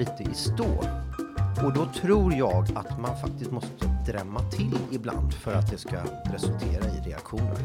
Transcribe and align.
lite 0.00 0.22
i 0.22 0.34
stå. 0.34 0.84
Och 1.64 1.72
då 1.74 1.86
tror 2.00 2.34
jag 2.34 2.68
att 2.74 3.00
man 3.00 3.20
faktiskt 3.20 3.50
måste 3.50 3.86
drämma 4.06 4.40
till 4.40 4.78
ibland 4.90 5.34
för 5.34 5.54
att 5.54 5.70
det 5.70 5.78
ska 5.78 5.96
resultera 6.32 6.84
i 6.84 7.10
reaktioner. 7.10 7.56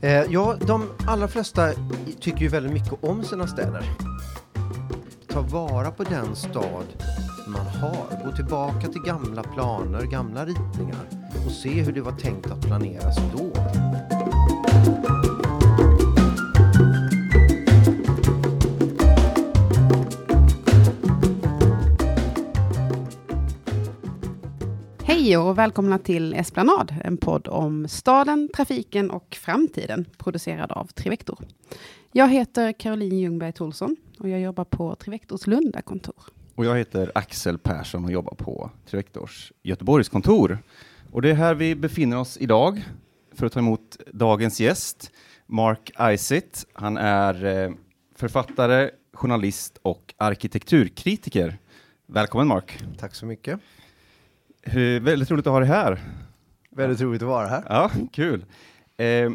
Eh, 0.00 0.10
ja, 0.10 0.56
de 0.66 0.84
allra 1.06 1.28
flesta 1.28 1.72
tycker 2.20 2.40
ju 2.40 2.48
väldigt 2.48 2.72
mycket 2.72 3.04
om 3.04 3.24
sina 3.24 3.46
städer. 3.46 3.82
Ta 5.28 5.40
vara 5.40 5.90
på 5.90 6.04
den 6.04 6.36
stad 6.36 6.86
man 7.46 7.66
har. 7.66 8.24
Gå 8.24 8.36
tillbaka 8.36 8.88
till 8.88 9.02
gamla 9.02 9.42
planer, 9.42 10.02
gamla 10.02 10.44
ritningar 10.46 11.08
och 11.46 11.52
se 11.52 11.82
hur 11.82 11.92
det 11.92 12.00
var 12.00 12.12
tänkt 12.12 12.50
att 12.50 12.60
planeras 12.60 13.16
då. 13.36 13.52
Hej 25.28 25.36
och 25.36 25.58
välkomna 25.58 25.98
till 25.98 26.34
Esplanad, 26.34 26.94
en 27.04 27.16
podd 27.16 27.48
om 27.48 27.88
staden, 27.88 28.48
trafiken 28.56 29.10
och 29.10 29.38
framtiden, 29.40 30.04
producerad 30.18 30.72
av 30.72 30.84
Trivector. 30.84 31.38
Jag 32.12 32.28
heter 32.28 32.72
Caroline 32.72 33.18
Ljungberg 33.18 33.52
Tolsson 33.52 33.96
och 34.18 34.28
jag 34.28 34.40
jobbar 34.40 34.64
på 34.64 34.94
Trivectors 34.94 35.46
Lunda-kontor. 35.46 36.22
Och 36.54 36.64
jag 36.64 36.76
heter 36.76 37.12
Axel 37.14 37.58
Persson 37.58 38.04
och 38.04 38.12
jobbar 38.12 38.34
på 38.34 38.70
Trivectors 38.90 39.52
Göteborgskontor. 39.62 40.58
Och 41.12 41.22
det 41.22 41.30
är 41.30 41.34
här 41.34 41.54
vi 41.54 41.74
befinner 41.74 42.18
oss 42.18 42.36
idag 42.40 42.84
för 43.32 43.46
att 43.46 43.52
ta 43.52 43.60
emot 43.60 43.96
dagens 44.12 44.60
gäst, 44.60 45.12
Mark 45.46 45.90
Isitt. 46.14 46.66
Han 46.72 46.96
är 46.96 47.44
eh, 47.44 47.72
författare, 48.16 48.90
journalist 49.12 49.78
och 49.82 50.14
arkitekturkritiker. 50.16 51.58
Välkommen 52.06 52.46
Mark! 52.46 52.78
Tack 52.98 53.14
så 53.14 53.26
mycket. 53.26 53.60
Hur, 54.70 55.00
väldigt 55.00 55.30
roligt 55.30 55.46
att 55.46 55.52
ha 55.52 55.60
dig 55.60 55.68
här. 55.68 56.00
Väldigt 56.70 57.00
roligt 57.00 57.22
att 57.22 57.28
vara 57.28 57.46
här. 57.46 57.64
Ja, 57.68 57.90
kul. 58.12 58.44
Eh, 58.96 59.30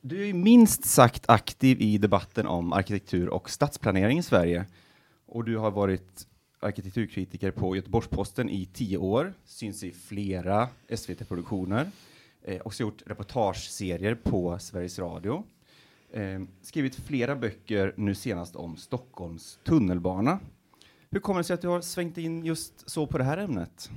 du 0.00 0.28
är 0.28 0.32
minst 0.34 0.84
sagt 0.84 1.24
aktiv 1.28 1.80
i 1.80 1.98
debatten 1.98 2.46
om 2.46 2.72
arkitektur 2.72 3.28
och 3.28 3.50
stadsplanering 3.50 4.18
i 4.18 4.22
Sverige. 4.22 4.64
Och 5.26 5.44
du 5.44 5.56
har 5.56 5.70
varit 5.70 6.26
arkitekturkritiker 6.60 7.50
på 7.50 7.76
Göteborgs-Posten 7.76 8.50
i 8.50 8.66
tio 8.72 8.96
år, 8.96 9.32
syns 9.44 9.84
i 9.84 9.90
flera 9.92 10.68
SVT-produktioner, 10.88 11.90
eh, 12.42 12.60
också 12.64 12.82
gjort 12.82 13.02
reportageserier 13.06 14.14
på 14.14 14.58
Sveriges 14.58 14.98
Radio. 14.98 15.44
Eh, 16.12 16.42
skrivit 16.62 16.94
flera 16.94 17.36
böcker, 17.36 17.94
nu 17.96 18.14
senast 18.14 18.56
om 18.56 18.76
Stockholms 18.76 19.58
tunnelbana. 19.64 20.38
Hur 21.10 21.20
kommer 21.20 21.40
det 21.40 21.44
sig 21.44 21.54
att 21.54 21.62
du 21.62 21.68
har 21.68 21.80
svängt 21.80 22.18
in 22.18 22.44
just 22.44 22.90
så 22.90 23.06
på 23.06 23.18
det 23.18 23.24
här 23.24 23.38
ämnet? 23.38 23.90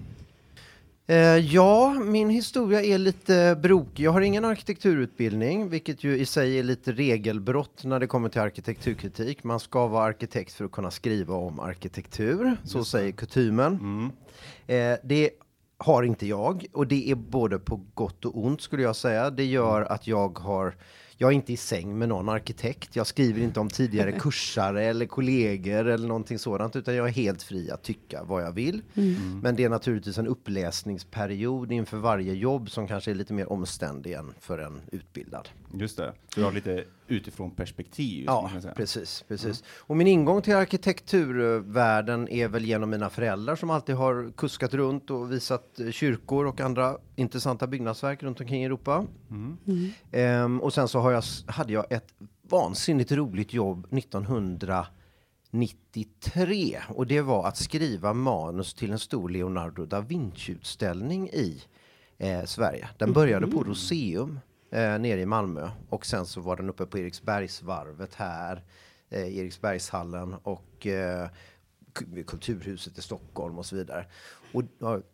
Eh, 1.08 1.38
ja, 1.38 1.94
min 1.94 2.30
historia 2.30 2.84
är 2.84 2.98
lite 2.98 3.58
brokig. 3.62 4.04
Jag 4.04 4.12
har 4.12 4.22
ingen 4.22 4.46
arkitekturutbildning, 4.46 5.70
vilket 5.70 6.04
ju 6.04 6.18
i 6.18 6.26
sig 6.26 6.60
är 6.60 6.64
lite 6.64 6.92
regelbrott 6.92 7.84
när 7.84 8.00
det 8.00 8.08
kommer 8.08 8.30
till 8.30 8.42
arkitekturkritik. 8.42 9.44
Man 9.44 9.60
ska 9.60 9.88
vara 9.88 10.06
arkitekt 10.06 10.54
för 10.54 10.66
att 10.66 10.72
kunna 10.72 10.92
skriva 10.92 11.36
om 11.36 11.60
arkitektur, 11.60 12.58
så 12.64 12.86
säger 12.86 13.12
kutymen. 13.12 13.74
Mm. 13.74 14.12
Eh, 14.68 14.98
det 15.04 15.30
har 15.78 16.04
inte 16.04 16.28
jag, 16.28 16.66
och 16.74 16.88
det 16.88 17.12
är 17.12 17.16
både 17.16 17.60
på 17.60 17.82
gott 17.94 18.26
och 18.26 18.46
ont 18.46 18.62
skulle 18.62 18.84
jag 18.84 18.96
säga. 18.96 19.30
Det 19.30 19.46
gör 19.46 19.82
att 19.82 20.08
jag 20.08 20.40
har 20.40 20.76
jag 21.18 21.32
är 21.32 21.36
inte 21.36 21.54
i 21.54 21.58
säng 21.58 21.98
med 21.98 22.10
någon 22.10 22.30
arkitekt. 22.30 22.96
Jag 22.96 23.08
skriver 23.08 23.42
inte 23.42 23.60
om 23.60 23.70
tidigare 23.70 24.12
kursare 24.20 24.84
eller 24.84 25.06
kollegor 25.06 25.86
eller 25.88 26.08
någonting 26.08 26.40
sådant, 26.40 26.76
utan 26.76 26.96
jag 26.96 27.08
är 27.08 27.12
helt 27.12 27.44
fri 27.44 27.72
att 27.72 27.84
tycka 27.84 28.24
vad 28.24 28.44
jag 28.44 28.52
vill. 28.52 28.82
Mm. 28.96 29.40
Men 29.40 29.56
det 29.56 29.64
är 29.64 29.70
naturligtvis 29.70 30.18
en 30.18 30.28
uppläsningsperiod 30.28 31.72
inför 31.72 31.98
varje 31.98 32.34
jobb 32.34 32.70
som 32.70 32.88
kanske 32.88 33.12
är 33.12 33.16
lite 33.16 33.34
mer 33.34 33.52
omständig 33.52 34.14
än 34.14 34.34
för 34.40 34.60
en 34.60 34.82
utbildad. 34.92 35.50
Just 35.74 35.98
det, 35.98 36.14
du 36.36 36.44
har 36.44 36.52
lite 36.52 36.86
utifrån 37.08 37.52
perspektiv. 37.52 38.24
Ja, 38.28 38.42
kan 38.42 38.54
man 38.54 38.62
säga. 38.62 38.74
precis, 38.74 39.26
precis. 39.28 39.64
Och 39.68 39.98
min 39.98 40.08
ingång 40.08 40.42
till 40.42 40.56
arkitekturvärlden 40.56 42.30
är 42.30 42.48
väl 42.48 42.66
genom 42.66 42.90
mina 42.90 43.10
föräldrar 43.10 43.56
som 43.56 43.70
alltid 43.70 43.96
har 43.96 44.32
kuskat 44.38 44.74
runt 44.74 45.10
och 45.10 45.32
visat 45.32 45.80
eh, 45.80 45.92
kyrkor 45.92 46.46
och 46.46 46.62
andra 46.62 46.98
intressanta 47.16 47.68
byggnadsverk 47.68 48.24
runt 48.24 48.42
omkring 48.42 48.62
i 48.62 48.66
Europa. 48.66 49.06
Mm. 49.30 49.58
Ehm, 50.12 50.62
och 50.62 50.74
sen 50.74 50.88
så 50.88 51.00
har 51.00 51.12
jag, 51.12 51.24
hade 51.48 51.74
jag 51.74 51.92
ett 51.92 52.14
vansinnigt 52.50 53.12
roligt 53.12 53.54
jobb 53.54 53.88
1993 53.94 56.80
och 56.90 57.08
det 57.08 57.22
var 57.22 57.48
att 57.48 57.58
skriva 57.58 58.14
manus 58.14 58.74
till 58.74 58.92
en 58.92 59.00
stor 59.00 59.30
Leonardo 59.30 59.86
da 59.86 60.02
Vinci-utställning 60.02 61.30
i 61.30 61.62
eh, 62.18 62.46
Sverige. 62.46 62.90
Den 62.98 63.14
började 63.14 63.48
på 63.48 63.64
Roseum 63.64 64.40
eh, 64.76 65.00
nere 65.00 65.22
i 65.22 65.26
Malmö 65.26 65.70
och 65.90 66.06
sen 66.06 66.26
så 66.26 66.42
var 66.42 66.56
den 66.58 66.70
uppe 66.70 66.86
på 66.86 67.00
Eriksbergsvarvet 67.00 68.16
här, 68.16 68.64
eh, 69.10 69.38
Eriksbergshallen 69.38 70.34
och 70.34 70.88
eh, 70.88 71.30
Ku- 71.94 72.24
Kulturhuset 72.24 72.98
i 72.98 73.02
Stockholm 73.02 73.58
och 73.58 73.66
så 73.66 73.76
vidare. 73.76 74.06
Och 74.52 74.64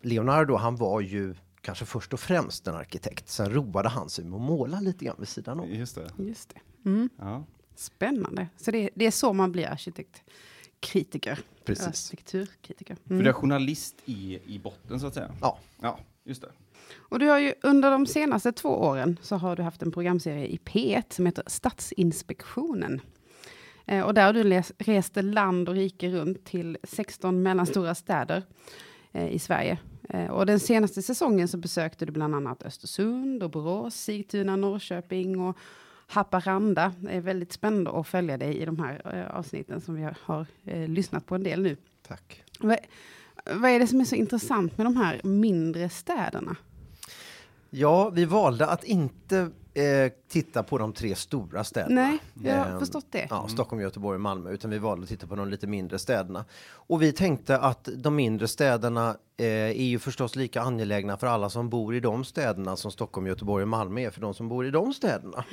Leonardo, 0.00 0.54
han 0.56 0.76
var 0.76 1.00
ju 1.00 1.34
kanske 1.60 1.84
först 1.84 2.12
och 2.12 2.20
främst 2.20 2.66
en 2.66 2.74
arkitekt. 2.74 3.28
Sen 3.28 3.52
roade 3.54 3.88
han 3.88 4.10
sig 4.10 4.24
med 4.24 4.34
att 4.36 4.40
måla 4.42 4.80
lite 4.80 5.04
grann 5.04 5.16
vid 5.18 5.28
sidan 5.28 5.60
om. 5.60 5.68
Just 5.68 5.94
det. 5.94 6.10
Just 6.18 6.48
det. 6.54 6.88
Mm. 6.90 7.08
Ja. 7.18 7.44
Spännande. 7.74 8.48
Så 8.56 8.70
det, 8.70 8.90
det 8.94 9.06
är 9.06 9.10
så 9.10 9.32
man 9.32 9.52
blir 9.52 9.66
arkitektkritiker. 9.66 11.38
Precis. 11.64 11.86
Arkitekturkritiker. 12.12 12.94
För 13.06 13.10
Mm. 13.10 13.24
du 13.24 13.30
är 13.30 13.34
journalist 13.34 13.94
i, 14.04 14.38
i 14.54 14.58
botten 14.58 15.00
så 15.00 15.06
att 15.06 15.14
säga? 15.14 15.34
Ja. 15.40 15.58
Ja, 15.80 15.98
just 16.24 16.42
det. 16.42 16.48
Och 17.12 17.18
du 17.18 17.28
har 17.28 17.38
ju 17.38 17.54
under 17.62 17.90
de 17.90 18.06
senaste 18.06 18.52
två 18.52 18.68
åren 18.68 19.18
så 19.22 19.36
har 19.36 19.56
du 19.56 19.62
haft 19.62 19.82
en 19.82 19.92
programserie 19.92 20.46
i 20.46 20.56
P1 20.56 21.02
som 21.08 21.26
heter 21.26 21.44
Stadsinspektionen. 21.46 23.00
Eh, 23.86 24.00
och 24.00 24.14
där 24.14 24.26
har 24.26 24.32
du 24.32 24.62
rest 24.78 25.16
land 25.16 25.68
och 25.68 25.74
rike 25.74 26.10
runt 26.10 26.44
till 26.44 26.78
16 26.82 27.42
mellanstora 27.42 27.94
städer 27.94 28.42
eh, 29.12 29.28
i 29.28 29.38
Sverige. 29.38 29.78
Eh, 30.08 30.26
och 30.26 30.46
den 30.46 30.60
senaste 30.60 31.02
säsongen 31.02 31.48
så 31.48 31.56
besökte 31.56 32.06
du 32.06 32.12
bland 32.12 32.34
annat 32.34 32.62
Östersund 32.62 33.42
och 33.42 33.50
Borås, 33.50 33.94
Sigtuna, 33.94 34.56
Norrköping 34.56 35.40
och 35.40 35.56
Haparanda. 36.06 36.92
Det 37.00 37.10
är 37.10 37.20
väldigt 37.20 37.52
spännande 37.52 37.90
att 37.90 38.08
följa 38.08 38.36
dig 38.36 38.58
i 38.58 38.64
de 38.64 38.78
här 38.78 39.14
eh, 39.14 39.36
avsnitten 39.36 39.80
som 39.80 39.94
vi 39.94 40.02
har, 40.02 40.16
har 40.22 40.46
eh, 40.64 40.88
lyssnat 40.88 41.26
på 41.26 41.34
en 41.34 41.42
del 41.42 41.62
nu. 41.62 41.76
Tack. 42.02 42.44
Vad 43.44 43.70
är 43.70 43.78
det 43.78 43.86
som 43.86 44.00
är 44.00 44.04
så 44.04 44.14
intressant 44.14 44.78
med 44.78 44.86
de 44.86 44.96
här 44.96 45.20
mindre 45.24 45.88
städerna? 45.88 46.56
Ja, 47.74 48.10
vi 48.10 48.24
valde 48.24 48.66
att 48.66 48.84
inte 48.84 49.50
eh, 49.74 50.12
titta 50.28 50.62
på 50.62 50.78
de 50.78 50.92
tre 50.92 51.14
stora 51.14 51.64
städerna. 51.64 51.94
Nej, 51.94 52.18
jag 52.44 52.56
har 52.64 52.70
Ehm, 52.72 52.78
förstått 52.78 53.06
det. 53.10 53.26
Ja, 53.30 53.48
Stockholm, 53.48 53.82
Göteborg 53.82 54.14
och 54.14 54.20
Malmö. 54.20 54.50
Utan 54.50 54.70
vi 54.70 54.78
valde 54.78 55.02
att 55.02 55.08
titta 55.08 55.26
på 55.26 55.34
de 55.36 55.48
lite 55.48 55.66
mindre 55.66 55.98
städerna. 55.98 56.44
Och 56.70 57.02
vi 57.02 57.12
tänkte 57.12 57.58
att 57.58 57.88
de 57.96 58.16
mindre 58.16 58.48
städerna 58.48 59.16
eh, 59.36 59.46
är 59.46 59.72
ju 59.84 59.98
förstås 59.98 60.36
lika 60.36 60.62
angelägna 60.62 61.16
för 61.16 61.26
alla 61.26 61.50
som 61.50 61.68
bor 61.70 61.94
i 61.94 62.00
de 62.00 62.24
städerna 62.24 62.76
som 62.76 62.90
Stockholm, 62.90 63.26
Göteborg 63.26 63.62
och 63.62 63.68
Malmö 63.68 64.00
är 64.00 64.10
för 64.10 64.20
de 64.20 64.34
som 64.34 64.48
bor 64.48 64.66
i 64.66 64.70
de 64.70 64.94
städerna. 64.94 65.44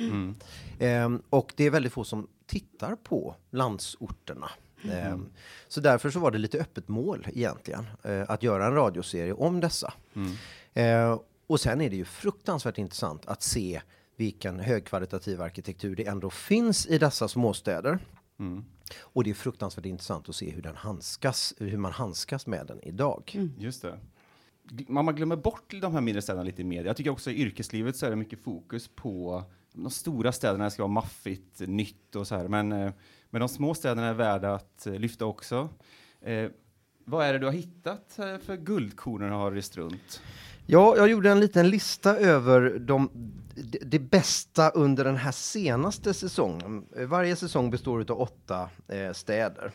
Ehm, 0.78 1.22
och 1.30 1.52
det 1.56 1.64
är 1.64 1.70
väldigt 1.70 1.92
få 1.92 2.04
som 2.04 2.26
tittar 2.46 2.94
på 2.96 3.34
landsorterna. 3.50 4.50
Ehm, 4.92 5.26
så 5.68 5.80
därför 5.80 6.10
så 6.10 6.20
var 6.20 6.30
det 6.30 6.38
lite 6.38 6.58
öppet 6.58 6.88
mål 6.88 7.26
egentligen 7.34 7.86
eh, 8.02 8.22
att 8.30 8.42
göra 8.42 8.66
en 8.66 8.74
radioserie 8.74 9.32
om 9.32 9.60
dessa. 9.60 9.92
Eh, 10.74 11.18
och 11.50 11.60
sen 11.60 11.80
är 11.80 11.90
det 11.90 11.96
ju 11.96 12.04
fruktansvärt 12.04 12.78
intressant 12.78 13.26
att 13.26 13.42
se 13.42 13.80
vilken 14.16 14.60
högkvalitativ 14.60 15.42
arkitektur 15.42 15.96
det 15.96 16.06
ändå 16.06 16.30
finns 16.30 16.86
i 16.86 16.98
dessa 16.98 17.28
småstäder. 17.28 17.98
Och 19.00 19.24
det 19.24 19.30
är 19.30 19.34
fruktansvärt 19.34 19.86
intressant 19.86 20.28
att 20.28 20.34
se 20.34 20.50
hur 20.50 20.62
den 20.62 20.76
handskas, 20.76 21.54
hur 21.58 21.76
man 21.76 21.92
handskas 21.92 22.46
med 22.46 22.66
den 22.66 22.80
idag. 22.82 23.38
Just 23.58 23.82
det. 23.82 23.98
Man 24.88 25.14
glömmer 25.14 25.36
bort 25.36 25.74
de 25.80 25.92
här 25.92 26.00
mindre 26.00 26.22
städerna 26.22 26.42
lite 26.42 26.64
media. 26.64 26.86
Jag 26.86 26.96
tycker 26.96 27.10
också 27.10 27.30
i 27.30 27.34
yrkeslivet 27.34 27.96
så 27.96 28.06
är 28.06 28.10
det 28.10 28.16
mycket 28.16 28.42
fokus 28.42 28.90
på 28.94 29.44
de 29.72 29.90
stora 29.90 30.32
städerna 30.32 30.64
det 30.64 30.70
ska 30.70 30.82
vara 30.82 30.92
maffigt, 30.92 31.60
nytt 31.60 32.16
och 32.16 32.26
så 32.26 32.36
här. 32.36 32.48
Men, 32.48 32.72
eh, 32.72 32.92
men 33.30 33.40
de 33.40 33.48
små 33.48 33.74
städerna 33.74 34.06
är 34.06 34.14
värda 34.14 34.54
att 34.54 34.86
eh, 34.86 34.94
lyfta 34.94 35.26
också. 35.26 35.68
Eh, 36.20 36.50
vad 37.04 37.26
är 37.26 37.32
det 37.32 37.38
du 37.38 37.46
har 37.46 37.52
hittat 37.52 38.18
eh, 38.18 38.38
för 38.38 38.56
guldkorn 38.56 39.20
när 39.20 39.28
du 39.28 39.34
har 39.34 39.52
rest 39.52 39.76
runt? 39.76 40.22
Ja, 40.72 40.96
jag 40.96 41.08
gjorde 41.08 41.30
en 41.30 41.40
liten 41.40 41.70
lista 41.70 42.16
över 42.16 42.78
de, 42.78 43.10
det, 43.54 43.78
det 43.78 43.98
bästa 43.98 44.70
under 44.70 45.04
den 45.04 45.16
här 45.16 45.32
senaste 45.32 46.14
säsongen. 46.14 46.86
Varje 47.08 47.36
säsong 47.36 47.70
består 47.70 48.10
av 48.10 48.20
åtta 48.20 48.70
eh, 48.88 49.12
städer. 49.12 49.72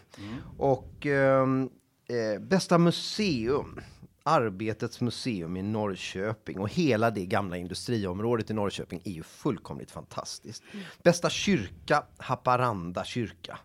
Och 0.58 1.06
ehm, 1.06 1.70
eh, 2.08 2.42
bästa 2.42 2.78
museum, 2.78 3.80
Arbetets 4.24 5.02
museum 5.02 5.58
i 5.58 5.62
Norrköping 5.62 6.60
och 6.60 6.70
hela 6.70 7.12
det 7.12 7.26
gamla 7.26 7.58
industriområdet 7.58 8.50
i 8.50 8.54
Norrköping 8.54 9.02
är 9.04 9.12
ju 9.12 9.24
fullkomligt 9.24 9.92
fantastiskt. 9.92 10.64
Bästa 11.04 11.30
kyrka, 11.30 12.04
Haparanda 12.18 13.04
kyrka. 13.04 13.60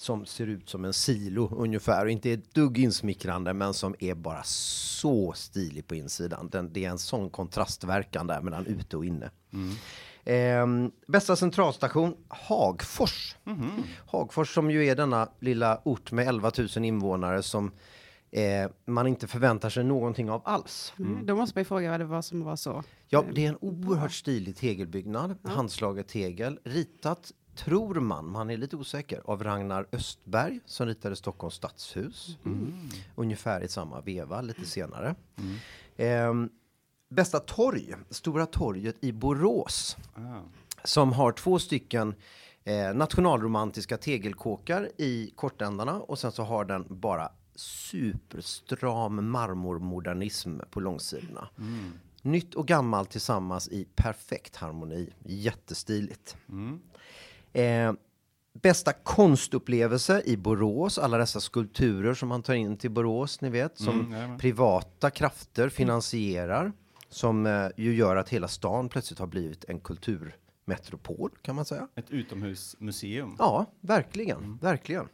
Som 0.00 0.26
ser 0.26 0.46
ut 0.46 0.68
som 0.68 0.84
en 0.84 0.92
silo 0.92 1.50
ungefär 1.56 2.04
och 2.04 2.10
inte 2.10 2.30
är 2.30 2.34
ett 2.34 2.54
dugg 2.54 2.78
insmickrande 2.78 3.52
men 3.54 3.74
som 3.74 3.94
är 3.98 4.14
bara 4.14 4.42
så 4.42 5.32
stilig 5.32 5.86
på 5.86 5.94
insidan. 5.94 6.48
Den, 6.48 6.72
det 6.72 6.84
är 6.84 6.90
en 6.90 6.98
sån 6.98 7.30
kontrastverkan 7.30 8.26
där 8.26 8.40
mellan 8.40 8.66
ute 8.66 8.96
och 8.96 9.04
inne. 9.04 9.30
Eh, 10.24 10.66
bästa 11.06 11.36
centralstation 11.36 12.16
Hagfors. 12.28 13.36
Hagfors 14.06 14.54
som 14.54 14.70
ju 14.70 14.86
är 14.86 14.96
denna 14.96 15.28
lilla 15.40 15.80
ort 15.84 16.12
med 16.12 16.28
11 16.28 16.52
000 16.58 16.84
invånare 16.84 17.42
som 17.42 17.72
eh, 18.30 18.70
man 18.84 19.06
inte 19.06 19.26
förväntar 19.26 19.70
sig 19.70 19.84
någonting 19.84 20.30
av 20.30 20.42
alls. 20.44 20.92
Mm. 20.98 21.26
Då 21.26 21.36
måste 21.36 21.58
man 21.58 21.60
ju 21.60 21.64
fråga 21.64 21.90
vad 21.90 22.00
det 22.00 22.06
var 22.06 22.22
som 22.22 22.44
var 22.44 22.56
så. 22.56 22.82
Ja, 23.08 23.24
det 23.34 23.44
är 23.44 23.48
en 23.48 23.58
oerhört 23.60 24.12
stilig 24.12 24.56
tegelbyggnad, 24.56 25.38
handslaget 25.42 26.08
tegel, 26.08 26.58
ritat 26.64 27.32
tror 27.54 27.94
man, 27.94 28.30
man 28.30 28.50
är 28.50 28.56
lite 28.56 28.76
osäker, 28.76 29.22
av 29.24 29.44
Ragnar 29.44 29.86
Östberg 29.92 30.60
som 30.66 30.86
ritade 30.86 31.16
Stockholms 31.16 31.54
stadshus. 31.54 32.38
Ungefär 33.14 33.60
i 33.60 33.68
samma 33.68 34.00
veva, 34.00 34.40
lite 34.40 34.66
senare. 34.66 35.14
Ehm, 35.96 36.50
bästa 37.08 37.38
torg, 37.40 37.94
Stora 38.10 38.46
torget 38.46 38.96
i 39.00 39.12
Borås, 39.12 39.96
Ah. 40.14 40.40
som 40.84 41.12
har 41.12 41.32
två 41.32 41.58
stycken 41.58 42.14
eh, 42.64 42.94
nationalromantiska 42.94 43.96
tegelkåkar 43.96 44.88
i 44.98 45.32
kortändarna 45.36 46.00
och 46.00 46.18
sen 46.18 46.32
så 46.32 46.42
har 46.42 46.64
den 46.64 46.86
bara 46.88 47.28
superstram 47.54 49.30
marmormodernism 49.30 50.58
på 50.70 50.80
långsidorna. 50.80 51.48
Nytt 52.22 52.54
och 52.54 52.66
gammalt 52.66 53.10
tillsammans 53.10 53.68
i 53.68 53.84
perfekt 53.94 54.56
harmoni. 54.56 55.10
Jättestiligt. 55.24 56.36
Eh, 57.52 57.92
bästa 58.62 58.92
konstupplevelse 58.92 60.22
i 60.24 60.36
Borås. 60.36 60.98
Alla 60.98 61.18
dessa 61.18 61.40
skulpturer 61.40 62.14
som 62.14 62.28
man 62.28 62.42
tar 62.42 62.54
in 62.54 62.76
till 62.76 62.90
Borås, 62.90 63.40
ni 63.40 63.50
vet. 63.50 63.78
Som 63.78 64.14
Mm, 64.14 64.38
privata 64.38 65.10
krafter 65.10 65.68
finansierar. 65.68 66.72
Som 67.08 67.46
eh, 67.46 67.68
ju 67.76 67.94
gör 67.94 68.16
att 68.16 68.28
hela 68.28 68.48
stan 68.48 68.88
plötsligt 68.88 69.18
har 69.18 69.26
blivit 69.26 69.64
en 69.64 69.80
kulturmetropol, 69.80 71.30
kan 71.42 71.54
man 71.54 71.64
säga. 71.64 71.88
Ett 71.94 72.10
utomhusmuseum. 72.10 73.36
Ja, 73.38 73.66
verkligen, 73.80 74.58
verkligen. 74.62 75.08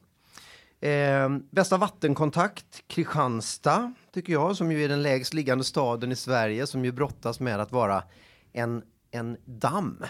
Eh, 0.81 1.29
bästa 1.51 1.77
vattenkontakt, 1.77 2.83
Kristianstad, 2.87 3.95
tycker 4.15 4.33
jag, 4.33 4.57
som 4.57 4.73
ju 4.73 4.85
är 4.85 4.89
den 4.89 5.03
lägst 5.03 5.35
liggande 5.35 5.65
staden 5.65 6.13
i 6.13 6.17
Sverige, 6.17 6.67
som 6.67 6.85
ju 6.85 6.93
brottas 6.93 7.41
med 7.41 7.61
att 7.61 7.73
vara 7.73 8.03
en, 8.53 8.83
en 9.17 9.37
damm. 9.45 10.03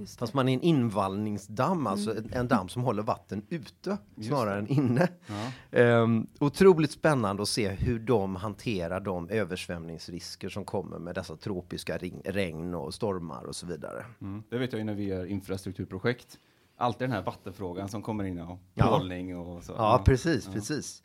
Just 0.00 0.18
Fast 0.18 0.34
man 0.34 0.48
är 0.48 0.54
en 0.54 0.60
invallningsdamm, 0.62 1.86
alltså 1.86 2.16
en, 2.16 2.32
en 2.32 2.48
damm 2.48 2.68
som 2.68 2.82
håller 2.82 3.02
vatten 3.02 3.46
ute 3.48 3.98
snarare 4.22 4.58
än 4.58 4.66
inne. 4.66 5.08
Ja. 5.26 5.78
Ehm, 5.78 6.26
otroligt 6.40 6.90
spännande 6.90 7.42
att 7.42 7.48
se 7.48 7.68
hur 7.68 7.98
de 7.98 8.36
hanterar 8.36 9.00
de 9.00 9.28
översvämningsrisker 9.30 10.48
som 10.48 10.64
kommer 10.64 10.98
med 10.98 11.14
dessa 11.14 11.36
tropiska 11.36 11.98
ring, 11.98 12.22
regn 12.24 12.74
och 12.74 12.94
stormar 12.94 13.44
och 13.44 13.56
så 13.56 13.66
vidare. 13.66 14.04
Mm. 14.20 14.42
Det 14.50 14.58
vet 14.58 14.72
jag 14.72 14.78
ju 14.78 14.84
när 14.84 14.94
vi 14.94 15.04
gör 15.04 15.24
infrastrukturprojekt. 15.24 16.38
Alltid 16.76 17.08
den 17.08 17.12
här 17.12 17.22
vattenfrågan 17.22 17.88
som 17.88 18.02
kommer 18.02 18.24
in 18.24 18.38
och 18.38 18.58
Ja. 18.74 19.02
och 19.36 19.62
så. 19.62 19.72
Ja, 19.72 20.02
precis, 20.04 20.48
precis. 20.48 21.02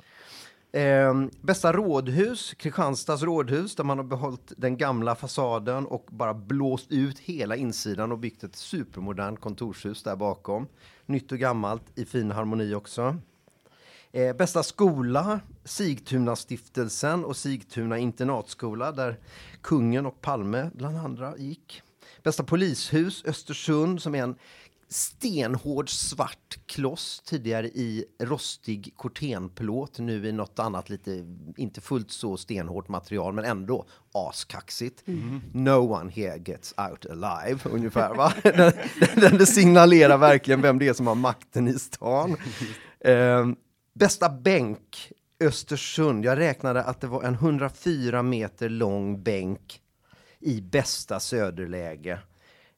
Eh, 0.75 1.25
bästa 1.41 1.73
rådhus, 1.73 2.53
Kristianstads 2.53 3.23
rådhus, 3.23 3.75
där 3.75 3.83
man 3.83 3.97
har 3.97 4.05
behållit 4.05 4.53
den 4.57 4.77
gamla 4.77 5.15
fasaden 5.15 5.85
och 5.85 6.05
bara 6.11 6.33
blåst 6.33 6.91
ut 6.91 7.19
hela 7.19 7.55
insidan 7.55 8.11
och 8.11 8.19
byggt 8.19 8.43
ett 8.43 8.55
supermodernt 8.55 9.41
kontorshus 9.41 10.03
där 10.03 10.15
bakom. 10.15 10.67
Nytt 11.05 11.31
och 11.31 11.37
gammalt 11.37 11.83
i 11.95 12.05
fin 12.05 12.31
harmoni 12.31 12.73
också. 12.75 13.17
Eh, 14.11 14.35
bästa 14.35 14.63
skola, 14.63 15.39
Sigtuna 15.63 16.35
stiftelsen 16.35 17.25
och 17.25 17.37
Sigtuna 17.37 17.97
internatskola 17.97 18.91
där 18.91 19.19
kungen 19.61 20.05
och 20.05 20.21
Palme 20.21 20.69
bland 20.73 20.97
andra 20.97 21.37
gick. 21.37 21.81
Bästa 22.23 22.43
polishus, 22.43 23.23
Östersund 23.25 24.01
som 24.01 24.15
är 24.15 24.23
en 24.23 24.35
stenhård 24.93 25.89
svart 25.89 26.59
kloss 26.65 27.21
tidigare 27.25 27.67
i 27.67 28.05
rostig 28.19 28.93
kortenplåt, 28.95 29.99
nu 29.99 30.27
i 30.27 30.31
något 30.31 30.59
annat 30.59 30.89
lite, 30.89 31.25
inte 31.57 31.81
fullt 31.81 32.11
så 32.11 32.37
stenhårt 32.37 32.87
material 32.87 33.33
men 33.33 33.45
ändå 33.45 33.85
askaxigt. 34.11 35.03
No 35.53 35.93
one 35.93 36.11
here 36.11 36.37
gets 36.37 36.73
out 36.77 37.05
alive, 37.05 37.59
ungefär 37.69 38.15
va? 38.15 38.33
den, 38.43 38.71
den, 39.15 39.37
den 39.37 39.47
signalerar 39.47 40.17
verkligen 40.17 40.61
vem 40.61 40.79
det 40.79 40.87
är 40.87 40.93
som 40.93 41.07
har 41.07 41.15
makten 41.15 41.67
i 41.67 41.79
stan. 41.79 42.37
Ehm, 43.05 43.55
bästa 43.93 44.29
bänk, 44.29 45.11
Östersund. 45.39 46.25
Jag 46.25 46.37
räknade 46.37 46.83
att 46.83 47.01
det 47.01 47.07
var 47.07 47.23
en 47.23 47.33
104 47.33 48.23
meter 48.23 48.69
lång 48.69 49.23
bänk 49.23 49.81
i 50.39 50.61
bästa 50.61 51.19
söderläge 51.19 52.19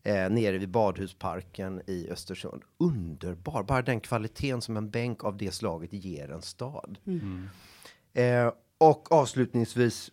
eh, 0.06 0.30
nere 0.30 0.58
vid 0.58 0.70
Badhusparken 0.70 1.82
i 1.88 2.10
Östersund. 2.10 2.62
Underbar! 2.78 3.64
Bara 3.64 3.82
den 3.82 4.00
kvaliteten 4.00 4.62
som 4.62 4.78
en 4.78 4.90
bänk 4.90 5.24
av 5.24 5.38
det 5.38 5.52
slaget 5.52 5.94
ger 5.94 6.32
en 6.32 6.42
stad. 6.42 6.98
Eh, 8.14 8.52
och 8.78 9.12
avslutningsvis, 9.12 10.12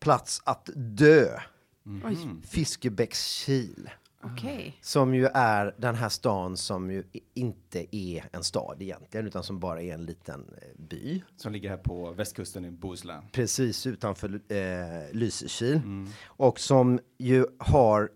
plats 0.00 0.42
att 0.44 0.70
dö. 0.74 1.40
Oj, 2.04 2.16
Fiskebäckskil. 2.48 3.90
okej. 4.22 4.78
Som 4.80 5.14
ju 5.14 5.26
är 5.34 5.74
den 5.78 5.94
här 5.94 6.08
stan 6.08 6.56
som 6.56 6.90
ju 6.90 7.04
inte 7.34 7.96
är 7.96 8.24
en 8.32 8.44
stad 8.44 8.82
egentligen, 8.82 9.26
utan 9.26 9.42
som 9.42 9.60
bara 9.60 9.82
är 9.82 9.94
en 9.94 10.04
liten 10.04 10.40
eh, 10.62 10.82
by. 10.82 11.22
Som 11.36 11.52
ligger 11.52 11.70
här 11.70 11.76
på 11.76 12.12
västkusten 12.12 12.64
i 12.64 12.70
Bohuslän. 12.70 13.22
Precis 13.32 13.86
utanför 13.86 14.40
eh, 14.52 15.12
Lysekil. 15.12 15.80
Och 16.26 16.60
som 16.60 17.00
ju 17.18 17.46
har 17.58 18.10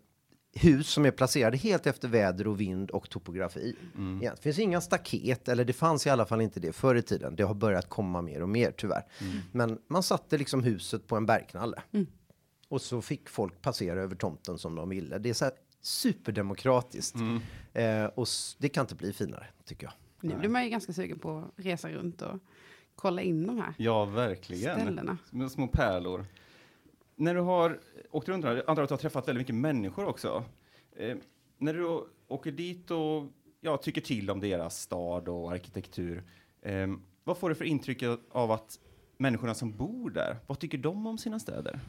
hus 0.62 0.88
som 0.88 1.04
är 1.06 1.10
placerade 1.10 1.56
helt 1.56 1.86
efter 1.86 2.08
väder 2.08 2.46
och 2.46 2.60
vind 2.60 2.90
och 2.90 3.10
topografi. 3.10 3.76
Ja, 4.22 4.30
det 4.34 4.42
finns 4.42 4.58
inga 4.58 4.80
staket, 4.80 5.48
eller 5.48 5.64
det 5.64 5.72
fanns 5.72 6.06
i 6.06 6.10
alla 6.10 6.26
fall 6.26 6.40
inte 6.40 6.60
det 6.60 6.72
förr 6.72 6.94
i 6.94 7.02
tiden. 7.02 7.36
Det 7.36 7.42
har 7.42 7.54
börjat 7.54 7.88
komma 7.88 8.22
mer 8.22 8.42
och 8.42 8.48
mer 8.48 8.70
tyvärr. 8.76 9.02
Men 9.52 9.78
man 9.88 10.02
satte 10.02 10.38
liksom 10.38 10.62
huset 10.62 11.06
på 11.06 11.16
en 11.16 11.26
bergknalle. 11.26 11.82
Och 12.68 12.80
så 12.82 13.02
fick 13.02 13.28
folk 13.28 13.62
passera 13.62 14.00
över 14.02 14.14
tomten 14.16 14.58
som 14.58 14.74
de 14.74 14.88
ville. 14.88 15.18
Det 15.18 15.30
är 15.30 15.34
så 15.34 15.44
här 15.44 15.54
superdemokratiskt. 15.80 17.16
Eh, 17.72 18.04
och 18.04 18.26
det 18.58 18.68
kan 18.68 18.84
inte 18.84 18.94
bli 18.94 19.12
finare, 19.12 19.46
tycker 19.64 19.84
jag. 19.86 19.92
Nu 20.30 20.36
blir 20.38 20.48
man 20.48 20.64
ju 20.64 20.70
ganska 20.70 20.92
sugen 20.92 21.18
på 21.18 21.38
att 21.38 21.64
resa 21.64 21.88
runt 21.88 22.22
och 22.22 22.38
kolla 22.94 23.22
in 23.22 23.46
de 23.46 23.58
här 23.58 23.74
Ja, 23.78 24.04
verkligen. 24.04 24.80
ställena. 24.80 25.18
Små, 25.30 25.48
små 25.48 25.66
pärlor. 25.66 26.26
När 27.16 27.34
du 27.34 27.40
har 27.40 27.80
åkt 28.10 28.28
runt 28.28 28.44
här, 28.44 28.64
antar 28.66 28.82
att 28.82 28.88
du 28.88 28.92
har 28.92 28.98
träffat 28.98 29.28
väldigt 29.28 29.40
mycket 29.40 29.54
människor 29.54 30.04
också. 30.04 30.44
Eh, 31.00 31.16
när 31.58 31.74
du 31.74 31.80
då 31.80 32.06
åker 32.28 32.52
dit 32.52 32.90
och 32.90 33.24
ja, 33.60 33.76
tycker 33.76 34.00
till 34.00 34.30
om 34.30 34.40
deras 34.40 34.80
stad 34.80 35.28
och 35.28 35.52
arkitektur, 35.52 36.22
eh, 36.62 36.88
vad 37.24 37.38
får 37.38 37.48
du 37.48 37.54
för 37.54 37.64
intryck 37.64 38.02
av 38.32 38.50
att 38.50 38.78
människorna 39.16 39.54
som 39.54 39.76
bor 39.76 40.10
där, 40.10 40.36
vad 40.46 40.58
tycker 40.58 40.78
de 40.78 41.06
om 41.06 41.18
sina 41.18 41.40
städer? 41.40 41.80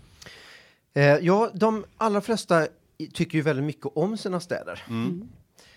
Eh, 0.94 1.04
ja, 1.04 1.52
de 1.54 1.86
allra 1.98 2.22
flesta 2.22 2.68
tycker 3.14 3.38
ju 3.38 3.42
väldigt 3.42 3.66
mycket 3.66 3.86
om 3.96 4.18
sina 4.18 4.40
städer. 4.40 4.84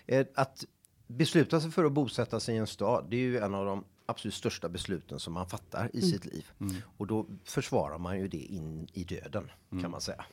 Eh, 0.07 0.27
att 0.35 0.65
besluta 1.07 1.61
sig 1.61 1.71
för 1.71 1.85
att 1.85 1.93
bosätta 1.93 2.41
sig 2.41 2.55
i 2.55 2.59
en 2.59 2.67
stad, 2.67 3.07
det 3.11 3.17
är 3.17 3.21
ju 3.21 3.39
en 3.39 3.55
av 3.55 3.67
de 3.67 3.85
absolut 4.07 4.35
största 4.35 4.69
besluten 4.69 5.21
som 5.21 5.33
man 5.33 5.47
fattar 5.47 5.91
i 5.93 6.03
sitt 6.03 6.25
liv. 6.25 6.51
Och 6.97 7.07
då 7.07 7.27
försvarar 7.45 7.99
man 7.99 8.19
ju 8.19 8.29
det 8.29 8.37
in 8.45 8.89
i 8.93 9.05
döden, 9.05 9.51
kan 9.83 9.91
man 9.91 10.01
säga. 10.01 10.25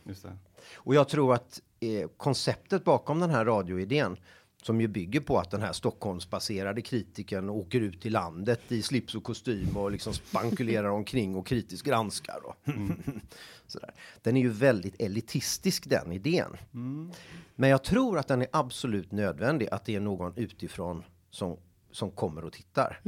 Och 0.74 0.96
jag 0.96 1.10
tror 1.10 1.34
att 1.34 1.62
eh, 1.80 2.10
konceptet 2.18 2.84
bakom 2.84 3.20
den 3.20 3.30
här 3.30 3.46
radioidén 3.46 4.18
som 4.64 4.82
ju 4.82 4.88
bygger 4.88 5.20
på 5.20 5.38
att 5.38 5.52
den 5.52 5.62
här 5.62 5.74
Stockholmsbaserade 5.74 6.82
kritiken 6.82 7.50
åker 7.50 7.82
ut 7.82 8.06
i 8.06 8.10
landet 8.10 8.62
i 8.72 8.82
slips 8.82 9.16
och 9.16 9.24
kostym 9.24 9.78
och 9.78 9.92
liksom 9.92 10.14
spankulerar 10.14 10.90
omkring 10.90 11.36
och 11.36 11.48
kritiskt 11.48 11.86
granskar. 11.86 12.40
Och 12.46 12.56
sådär. 13.68 13.94
Den 14.22 14.38
är 14.38 14.42
ju 14.42 14.50
väldigt 14.50 15.02
elitistisk 15.02 15.90
den 15.90 16.12
idén. 16.12 16.58
Men 17.56 17.70
jag 17.70 17.84
tror 17.84 18.20
att 18.20 18.28
den 18.28 18.42
är 18.42 18.48
absolut 18.52 19.12
nödvändig 19.12 19.68
att 19.72 19.86
det 19.86 19.96
är 19.96 20.00
någon 20.00 20.34
utifrån 20.36 21.04
som 21.30 21.58
som 21.92 22.12
kommer 22.12 22.46
och 22.46 22.54
tittar. 22.54 23.00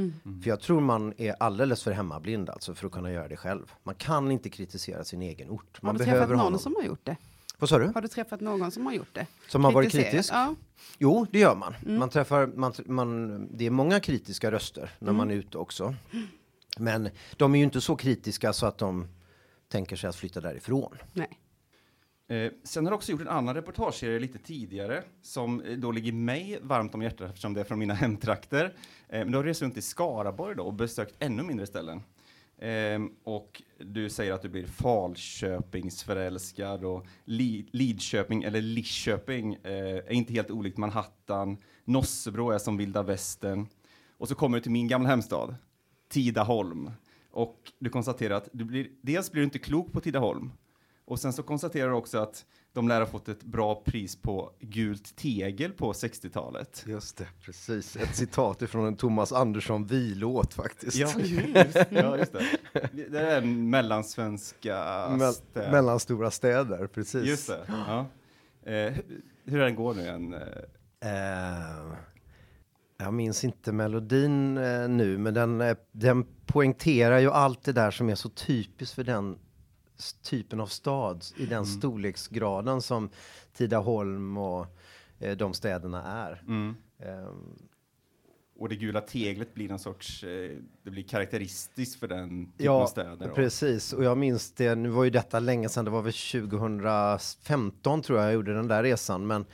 För 0.43 0.49
jag 0.49 0.59
tror 0.59 0.81
man 0.81 1.13
är 1.17 1.35
alldeles 1.39 1.83
för 1.83 1.91
hemmablind 1.91 2.49
alltså 2.49 2.75
för 2.75 2.85
att 2.87 2.91
kunna 2.93 3.11
göra 3.11 3.27
det 3.27 3.37
själv. 3.37 3.71
Man 3.83 3.95
kan 3.95 4.31
inte 4.31 4.49
kritisera 4.49 5.03
sin 5.03 5.21
egen 5.21 5.49
ort. 5.49 5.79
Har 5.81 5.87
Man 5.87 5.97
du 5.97 6.05
behöver 6.05 6.35
någon 6.35 6.51
någon. 6.51 6.59
som 6.59 6.75
har 6.75 6.83
gjort 6.83 7.05
det? 7.05 7.17
Vad 7.59 7.69
sa 7.69 7.79
du? 7.79 7.91
Har 7.95 8.01
du 8.01 8.07
träffat 8.07 8.41
någon 8.41 8.71
som 8.71 8.85
har 8.85 8.93
gjort 8.93 9.13
det? 9.13 9.27
Som 9.47 9.63
har 9.63 9.71
varit 9.71 9.91
kritisk? 9.91 10.33
Ja. 10.33 10.55
Jo, 10.97 11.25
det 11.31 11.39
gör 11.39 11.55
man. 11.55 11.97
Man 11.97 12.09
träffar, 12.09 12.47
man, 12.47 12.73
man, 12.85 13.47
det 13.57 13.65
är 13.65 13.69
många 13.69 13.99
kritiska 13.99 14.51
röster 14.51 14.91
när 14.99 15.13
man 15.13 15.31
är 15.31 15.35
ute 15.35 15.57
också. 15.57 15.95
Men 16.77 17.09
de 17.37 17.55
är 17.55 17.59
ju 17.59 17.63
inte 17.65 17.81
så 17.81 17.95
kritiska 17.95 18.53
så 18.53 18.65
att 18.65 18.77
de 18.77 19.07
tänker 19.67 19.95
sig 19.95 20.07
att 20.09 20.15
flytta 20.15 20.41
därifrån. 20.41 20.97
Nej. 21.13 21.39
Eh, 22.27 22.51
sen 22.63 22.85
har 22.85 22.91
du 22.91 22.95
också 22.95 23.11
gjort 23.11 23.21
en 23.21 23.27
annan 23.27 23.55
reportageserie 23.55 24.19
lite 24.19 24.39
tidigare 24.39 25.03
som 25.21 25.61
eh, 25.61 25.77
då 25.77 25.91
ligger 25.91 26.11
mig 26.11 26.59
varmt 26.61 26.95
om 26.95 27.01
hjärtat 27.01 27.29
eftersom 27.29 27.53
det 27.53 27.59
är 27.59 27.63
från 27.63 27.79
mina 27.79 27.93
hemtrakter. 28.03 28.73
Eh, 29.09 29.19
men 29.19 29.31
du 29.31 29.37
har 29.37 29.43
rest 29.43 29.61
runt 29.61 29.77
i 29.77 29.81
Skaraborg 29.81 30.55
då 30.55 30.63
och 30.63 30.73
besökt 30.73 31.15
ännu 31.19 31.43
mindre 31.43 31.65
ställen. 31.65 32.01
Eh, 32.57 32.99
och 33.23 33.61
du 33.77 34.09
säger 34.09 34.33
att 34.33 34.41
du 34.41 34.49
blir 34.49 34.65
Falköpingsförälskad 34.65 36.85
och 36.85 37.05
Li 37.25 37.67
Lidköping 37.71 38.43
eller 38.43 38.61
Lidköping 38.61 39.53
eh, 39.53 39.97
är 39.97 40.11
inte 40.11 40.33
helt 40.33 40.51
olikt 40.51 40.77
Manhattan. 40.77 41.57
Nossebro 41.85 42.51
är 42.51 42.57
som 42.57 42.77
vilda 42.77 43.03
västern. 43.03 43.67
Och 44.17 44.27
så 44.27 44.35
kommer 44.35 44.57
du 44.57 44.61
till 44.61 44.71
min 44.71 44.87
gamla 44.87 45.09
hemstad, 45.09 45.55
Tidaholm. 46.09 46.91
Och 47.31 47.71
du 47.79 47.89
konstaterar 47.89 48.35
att 48.35 48.49
du 48.53 48.63
blir, 48.63 48.87
dels 49.01 49.31
blir 49.31 49.41
du 49.41 49.45
inte 49.45 49.59
klok 49.59 49.91
på 49.91 49.99
Tidaholm 49.99 50.51
och 51.05 51.19
sen 51.19 51.33
så 51.33 51.43
konstaterar 51.43 51.89
du 51.89 51.95
också 51.95 52.17
att 52.17 52.45
de 52.73 52.87
lär 52.87 52.99
ha 52.99 53.07
fått 53.07 53.29
ett 53.29 53.43
bra 53.43 53.75
pris 53.85 54.15
på 54.15 54.51
gult 54.59 55.15
tegel 55.15 55.71
på 55.71 55.93
60-talet. 55.93 56.83
Just 56.87 57.17
det, 57.17 57.27
precis. 57.41 57.95
Ett 57.95 58.15
citat 58.15 58.61
ifrån 58.61 58.85
en 58.87 58.95
Thomas 58.95 59.31
Andersson 59.31 59.85
vi-låt 59.85 60.53
faktiskt. 60.53 60.97
Ja, 60.97 61.09
just, 61.19 61.77
ja, 61.89 62.17
just 62.17 62.33
det. 62.33 62.45
Det 63.09 63.19
är 63.19 63.41
en 63.41 63.69
mellansvenska 63.69 65.07
Mell 65.19 65.33
städ. 65.33 65.71
mellanstora 65.71 66.31
städer, 66.31 66.87
precis. 66.87 67.25
Just 67.25 67.47
det. 67.47 67.65
Ja. 67.67 68.05
Eh, 68.71 68.93
hur 69.45 69.59
den 69.59 69.75
går 69.75 69.93
nu 69.93 70.01
igen? 70.01 70.33
Eh, 70.33 71.93
jag 72.97 73.13
minns 73.13 73.43
inte 73.43 73.71
melodin 73.71 74.57
eh, 74.57 74.87
nu, 74.89 75.17
men 75.17 75.33
den, 75.33 75.61
eh, 75.61 75.77
den 75.91 76.25
poängterar 76.45 77.19
ju 77.19 77.31
allt 77.31 77.63
det 77.63 77.73
där 77.73 77.91
som 77.91 78.09
är 78.09 78.15
så 78.15 78.29
typiskt 78.29 78.95
för 78.95 79.03
den 79.03 79.37
typen 80.23 80.59
av 80.59 80.67
stad 80.67 81.25
i 81.37 81.45
den 81.45 81.65
storleksgraden 81.65 82.81
som 82.81 83.09
Tidaholm 83.53 84.37
och 84.37 84.65
eh, 85.19 85.37
de 85.37 85.53
städerna 85.53 86.03
är. 86.03 86.41
Mm. 86.47 86.75
Eh, 86.99 87.27
Och 88.55 88.69
det 88.69 88.75
gula 88.75 89.01
teglet 89.01 89.53
blir 89.53 89.69
någon 89.69 89.79
sorts, 89.79 90.23
eh, 90.23 90.51
det 90.83 90.89
blir 90.91 91.03
karaktäristiskt 91.03 91.99
för 91.99 92.07
den 92.07 92.45
typen 92.45 92.65
Ja, 92.65 92.71
av 92.83 92.87
städer. 92.87 93.27
då. 93.27 93.35
precis. 93.35 93.93
Och 93.93 94.03
jag 94.03 94.17
minns 94.17 94.51
det, 94.51 94.75
nu 94.75 94.89
var 94.89 95.03
ju 95.03 95.09
detta 95.09 95.39
länge 95.39 95.69
sedan, 95.69 95.85
det 95.85 95.91
var 95.91 96.01
väl 96.01 96.13
2015 96.13 98.01
tror 98.01 98.19
jag 98.19 98.27
jag 98.27 98.33
gjorde 98.33 98.53
den 98.53 98.67
där 98.67 98.83
resan, 98.83 99.27
men 99.27 99.45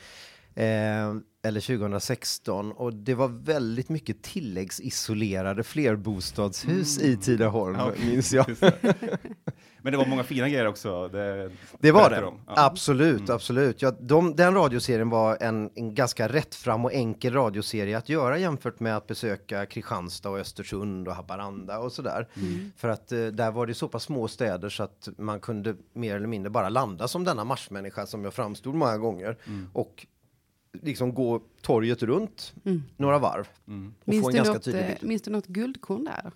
eh, 0.59 1.15
eller 1.43 1.61
2016 1.77 2.71
och 2.71 2.93
det 2.93 3.13
var 3.15 3.27
väldigt 3.27 3.89
mycket 3.89 4.23
tilläggsisolerade 4.23 5.63
flerbostadshus 5.63 7.01
i 7.01 7.17
Tidaholm, 7.17 7.75
Ja, 7.79 7.89
okej. 7.89 8.05
minns 8.05 8.33
jag. 8.33 8.45
Men 9.81 9.91
det 9.91 9.97
var 9.97 10.05
många 10.05 10.23
fina 10.23 10.49
grejer 10.49 10.67
också. 10.67 11.07
Det, 11.07 11.51
Det 11.79 11.91
var 11.91 12.09
det. 12.09 12.21
de. 12.21 12.39
Ja. 12.47 12.53
Absolut, 12.65 13.29
absolut. 13.29 13.81
Ja, 13.81 13.91
de, 13.91 14.35
den 14.35 14.53
radioserien 14.53 15.09
var 15.09 15.37
en, 15.41 15.69
en 15.75 15.95
ganska 15.95 16.27
rättfram 16.27 16.85
och 16.85 16.93
enkel 16.93 17.33
radioserie 17.33 17.97
att 17.97 18.09
göra 18.09 18.37
jämfört 18.37 18.79
med 18.79 18.97
att 18.97 19.07
besöka 19.07 19.65
Kristianstad 19.65 20.29
och 20.29 20.39
Östersund 20.39 21.07
och 21.07 21.15
Haparanda 21.15 21.79
och 21.79 21.91
sådär. 21.91 22.27
För 22.77 22.89
att 22.89 23.11
eh, 23.11 23.25
där 23.25 23.51
var 23.51 23.67
det 23.67 23.73
så 23.73 23.87
pass 23.87 24.03
små 24.03 24.27
städer 24.27 24.69
så 24.69 24.83
att 24.83 25.09
man 25.17 25.39
kunde 25.39 25.75
mer 25.93 26.15
eller 26.15 26.27
mindre 26.27 26.49
bara 26.49 26.69
landa 26.69 27.07
som 27.07 27.23
denna 27.23 27.43
marsmänniska 27.43 28.05
som 28.05 28.23
jag 28.23 28.33
framstod 28.33 28.75
många 28.75 28.97
gånger 28.97 29.37
och 29.73 30.05
liksom 30.73 31.13
gå 31.13 31.41
torget 31.61 32.03
runt 32.03 32.53
några 32.97 33.19
varv 33.19 33.47
och 33.65 33.71
Minns 34.05 34.23
få 34.23 34.29
en 34.29 34.35
ganska 34.35 34.53
något, 34.53 34.63
tydlig 34.63 34.81
eh, 34.81 34.87
bild. 34.87 35.03
minns 35.03 35.21
du 35.21 35.31
något 35.31 35.47
guldkorn 35.47 36.03
där? 36.03 36.31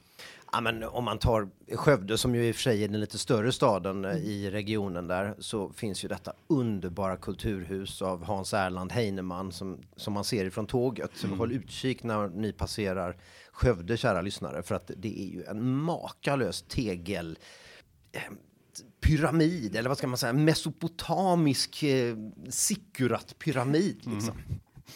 Ja, 0.52 0.62
men 0.62 0.84
om 0.84 1.04
man 1.04 1.18
tar 1.18 1.50
Skövde 1.76 2.18
som 2.18 2.36
ju 2.36 2.48
i 2.48 2.52
och 2.52 2.56
för 2.56 2.62
sig 2.62 2.84
är 2.84 2.88
den 2.88 3.00
lite 3.00 3.18
större 3.18 3.52
staden 3.52 4.06
eh, 4.06 4.18
i 4.18 4.52
regionen 4.52 5.08
där 5.08 5.36
så 5.40 5.70
finns 5.70 6.04
ju 6.04 6.08
detta 6.08 6.34
underbara 6.48 7.18
kulturhus 7.18 8.02
av 8.02 8.24
Hans 8.24 8.54
Erland 8.54 8.92
Heinemann 8.92 9.52
som, 9.52 9.80
som 9.96 10.14
man 10.14 10.24
ser 10.24 10.46
ifrån 10.46 10.68
tåget. 10.68 11.12
Så 11.16 11.28
håll 11.28 11.52
utkik 11.52 12.04
när 12.04 12.28
ni 12.28 12.54
passerar 12.54 13.18
Skövde 13.52 13.98
kära 13.98 14.22
lyssnare 14.22 14.64
för 14.64 14.76
att 14.76 14.92
det 14.98 15.20
är 15.20 15.28
ju 15.28 15.44
en 15.44 15.74
makalös 15.74 16.62
tegel 16.62 17.38
eh, 18.12 18.22
pyramid 19.04 19.76
eller 19.76 19.90
vad 19.90 19.98
ska 19.98 20.08
man 20.08 20.18
säga 20.18 20.34
mesopotamisk 20.34 21.84
eh, 21.84 22.16
sikurat 22.50 23.36
pyramid 23.40 23.96
liksom. 24.06 24.38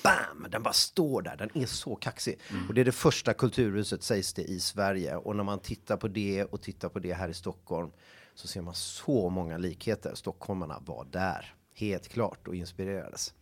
Bam! 0.03 0.47
Den 0.51 0.63
bara 0.63 0.73
står 0.73 1.21
där. 1.21 1.37
Den 1.37 1.49
är 1.53 1.65
så 1.65 1.95
kaxig. 1.95 2.39
Och 2.67 2.73
det 2.73 2.81
är 2.81 2.85
det 2.85 2.91
första 2.91 3.33
kulturhuset 3.33 4.03
sägs 4.03 4.33
det 4.33 4.41
i 4.43 4.59
Sverige. 4.59 5.15
Och 5.15 5.35
när 5.35 5.43
man 5.43 5.59
tittar 5.59 5.97
på 5.97 6.07
det 6.07 6.43
och 6.43 6.61
tittar 6.61 6.89
på 6.89 6.99
det 6.99 7.13
här 7.13 7.29
i 7.29 7.33
Stockholm 7.33 7.89
så 8.35 8.47
ser 8.47 8.61
man 8.61 8.73
så 8.73 9.29
många 9.29 9.57
likheter. 9.57 10.11
Stockholmarna 10.15 10.79
var 10.85 11.07
där, 11.11 11.53
helt 11.73 12.07
klart, 12.07 12.47
och 12.47 12.55
inspirerades. 12.55 13.33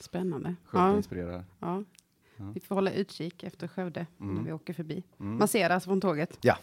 Spännande. 0.00 0.54
Skövde 0.64 0.86
Ja, 0.88 0.96
inspirerar. 0.96 1.44
ja. 1.60 1.84
Vi 2.54 2.60
får 2.60 2.74
hålla 2.74 2.92
utkik 2.92 3.42
efter 3.42 3.68
Skövde 3.68 4.06
när 4.16 4.42
vi 4.42 4.52
åker 4.52 4.72
förbi. 4.72 5.02
Man 5.16 5.48
ser 5.48 5.68
det 5.68 5.74
alltså 5.74 5.88
från 5.88 6.00
tåget. 6.00 6.38
Ja, 6.40 6.58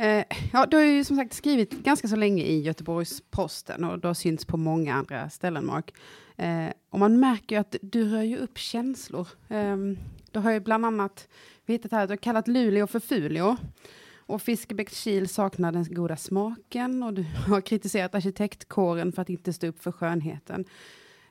Eh, 0.00 0.24
ja, 0.52 0.66
du 0.66 0.76
har 0.76 0.84
ju 0.84 1.04
som 1.04 1.16
sagt 1.16 1.32
skrivit 1.32 1.70
ganska 1.70 2.08
så 2.08 2.16
länge 2.16 2.44
i 2.44 2.60
Göteborgs-Posten 2.60 3.84
och 3.84 3.98
du 3.98 4.06
har 4.06 4.14
synts 4.14 4.44
på 4.44 4.56
många 4.56 4.94
andra 4.94 5.30
ställen, 5.30 5.66
Mark. 5.66 5.94
Eh, 6.36 6.68
och 6.90 6.98
man 6.98 7.20
märker 7.20 7.56
ju 7.56 7.60
att 7.60 7.76
du 7.82 8.04
rör 8.04 8.22
ju 8.22 8.36
upp 8.36 8.58
känslor. 8.58 9.28
Eh, 9.48 9.76
du 10.30 10.38
har 10.40 10.50
ju 10.52 10.60
bland 10.60 10.86
annat, 10.86 11.28
vi 11.66 11.72
hittat 11.72 11.92
här, 11.92 12.06
du 12.06 12.12
har 12.12 12.16
kallat 12.16 12.48
Luleå 12.48 12.86
för 12.86 13.00
Fulio. 13.00 13.56
Och 14.16 14.42
Fiskebäckskil 14.42 15.28
saknar 15.28 15.72
den 15.72 15.94
goda 15.94 16.16
smaken 16.16 17.02
och 17.02 17.14
du 17.14 17.22
har 17.48 17.60
kritiserat 17.60 18.14
arkitektkåren 18.14 19.12
för 19.12 19.22
att 19.22 19.30
inte 19.30 19.52
stå 19.52 19.66
upp 19.66 19.82
för 19.82 19.92
skönheten. 19.92 20.64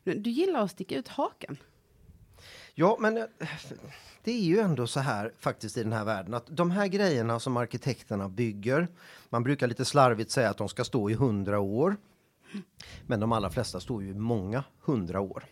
Du 0.03 0.29
gillar 0.29 0.63
att 0.63 0.71
sticka 0.71 0.95
ut 0.95 1.07
haken. 1.07 1.57
Ja, 2.75 2.97
men 2.99 3.17
eh, 3.17 3.25
det 4.23 4.31
är 4.31 4.43
ju 4.43 4.59
ändå 4.59 4.88
så 4.88 4.99
här 4.99 5.31
faktiskt 5.39 5.77
i 5.77 5.83
den 5.83 5.93
här 5.93 6.05
världen 6.05 6.33
att 6.33 6.45
de 6.47 6.71
här 6.71 6.88
grejerna 6.88 7.39
som 7.39 7.57
arkitekterna 7.57 8.29
bygger, 8.29 8.88
man 9.29 9.43
brukar 9.43 9.67
lite 9.67 9.85
slarvigt 9.85 10.31
säga 10.31 10.49
att 10.49 10.57
de 10.57 10.69
ska 10.69 10.83
stå 10.83 11.09
i 11.09 11.13
hundra 11.13 11.59
år. 11.59 11.97
Men 13.07 13.19
de 13.19 13.31
allra 13.31 13.49
flesta 13.49 13.79
står 13.79 14.03
ju 14.03 14.09
i 14.09 14.13
många 14.13 14.63
hundra 14.81 15.19
år. 15.19 15.45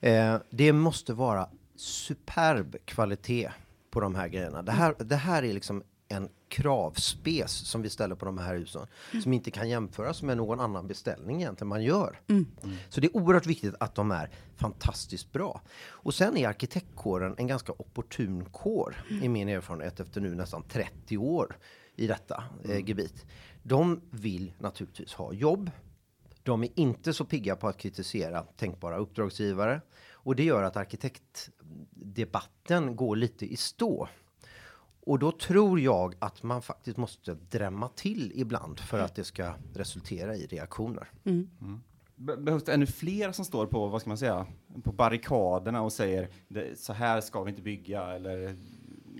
Eh, 0.00 0.36
det 0.50 0.72
måste 0.72 1.12
vara 1.12 1.48
superb 1.76 2.76
kvalitet 2.84 3.50
på 3.90 4.00
de 4.00 4.14
här 4.14 4.28
grejerna. 4.28 4.62
Det 4.62 4.72
här, 4.72 4.94
det 4.98 5.16
här 5.16 5.42
är 5.42 5.52
liksom 5.52 5.82
en 6.08 6.28
kravspes 6.52 7.52
som 7.52 7.82
vi 7.82 7.90
ställer 7.90 8.14
på 8.14 8.24
de 8.24 8.38
här 8.38 8.54
husen 8.54 8.86
som 9.22 9.32
inte 9.32 9.50
kan 9.50 9.68
jämföras 9.68 10.22
med 10.22 10.36
någon 10.36 10.60
annan 10.60 10.88
beställning 10.88 11.40
egentligen 11.40 11.68
man 11.68 11.82
gör. 11.82 12.20
Så 12.88 13.00
det 13.00 13.06
är 13.06 13.16
oerhört 13.16 13.46
viktigt 13.46 13.74
att 13.80 13.94
de 13.94 14.10
är 14.10 14.30
fantastiskt 14.56 15.32
bra. 15.32 15.60
Och 15.84 16.14
sen 16.14 16.36
är 16.36 16.48
arkitektkåren 16.48 17.34
en 17.38 17.46
ganska 17.46 17.72
opportun 17.72 18.44
kår 18.44 19.04
i 19.22 19.28
min 19.28 19.48
erfarenhet 19.48 20.00
efter 20.00 20.20
nu 20.20 20.34
nästan 20.34 20.62
30 20.68 21.18
år 21.18 21.56
i 21.96 22.06
detta 22.06 22.44
eh, 22.64 22.88
gebit. 22.88 23.26
De 23.62 24.00
vill 24.10 24.52
naturligtvis 24.58 25.14
ha 25.14 25.32
jobb. 25.32 25.70
De 26.42 26.62
är 26.62 26.70
inte 26.74 27.12
så 27.12 27.24
pigga 27.24 27.56
på 27.56 27.68
att 27.68 27.78
kritisera 27.78 28.42
tänkbara 28.42 28.96
uppdragsgivare 28.96 29.80
och 30.12 30.36
det 30.36 30.44
gör 30.44 30.62
att 30.62 30.76
arkitektdebatten 30.76 32.96
går 32.96 33.16
lite 33.16 33.52
i 33.52 33.56
stå. 33.56 34.08
Och 35.06 35.18
då 35.18 35.32
tror 35.32 35.80
jag 35.80 36.14
att 36.18 36.42
man 36.42 36.62
faktiskt 36.62 36.96
måste 36.96 37.34
drämma 37.50 37.88
till 37.88 38.32
ibland 38.34 38.80
för 38.80 38.98
att 38.98 39.14
det 39.14 39.24
ska 39.24 39.52
resultera 39.74 40.36
i 40.36 40.46
reaktioner. 40.46 41.10
Be- 42.16 42.36
Behövs 42.36 42.64
det 42.64 42.72
ännu 42.74 42.86
fler 42.86 43.32
som 43.32 43.44
står 43.44 43.66
på, 43.66 43.86
vad 43.88 44.00
ska 44.00 44.10
man 44.10 44.18
säga, 44.18 44.46
på 44.84 44.92
barrikaderna 44.92 45.82
och 45.82 45.92
säger 45.92 46.28
det, 46.48 46.78
så 46.78 46.92
här 46.92 47.20
ska 47.20 47.42
vi 47.42 47.50
inte 47.50 47.62
bygga 47.62 48.02
eller 48.02 48.56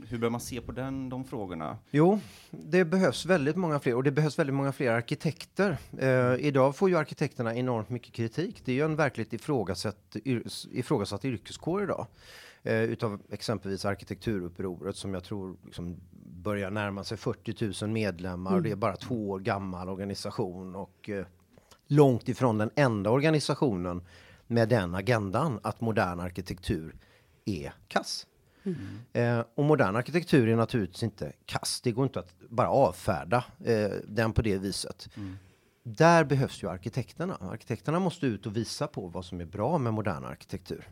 hur 0.09 0.19
bör 0.19 0.31
man 0.31 0.41
se 0.41 0.61
på 0.61 0.73
den, 0.73 1.09
de 1.09 1.25
frågorna? 1.25 1.79
Jo, 1.91 2.21
det 2.51 2.85
behövs 2.85 3.27
väldigt 3.27 3.57
många 3.57 3.81
fler 3.81 3.95
och 3.95 4.03
det 4.03 4.11
behövs 4.11 4.39
väldigt 4.39 4.55
många 4.55 4.73
fler 4.73 4.91
arkitekter. 4.93 5.79
Eh, 5.99 6.35
idag 6.47 6.77
får 6.77 6.89
ju 6.91 6.97
arkitekterna 6.97 7.55
enormt 7.57 7.89
mycket 7.89 8.13
kritik. 8.13 8.63
Det 8.65 8.73
är 8.73 8.77
ju 8.77 8.85
en 8.85 8.97
verkligt 8.97 9.33
ifrågasatt, 9.33 10.17
yr, 10.25 10.43
ifrågasatt 10.73 11.25
yrkeskår 11.25 11.83
idag. 11.83 12.07
Eh, 12.65 12.83
utav 12.83 13.21
exempelvis 13.31 13.85
arkitekturupproret 13.85 14.97
som 14.97 15.15
jag 15.15 15.25
tror 15.25 15.57
liksom 15.65 15.97
börjar 16.43 16.71
närma 16.71 17.05
sig 17.05 17.17
40 17.17 17.85
000 17.85 17.93
medlemmar. 17.93 18.51
Och 18.55 18.63
det 18.63 18.71
är 18.71 18.77
bara 18.77 18.97
två 18.97 19.31
år 19.31 19.39
gammal 19.39 19.89
organisation 19.89 20.75
och 20.75 21.11
eh, 21.11 21.27
långt 21.87 22.29
ifrån 22.29 22.59
den 22.59 22.71
enda 22.77 23.11
organisationen 23.11 24.03
med 24.47 24.69
den 24.69 24.95
agendan 24.95 25.61
att 25.63 25.81
modern 25.81 26.21
arkitektur 26.21 26.95
är 27.45 27.73
kass. 27.89 28.27
Eh, 29.13 29.45
och 29.55 29.65
modern 29.65 29.97
arkitektur 29.97 30.49
är 30.49 30.57
naturligtvis 30.57 31.03
inte 31.03 31.33
kass. 31.47 31.81
Det 31.81 31.93
går 31.93 32.05
inte 32.05 32.21
att 32.21 32.35
bara 32.49 32.69
avfärda 32.69 33.45
eh, 33.65 33.91
den 34.09 34.33
på 34.33 34.43
det 34.43 34.59
viset. 34.59 35.09
Där 35.83 36.25
behövs 36.25 36.63
ju 36.63 36.69
arkitekterna. 36.71 37.37
Arkitekterna 37.41 37.99
måste 37.99 38.27
ut 38.27 38.47
och 38.47 38.57
visa 38.57 38.87
på 38.87 39.07
vad 39.07 39.25
som 39.25 39.41
är 39.41 39.45
bra 39.45 39.79
med 39.79 39.93
modern 39.95 40.25
arkitektur. 40.25 40.89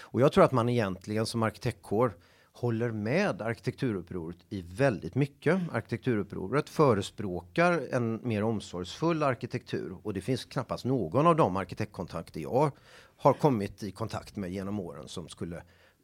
Och 0.00 0.20
jag 0.20 0.32
tror 0.32 0.44
att 0.44 0.52
man 0.52 0.68
egentligen 0.68 1.26
som 1.26 1.42
arkitektkår 1.42 2.16
håller 2.52 2.90
med 2.90 3.42
arkitekturupproret 3.42 4.36
i 4.48 4.62
väldigt 4.62 5.14
mycket. 5.14 5.60
Arkitekturupproret 5.72 6.68
förespråkar 6.68 7.82
en 7.92 8.20
mer 8.22 8.42
omsorgsfull 8.42 9.22
arkitektur 9.22 9.96
och 10.02 10.14
det 10.14 10.20
finns 10.20 10.44
knappast 10.44 10.84
någon 10.84 11.26
av 11.26 11.36
de 11.36 11.56
arkitektkontakter 11.56 12.40
jag 12.40 12.72
har 13.16 13.32
kommit 13.32 13.82
i 13.82 13.90
kontakt 13.90 14.36
med 14.36 14.50
genom 14.52 14.80
åren 14.80 15.08
som 15.08 15.28
skulle 15.28 15.62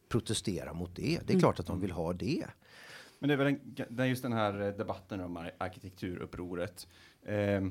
protestera 0.08 0.72
mot 0.72 0.96
det. 0.96 1.20
Det 1.26 1.34
är 1.34 1.38
klart 1.40 1.60
att 1.60 1.66
de 1.66 1.80
vill 1.80 1.90
ha 1.90 2.12
det. 2.12 2.46
Men 3.18 3.28
det 3.28 3.34
är 3.34 3.38
väl 3.38 3.56
en, 3.98 4.08
just 4.08 4.22
den 4.22 4.32
här 4.32 4.52
debatten 4.78 5.20
om 5.20 5.36
ar- 5.36 5.54
arkitekturupproret. 5.58 6.86
Eh, 7.26 7.62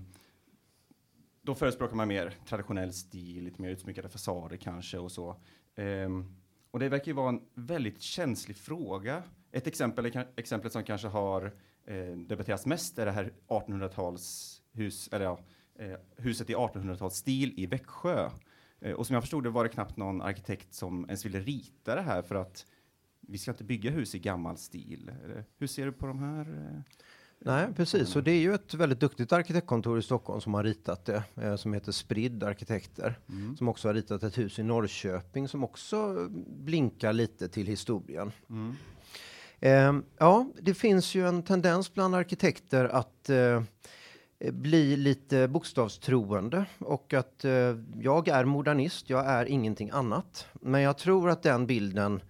då 1.45 1.55
förespråkar 1.55 1.95
man 1.95 2.07
mer 2.07 2.33
traditionell 2.45 2.93
stil, 2.93 3.43
lite 3.43 3.61
mer 3.61 3.69
utsmyckade 3.69 4.09
fasader 4.09 4.57
kanske 4.57 4.97
och 4.97 5.11
så. 5.11 5.35
Um, 5.75 6.35
och 6.71 6.79
det 6.79 6.89
verkar 6.89 7.07
ju 7.07 7.13
vara 7.13 7.29
en 7.29 7.41
väldigt 7.53 8.01
känslig 8.01 8.57
fråga. 8.57 9.23
Ett 9.51 9.67
exempel, 9.67 10.25
exemplet 10.35 10.73
som 10.73 10.83
kanske 10.83 11.07
har 11.07 11.53
eh, 11.85 12.17
debatterats 12.17 12.65
mest 12.65 12.99
är 12.99 13.05
det 13.05 13.11
här 13.11 13.33
1800-talshus, 13.47 15.09
eller 15.15 15.25
ja, 15.25 15.39
eh, 15.79 15.97
huset 16.17 16.49
i 16.49 16.55
1800-talsstil 16.55 17.53
i 17.57 17.65
Växjö. 17.65 18.29
Eh, 18.79 18.93
och 18.93 19.07
som 19.07 19.13
jag 19.13 19.23
förstod 19.23 19.43
det 19.43 19.49
var 19.49 19.63
det 19.63 19.69
knappt 19.69 19.97
någon 19.97 20.21
arkitekt 20.21 20.73
som 20.73 21.05
ens 21.05 21.25
ville 21.25 21.39
rita 21.39 21.95
det 21.95 22.01
här 22.01 22.21
för 22.21 22.35
att 22.35 22.65
vi 23.21 23.37
ska 23.37 23.51
inte 23.51 23.63
bygga 23.63 23.91
hus 23.91 24.15
i 24.15 24.19
gammal 24.19 24.57
stil. 24.57 25.11
Eh, 25.25 25.43
hur 25.57 25.67
ser 25.67 25.85
du 25.85 25.91
på 25.91 26.07
de 26.07 26.19
här? 26.19 26.41
Eh? 26.41 26.81
Nej, 27.39 27.67
precis. 27.75 28.15
Och 28.15 28.23
det 28.23 28.31
är 28.31 28.39
ju 28.39 28.53
ett 28.53 28.73
väldigt 28.73 28.99
duktigt 28.99 29.33
arkitektkontor 29.33 29.99
i 29.99 30.01
Stockholm 30.01 30.41
som 30.41 30.53
har 30.53 30.63
ritat 30.63 31.05
det, 31.05 31.23
eh, 31.41 31.55
som 31.55 31.73
heter 31.73 31.91
Spridd 31.91 32.43
Arkitekter, 32.43 33.19
Mm. 33.29 33.57
som 33.57 33.67
också 33.69 33.87
har 33.89 33.93
ritat 33.93 34.23
ett 34.23 34.37
hus 34.37 34.59
i 34.59 34.63
Norrköping 34.63 35.47
som 35.47 35.63
också 35.63 36.27
blinkar 36.47 37.13
lite 37.13 37.47
till 37.47 37.67
historien. 37.67 38.31
Mm. 38.49 38.75
Eh, 39.59 39.93
ja, 40.17 40.49
det 40.61 40.73
finns 40.73 41.15
ju 41.15 41.27
en 41.27 41.43
tendens 41.43 41.93
bland 41.93 42.15
arkitekter 42.15 42.85
att 42.85 43.29
eh, 43.29 43.61
bli 44.51 44.97
lite 44.97 45.47
bokstavstroende 45.47 46.65
och 46.79 47.13
att 47.13 47.45
eh, 47.45 47.75
jag 47.99 48.27
är 48.27 48.45
modernist, 48.45 49.09
jag 49.09 49.25
är 49.25 49.45
ingenting 49.45 49.89
annat. 49.89 50.47
Men 50.53 50.81
jag 50.81 50.97
tror 50.97 51.29
att 51.29 51.43
den 51.43 51.67
bilden 51.67 52.21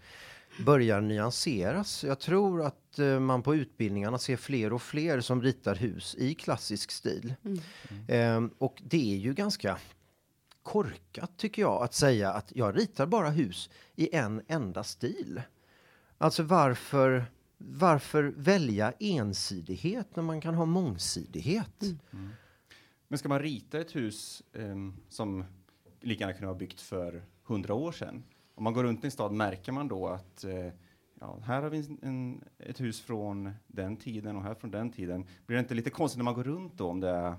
börjar 0.60 1.02
nyanseras. 1.02 2.04
Jag 2.04 2.20
tror 2.20 2.64
att 2.66 3.00
eh, 3.00 3.20
man 3.20 3.42
på 3.42 3.56
utbildningarna 3.56 4.18
ser 4.18 4.38
fler 4.38 4.74
och 4.74 4.82
fler 4.82 5.22
som 5.22 5.42
ritar 5.42 5.76
hus 5.76 6.16
i 6.20 6.36
klassisk 6.36 6.92
stil. 6.92 7.34
Eh, 8.08 8.46
och 8.58 8.82
det 8.86 9.14
är 9.14 9.18
ju 9.18 9.34
ganska 9.34 9.78
korkat 10.64 11.38
tycker 11.38 11.62
jag 11.62 11.84
att 11.84 11.94
säga 11.94 12.32
att 12.32 12.52
jag 12.56 12.78
ritar 12.78 13.06
bara 13.06 13.30
hus 13.30 13.70
i 13.96 14.16
en 14.16 14.42
enda 14.48 14.84
stil. 14.84 15.42
Alltså 16.18 16.44
varför, 16.44 17.26
varför 17.58 18.34
välja 18.38 18.94
ensidighet 19.00 20.16
när 20.16 20.24
man 20.24 20.42
kan 20.42 20.56
ha 20.56 20.66
mångsidighet? 20.66 21.84
Men 23.08 23.20
ska 23.20 23.30
man 23.30 23.40
rita 23.40 23.80
ett 23.80 23.96
hus 23.96 24.44
ehm, 24.54 24.94
som 25.10 25.46
lika 26.02 26.24
gärna 26.24 26.34
kunde 26.34 26.48
vara 26.48 26.58
byggt 26.58 26.82
för 26.82 27.24
hundra 27.44 27.74
år 27.74 27.92
sedan? 27.92 28.24
Om 28.56 28.64
man 28.64 28.74
går 28.74 28.84
runt 28.84 29.04
i 29.04 29.08
en 29.08 29.12
stad 29.12 29.32
märker 29.32 29.72
man 29.72 29.88
då 29.88 30.08
att 30.08 30.44
eh, 30.44 30.70
ja, 31.20 31.40
här 31.46 31.62
har 31.62 31.70
vi 31.70 31.78
en, 31.78 32.00
en, 32.02 32.44
ett 32.60 32.82
hus 32.82 33.02
från 33.02 33.52
den 33.68 33.98
tiden 33.98 34.36
och 34.36 34.44
här 34.44 34.56
från 34.56 34.72
den 34.72 34.92
tiden. 34.92 35.26
Blir 35.46 35.58
det 35.58 35.60
inte 35.60 35.74
lite 35.74 35.90
konstigt 35.90 36.18
när 36.18 36.24
man 36.24 36.34
går 36.34 36.44
runt 36.44 36.78
då 36.78 36.90
om 36.90 37.00
det 37.00 37.10
är 37.10 37.36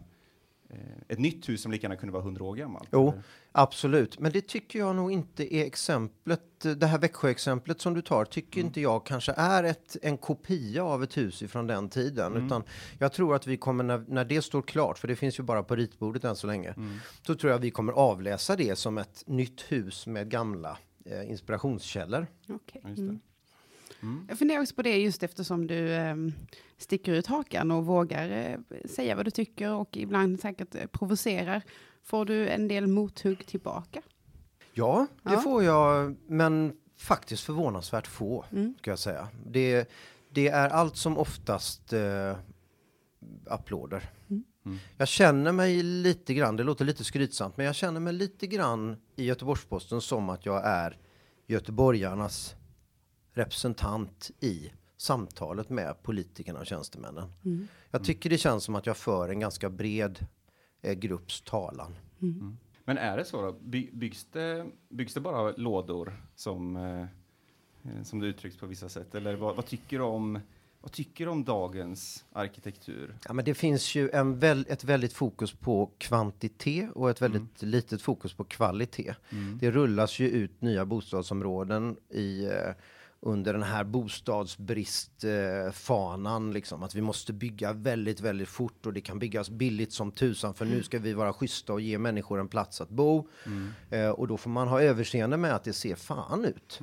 eh, 0.69 0.79
ett 1.09 1.19
nytt 1.19 1.49
hus 1.49 1.63
som 1.63 1.73
lika 1.73 1.85
gärna 1.85 1.97
kunde 1.97 2.13
vara 2.13 2.23
hundra 2.23 2.45
år 2.45 2.57
gammalt? 2.57 2.89
Jo. 2.93 3.09
eller? 3.09 3.23
Absolut, 3.53 4.19
men 4.19 4.33
det 4.33 4.47
tycker 4.47 4.79
jag 4.79 4.97
nog 4.97 5.13
inte 5.13 5.55
är 5.55 5.65
exemplet. 5.65 6.41
Det 6.61 6.87
här 6.87 6.99
Växjö-exemplet 6.99 7.81
som 7.81 7.95
du 7.95 8.03
tar 8.03 8.25
tycker 8.25 8.61
inte 8.61 8.81
jag 8.81 9.07
kanske 9.07 9.33
är 9.37 9.65
ett, 9.65 9.97
en 10.03 10.19
kopia 10.19 10.85
av 10.85 11.03
ett 11.03 11.17
hus 11.17 11.43
ifrån 11.43 11.67
den 11.67 11.89
tiden. 11.89 12.37
Utan 12.47 12.63
jag 12.99 13.13
tror 13.13 13.35
att 13.35 13.47
vi 13.47 13.57
kommer, 13.57 13.85
när, 13.85 14.05
när 14.09 14.25
det 14.25 14.43
står 14.43 14.63
klart, 14.63 14.99
för 14.99 15.09
det 15.09 15.17
finns 15.17 15.39
ju 15.39 15.43
bara 15.43 15.63
på 15.63 15.77
ritbordet 15.77 16.25
än 16.25 16.37
så 16.37 16.47
länge, 16.47 16.75
så 17.27 17.35
tror 17.35 17.53
jag 17.53 17.59
vi 17.59 17.71
kommer 17.71 17.93
avläsa 17.93 18.57
det 18.57 18.77
som 18.77 18.99
ett 18.99 19.23
nytt 19.27 19.61
hus 19.61 20.07
med 20.07 20.31
gamla 20.31 20.79
eh, 21.11 21.31
inspirationskällor. 21.31 22.27
Just 22.47 22.67
det. 22.97 23.19
Mm. 24.03 24.27
Jag 24.29 24.39
funderar 24.39 24.61
också 24.61 24.75
på 24.75 24.83
det 24.83 24.97
just 24.97 25.23
eftersom 25.23 25.67
du 25.67 25.95
ehm, 25.95 26.33
sticker 26.77 27.13
ut 27.13 27.27
hakan 27.27 27.71
och 27.71 27.87
vågar 27.87 28.31
eh, 28.31 28.79
säga 28.89 29.17
vad 29.17 29.25
du 29.25 29.31
tycker 29.31 29.73
och 29.73 29.97
ibland 29.97 30.41
säkert 30.41 30.75
eh, 30.75 30.87
provocerar. 30.87 31.63
Får 32.03 32.25
du 32.25 32.49
en 32.49 32.69
del 32.69 32.87
mothugg 32.87 33.47
tillbaka? 33.47 34.03
Ja, 34.75 35.07
det 35.23 35.33
Ja. 35.33 35.41
får 35.41 35.65
jag, 35.65 36.17
men 36.27 36.77
faktiskt 36.97 37.43
förvånansvärt 37.45 38.07
få, 38.07 38.45
ska 38.79 38.91
jag 38.91 38.99
säga. 38.99 39.29
Det, 39.47 39.91
det 40.31 40.49
är 40.49 40.69
allt 40.69 40.97
som 40.97 41.19
oftast 41.19 41.93
eh, 41.93 42.37
applåder. 43.47 44.11
Mm. 44.67 44.79
Jag 44.97 45.09
känner 45.09 45.53
mig 45.53 45.83
lite 45.83 46.35
grann, 46.35 46.57
det 46.57 46.65
låter 46.65 46.85
lite 46.85 47.05
skrytsamt, 47.05 47.57
men 47.57 47.67
jag 47.67 47.75
känner 47.75 48.01
mig 48.01 48.13
lite 48.13 48.47
grann 48.47 48.97
i 49.17 49.25
Göteborgs-Posten 49.25 50.01
som 50.01 50.31
att 50.31 50.47
jag 50.47 50.63
är 50.65 50.99
göteborgarnas 51.47 52.57
representant 53.33 54.31
i 54.41 54.73
samtalet 54.97 55.71
med 55.71 56.03
politikerna 56.03 56.59
och 56.59 56.67
tjänstemännen. 56.67 57.33
Jag 57.91 58.05
tycker 58.05 58.31
det 58.31 58.39
känns 58.39 58.65
som 58.65 58.75
att 58.75 58.87
jag 58.87 58.97
för 58.97 59.29
en 59.29 59.41
ganska 59.41 59.71
bred 59.71 60.27
eh, 60.83 60.95
grupps 60.95 61.41
talan. 61.41 61.97
Men 62.85 62.99
är 62.99 63.17
det 63.17 63.25
så 63.25 63.43
då? 63.43 63.53
By, 63.53 63.91
byggs, 63.93 64.27
det, 64.33 64.67
byggs 64.89 65.15
det 65.15 65.21
bara 65.21 65.51
lådor 65.57 66.13
som, 66.35 66.77
eh, 66.77 67.01
eh, 67.83 68.03
som 68.03 68.21
det 68.21 68.27
uttrycks 68.27 68.57
på 68.57 68.67
vissa 68.67 68.89
sätt? 68.89 69.15
Eller 69.15 69.37
vad, 69.37 69.57
vad, 69.57 69.67
tycker 69.67 69.99
du 69.99 70.05
om, 70.05 70.41
vad 70.87 70.93
tycker 70.93 71.25
du 71.25 71.31
om 71.31 71.45
dagens 71.45 72.25
arkitektur? 72.33 73.15
Ja, 73.27 73.33
men 73.33 73.45
det 73.45 73.55
finns 73.55 73.95
ju 73.95 74.11
en 74.11 74.39
väl, 74.39 74.67
ett 74.69 74.85
väldigt 74.85 75.13
fokus 75.13 75.53
på 75.53 75.91
kvantitet 75.99 76.91
och 76.95 77.11
ett 77.11 77.23
väldigt 77.23 77.63
litet 77.63 78.03
fokus 78.03 78.35
på 78.35 78.45
kvalitet. 78.45 79.15
Det 79.61 79.71
rullas 79.71 80.19
ju 80.19 80.29
ut 80.29 80.61
nya 80.61 80.87
bostadsområden 80.87 81.97
i, 82.11 82.45
eh, 82.45 82.73
under 83.21 83.53
den 83.53 83.63
här 83.63 83.85
bostadsbristfanan. 83.85 86.49
Eh, 86.49 86.55
liksom. 86.55 86.83
Att 86.83 86.95
vi 86.95 87.01
måste 87.01 87.33
bygga 87.33 87.73
väldigt, 87.73 88.21
väldigt 88.21 88.49
fort 88.49 88.87
och 88.87 88.93
det 88.93 89.01
kan 89.01 89.19
byggas 89.19 89.51
billigt 89.51 89.93
som 89.93 90.13
tusan 90.13 90.55
för 90.55 90.65
nu 90.65 90.83
ska 90.83 90.99
vi 90.99 91.13
vara 91.13 91.33
schyssta 91.33 91.73
och 91.73 91.81
ge 91.81 91.99
människor 91.99 92.41
en 92.41 92.49
plats 92.49 92.81
att 92.81 92.89
bo. 92.89 93.29
Eh, 93.91 94.09
och 94.09 94.29
då 94.29 94.37
får 94.37 94.51
man 94.51 94.69
ha 94.69 94.83
överseende 94.83 95.37
med 95.37 95.55
att 95.55 95.65
det 95.65 95.73
ser 95.73 95.95
fan 95.95 96.45
ut 96.45 96.81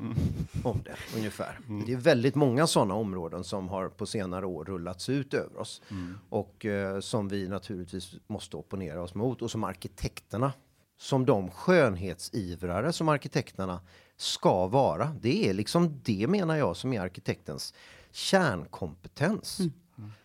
om 0.64 0.82
det 0.84 0.96
ungefär. 1.18 1.60
Det 1.86 1.94
är 1.94 1.98
väldigt 1.98 2.36
många 2.36 2.68
sådana 2.68 2.94
områden 2.94 3.44
som 3.44 3.70
har 3.70 3.90
på 3.90 4.06
senare 4.06 4.46
år 4.46 4.66
rullats 4.66 5.10
ut 5.10 5.34
över 5.34 5.60
oss 5.60 5.82
och 6.30 6.66
eh, 6.66 7.00
som 7.00 7.28
vi 7.28 7.48
naturligtvis 7.48 8.16
måste 8.28 8.58
opponera 8.58 9.02
oss 9.02 9.16
mot 9.16 9.42
och 9.42 9.52
som 9.52 9.64
arkitekterna 9.64 10.52
som 10.98 11.26
de 11.26 11.52
skönhetsivrare 11.52 12.94
som 12.94 13.10
arkitekterna 13.10 13.82
ska 14.18 14.68
vara. 14.68 15.16
Det 15.22 15.50
är 15.50 15.54
liksom 15.54 16.00
det 16.04 16.28
menar 16.28 16.56
jag 16.56 16.76
som 16.76 16.94
är 16.94 17.02
arkitektens 17.02 17.74
kärnkompetens. 18.12 19.60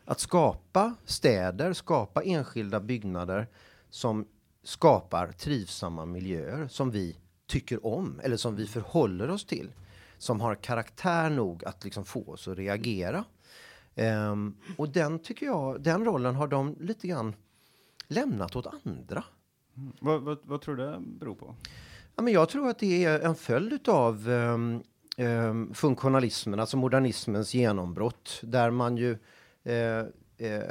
Att 0.05 0.21
skapa 0.21 0.95
städer, 1.05 1.73
skapa 1.73 2.23
enskilda 2.23 2.81
byggnader 2.81 3.47
som 3.91 4.27
skapar 4.63 5.33
trivsamma 5.33 6.07
miljöer 6.07 6.69
som 6.69 6.91
vi 6.91 7.17
tycker 7.47 7.87
om 7.87 8.21
eller 8.23 8.37
som 8.37 8.57
vi 8.57 8.67
förhåller 8.67 9.31
oss 9.31 9.47
till. 9.47 9.71
Som 10.19 10.41
har 10.41 10.55
karaktär 10.55 11.31
nog 11.31 11.65
att 11.65 11.85
liksom 11.85 12.05
få 12.05 12.33
oss 12.33 12.49
att 12.49 12.59
reagera. 12.59 13.25
Ehm, 13.95 14.57
och 14.77 14.89
den 14.89 15.19
tycker 15.19 15.47
jag, 15.47 15.83
den 15.83 16.05
rollen 16.05 16.35
har 16.35 16.49
de 16.49 16.77
lite 16.81 17.09
grann 17.09 17.35
lämnat 18.09 18.57
åt 18.57 18.67
andra. 18.85 19.25
Vad, 20.01 20.23
vad, 20.23 20.39
vad 20.43 20.61
tror 20.61 20.77
du 20.77 20.87
det 20.87 21.01
beror 21.01 21.35
på? 21.35 21.55
Ja, 22.19 22.23
men 22.23 22.33
jag 22.33 22.49
tror 22.49 22.69
att 22.69 22.79
det 22.79 23.05
är 23.05 23.21
en 23.21 23.35
följd 23.35 23.89
av 23.89 24.29
um, 24.29 24.83
um, 25.17 25.75
funktionalismen, 25.75 26.61
alltså 26.61 26.77
modernismens 26.77 27.55
genombrott, 27.55 28.41
där 28.43 28.71
man 28.71 28.97
ju 28.97 29.19
eh, 29.65 29.99
eh, 30.49 30.63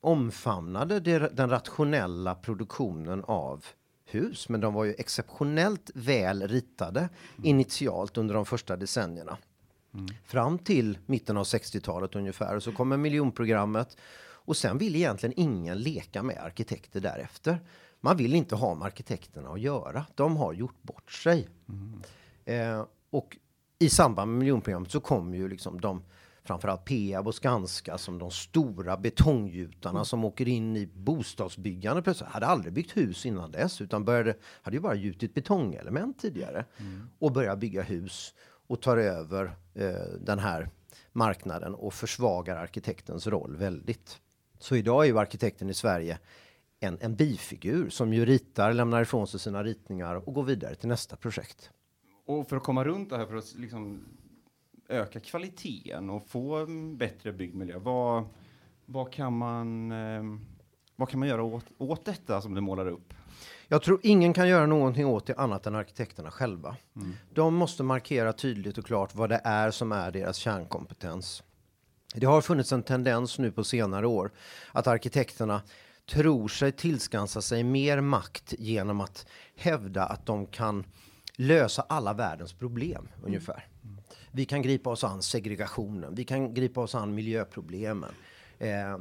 omfamnade 0.00 1.00
det, 1.00 1.18
den 1.18 1.50
rationella 1.50 2.34
produktionen 2.34 3.24
av 3.24 3.64
hus, 4.04 4.48
men 4.48 4.60
de 4.60 4.74
var 4.74 4.84
ju 4.84 4.94
exceptionellt 4.98 5.90
väl 5.94 6.48
ritade 6.48 7.08
initialt 7.42 8.18
under 8.18 8.34
de 8.34 8.46
första 8.46 8.76
decennierna. 8.76 9.36
Fram 10.24 10.58
till 10.58 10.98
mitten 11.06 11.36
av 11.36 11.44
60-talet 11.44 12.16
ungefär, 12.16 12.60
så 12.60 12.72
kommer 12.72 12.96
miljonprogrammet 12.96 13.96
och 14.48 14.56
sen 14.56 14.78
vill 14.78 14.96
egentligen 14.96 15.34
ingen 15.36 15.78
leka 15.78 16.22
med 16.22 16.38
arkitekter 16.38 17.00
därefter. 17.00 17.58
Man 18.00 18.16
vill 18.16 18.34
inte 18.34 18.56
ha 18.56 18.74
med 18.74 18.86
arkitekterna 18.86 19.50
att 19.50 19.60
göra. 19.60 20.06
De 20.14 20.36
har 20.36 20.52
gjort 20.52 20.82
bort 20.82 21.12
sig. 21.12 21.48
Eh, 22.44 22.84
och 23.10 23.36
i 23.78 23.88
samband 23.88 24.30
med 24.30 24.38
miljonprogrammet 24.38 24.90
så 24.90 25.00
kom 25.00 25.34
ju 25.34 25.48
liksom 25.48 25.80
de 25.80 26.02
framförallt 26.44 26.84
Peab 26.84 27.26
och 27.26 27.34
Skanska 27.34 27.98
som 27.98 28.18
de 28.18 28.30
stora 28.30 28.96
betonggjutarna 28.96 30.04
som 30.04 30.24
åker 30.24 30.48
in 30.48 30.76
i 30.76 30.86
bostadsbyggande 30.86 32.02
plötsligt. 32.02 32.30
Hade 32.30 32.46
aldrig 32.46 32.72
byggt 32.72 32.96
hus 32.96 33.26
innan 33.26 33.50
dess 33.50 33.80
utan 33.80 34.04
började, 34.04 34.34
hade 34.62 34.76
ju 34.76 34.80
bara 34.80 34.94
gjutit 34.94 35.34
betongelement 35.34 36.18
tidigare 36.18 36.64
och 37.18 37.32
började 37.32 37.56
bygga 37.56 37.82
hus. 37.82 38.34
och 38.66 38.82
tar 38.82 38.96
över 38.96 39.56
eh, 39.74 39.90
den 40.20 40.38
här 40.38 40.70
marknaden 41.12 41.74
och 41.74 41.94
försvagar 41.94 42.56
arkitektens 42.56 43.26
roll 43.26 43.56
väldigt. 43.56 44.18
Så 44.58 44.76
idag 44.76 45.04
är 45.04 45.08
ju 45.08 45.18
arkitekten 45.18 45.70
i 45.70 45.74
Sverige 45.74 46.18
en, 46.80 46.98
en 47.00 47.16
bifigur 47.16 47.90
som 47.90 48.12
ju 48.12 48.24
ritar, 48.24 48.72
lämnar 48.72 49.02
ifrån 49.02 49.26
sig 49.26 49.40
sina 49.40 49.62
ritningar 49.62 50.28
och 50.28 50.34
går 50.34 50.42
vidare 50.42 50.74
till 50.74 50.88
nästa 50.88 51.16
projekt. 51.16 51.70
Och 52.26 52.48
för 52.48 52.56
att 52.56 52.62
komma 52.62 52.84
runt 52.84 53.10
det 53.10 53.16
här, 53.16 53.26
för 53.26 53.36
att 53.36 53.54
liksom 53.54 54.04
öka 54.88 55.20
kvaliteten 55.20 56.10
och 56.10 56.26
få 56.28 56.56
en 56.56 56.96
bättre 56.96 57.32
byggmiljö, 57.32 57.78
vad, 57.78 58.24
vad, 58.86 59.12
kan, 59.12 59.38
man, 59.38 59.92
eh, 59.92 60.22
vad 60.96 61.08
kan 61.08 61.20
man 61.20 61.28
göra 61.28 61.42
åt, 61.42 61.64
åt 61.78 62.04
detta 62.04 62.40
som 62.40 62.54
du 62.54 62.60
målar 62.60 62.86
upp? 62.86 63.14
Jag 63.68 63.82
tror 63.82 64.00
ingen 64.02 64.32
kan 64.32 64.48
göra 64.48 64.66
någonting 64.66 65.06
åt 65.06 65.26
det 65.26 65.34
annat 65.34 65.66
än 65.66 65.74
arkitekterna 65.74 66.30
själva. 66.30 66.76
Mm. 66.96 67.12
De 67.34 67.54
måste 67.54 67.82
markera 67.82 68.32
tydligt 68.32 68.78
och 68.78 68.86
klart 68.86 69.14
vad 69.14 69.28
det 69.28 69.40
är 69.44 69.70
som 69.70 69.92
är 69.92 70.10
deras 70.10 70.36
kärnkompetens. 70.36 71.42
Det 72.14 72.26
har 72.26 72.40
funnits 72.40 72.72
en 72.72 72.82
tendens 72.82 73.38
nu 73.38 73.52
på 73.52 73.64
senare 73.64 74.06
år 74.06 74.30
att 74.72 74.86
arkitekterna 74.86 75.62
tror 76.08 76.48
sig 76.48 76.72
tillskansa 76.72 77.42
sig 77.42 77.64
mer 77.64 78.00
makt 78.00 78.54
genom 78.58 79.00
att 79.00 79.26
hävda 79.56 80.04
att 80.04 80.26
de 80.26 80.46
kan 80.46 80.84
lösa 81.36 81.82
alla 81.88 82.12
världens 82.12 82.52
problem 82.52 83.08
ungefär. 83.22 83.66
Vi 84.32 84.44
kan 84.44 84.62
gripa 84.62 84.90
oss 84.90 85.04
an 85.04 85.22
segregationen, 85.22 86.14
vi 86.14 86.24
kan 86.24 86.54
gripa 86.54 86.80
oss 86.80 86.94
an 86.94 87.14
miljöproblemen. 87.14 88.10
Eh, 88.58 88.98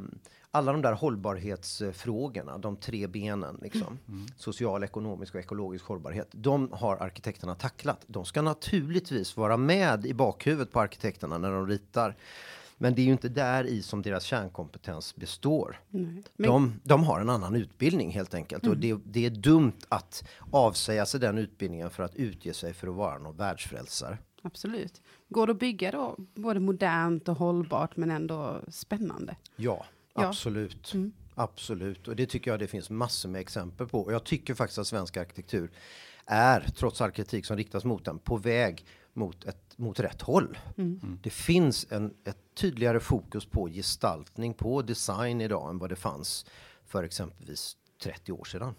alla 0.52 0.72
de 0.72 0.82
där 0.82 0.93
hållbarhetsfrågorna, 0.93 2.58
de 2.58 2.78
tre 2.78 3.08
benen, 3.08 3.60
liksom, 3.62 4.00
social, 4.38 4.84
ekonomisk 4.84 5.36
och 5.36 5.41
ekologisk 5.41 5.86
hållbarhet, 5.86 6.28
de 6.32 6.72
har 6.72 6.98
arkitekterna 6.98 7.56
tacklat. 7.56 8.04
De 8.08 8.26
ska 8.26 8.41
naturligtvis 8.41 9.38
vara 9.38 9.58
med 9.58 10.06
i 10.06 10.13
bakhuvudet 10.13 10.72
på 10.72 10.80
arkitekterna 10.80 11.38
när 11.38 11.52
de 11.52 11.67
ritar. 11.67 12.15
Men 12.78 12.96
det 12.96 13.02
är 13.02 13.06
ju 13.06 13.12
inte 13.12 13.30
där 13.30 13.63
i 13.63 13.82
som 13.82 14.02
deras 14.02 14.24
kärnkompetens 14.24 15.16
består. 15.16 15.80
Nej. 15.90 16.24
Men, 16.36 16.50
De, 16.50 16.80
de 16.84 17.04
har 17.04 17.20
en 17.20 17.30
annan 17.30 17.56
utbildning 17.56 18.12
helt 18.12 18.34
enkelt. 18.34 18.68
Och 18.68 18.78
det, 18.78 18.98
det 19.06 19.26
är 19.26 19.30
dumt 19.30 19.78
att 19.90 20.24
avsäga 20.52 21.06
sig 21.06 21.20
den 21.20 21.38
utbildningen 21.38 21.90
för 21.90 22.04
att 22.04 22.16
utge 22.16 22.54
sig 22.54 22.74
för 22.74 22.88
att 22.88 22.96
vara 22.96 23.18
någon 23.18 23.38
världsfrälsare. 23.38 24.18
Absolut. 24.42 25.02
Går 25.30 25.48
det 25.48 25.52
att 25.54 25.60
bygga 25.60 25.92
då 25.92 26.16
både 26.36 26.60
modernt 26.60 27.28
och 27.30 27.38
hållbart 27.38 27.98
men 27.98 28.12
ändå 28.12 28.62
spännande? 28.68 29.36
Ja, 29.56 29.86
Ja. 30.13 30.26
absolut. 30.28 30.94
Mm. 30.94 31.12
Absolut. 31.36 32.08
Och 32.08 32.16
det 32.16 32.26
tycker 32.26 32.52
jag 32.52 32.60
det 32.60 32.68
finns 32.68 32.90
massor 32.90 33.30
med 33.30 33.42
exempel 33.42 33.88
på. 33.88 34.02
Och 34.02 34.13
jag 34.13 34.24
tycker 34.24 34.54
faktiskt 34.54 34.78
att 34.80 34.88
svensk 34.88 35.18
arkitektur 35.18 35.72
är, 36.26 36.60
trots 36.76 37.02
all 37.02 37.12
kritik 37.12 37.46
som 37.46 37.58
riktas 37.58 37.84
mot 37.86 38.06
den, 38.06 38.20
på 38.20 38.38
väg 38.38 38.86
mot, 39.13 39.46
ett, 39.46 39.67
mot 39.78 40.00
rätt 40.00 40.22
håll. 40.22 40.58
Mm. 40.78 41.20
Det 41.24 41.30
finns 41.30 41.88
en, 41.92 42.13
ett 42.24 42.38
tydligare 42.54 43.00
fokus 43.00 43.46
på 43.46 43.68
gestaltning, 43.68 44.54
på 44.54 44.82
design 44.82 45.42
idag 45.42 45.70
än 45.70 45.78
vad 45.78 45.90
det 45.90 45.96
fanns 45.96 46.46
för 46.86 47.04
exempelvis 47.04 47.78
30 48.04 48.32
år 48.32 48.46
sedan. 48.46 48.74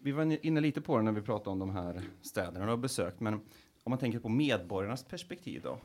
Vi 0.00 0.12
var 0.12 0.46
inne 0.46 0.60
lite 0.60 0.80
på 0.80 0.96
det 0.96 1.02
när 1.02 1.12
vi 1.12 1.22
pratade 1.22 1.50
om 1.50 1.58
de 1.58 1.70
här 1.70 2.02
städerna 2.22 2.66
har 2.66 2.76
besökt, 2.76 3.20
men 3.20 3.34
om 3.34 3.90
man 3.90 3.98
tänker 3.98 4.18
på 4.18 4.28
medborgarnas 4.28 5.04
perspektiv 5.04 5.62
då? 5.62 5.78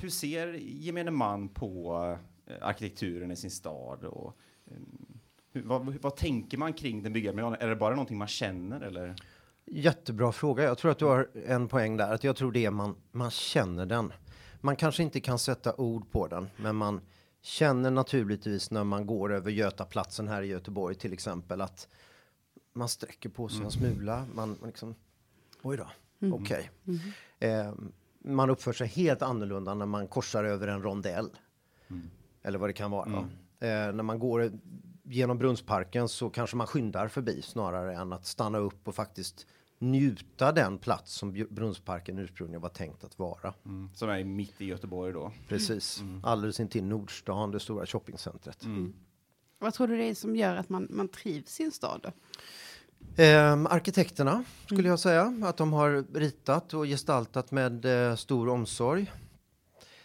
Hur 0.00 0.08
ser 0.08 0.52
gemene 0.54 1.10
man 1.10 1.48
på 1.48 1.96
eh, 2.46 2.56
arkitekturen 2.60 3.30
i 3.30 3.36
sin 3.36 3.50
stad? 3.50 4.04
Och, 4.04 4.36
eh, 4.66 4.76
hur, 5.52 5.62
vad, 5.62 5.86
vad 5.86 6.16
tänker 6.16 6.58
man 6.58 6.72
kring 6.72 7.02
den 7.02 7.12
byggda 7.12 7.32
miljön? 7.32 7.56
Är 7.60 7.68
det 7.68 7.76
bara 7.76 7.94
någonting 7.94 8.18
man 8.18 8.28
känner 8.28 8.80
eller? 8.80 9.14
Jättebra 9.76 10.32
fråga. 10.32 10.62
Jag 10.62 10.78
tror 10.78 10.90
att 10.90 10.98
du 10.98 11.04
har 11.04 11.28
en 11.46 11.68
poäng 11.68 11.96
där. 11.96 12.14
Att 12.14 12.24
jag 12.24 12.36
tror 12.36 12.52
det 12.52 12.64
är 12.64 12.70
man, 12.70 12.96
man 13.12 13.30
känner 13.30 13.86
den. 13.86 14.12
Man 14.60 14.76
kanske 14.76 15.02
inte 15.02 15.20
kan 15.20 15.38
sätta 15.38 15.74
ord 15.74 16.10
på 16.10 16.26
den, 16.26 16.48
men 16.56 16.76
man 16.76 17.00
känner 17.42 17.90
naturligtvis 17.90 18.70
när 18.70 18.84
man 18.84 19.06
går 19.06 19.32
över 19.32 19.50
Götaplatsen 19.50 20.28
här 20.28 20.42
i 20.42 20.46
Göteborg 20.46 20.94
till 20.94 21.12
exempel 21.12 21.60
att 21.60 21.88
man 22.72 22.88
sträcker 22.88 23.28
på 23.28 23.48
sig 23.48 23.64
en 23.64 23.70
smula. 23.70 24.26
Man, 24.34 24.56
man 24.60 24.66
liksom, 24.66 24.94
oj 25.62 25.76
då, 25.76 25.86
okej. 26.32 26.70
Eh, 27.38 27.72
man 28.24 28.50
uppför 28.50 28.72
sig 28.72 28.86
helt 28.86 29.22
annorlunda 29.22 29.74
när 29.74 29.86
man 29.86 30.08
korsar 30.08 30.44
över 30.44 30.68
en 30.68 30.82
rondell. 30.82 31.30
Eller 32.42 32.58
vad 32.58 32.68
det 32.68 32.74
kan 32.74 32.90
vara. 32.90 33.08
Eh, 33.60 33.92
när 33.92 34.02
man 34.02 34.18
går 34.18 34.52
genom 35.02 35.38
Brunnsparken 35.38 36.08
så 36.08 36.30
kanske 36.30 36.56
man 36.56 36.66
skyndar 36.66 37.08
förbi 37.08 37.42
snarare 37.42 37.96
än 37.96 38.12
att 38.12 38.26
stanna 38.26 38.58
upp 38.58 38.88
och 38.88 38.94
faktiskt 38.94 39.46
njuta 39.90 40.52
den 40.52 40.78
plats 40.78 41.12
som 41.12 41.46
Brunnsparken 41.50 42.18
ursprungligen 42.18 42.60
var 42.62 42.68
tänkt 42.68 43.04
att 43.04 43.18
vara. 43.18 43.54
Som 43.94 44.08
är 44.10 44.24
mitt 44.24 44.60
i 44.60 44.64
Göteborg 44.64 45.12
då? 45.12 45.32
Precis. 45.48 46.02
Alldeles 46.22 46.60
intill 46.60 46.84
Nordstan, 46.84 47.50
det 47.50 47.60
stora 47.60 47.86
shoppingcentret. 47.86 48.64
Vad 49.58 49.74
tror 49.74 49.86
du 49.88 49.96
det 49.96 50.04
är 50.04 50.14
som 50.14 50.36
gör 50.36 50.56
att 50.56 50.68
man, 50.68 50.86
man 50.90 51.08
trivs 51.08 51.60
i 51.60 51.64
en 51.64 51.72
stad? 51.72 52.00
Då? 52.02 52.10
Ehm, 53.22 53.66
arkitekterna 53.66 54.44
skulle 54.66 54.88
jag 54.88 54.98
säga 54.98 55.34
att 55.44 55.56
de 55.56 55.72
har 55.72 56.04
ritat 56.18 56.74
och 56.74 56.84
gestaltat 56.84 57.50
med 57.50 57.84
eh, 57.84 58.16
stor 58.16 58.48
omsorg. 58.48 59.12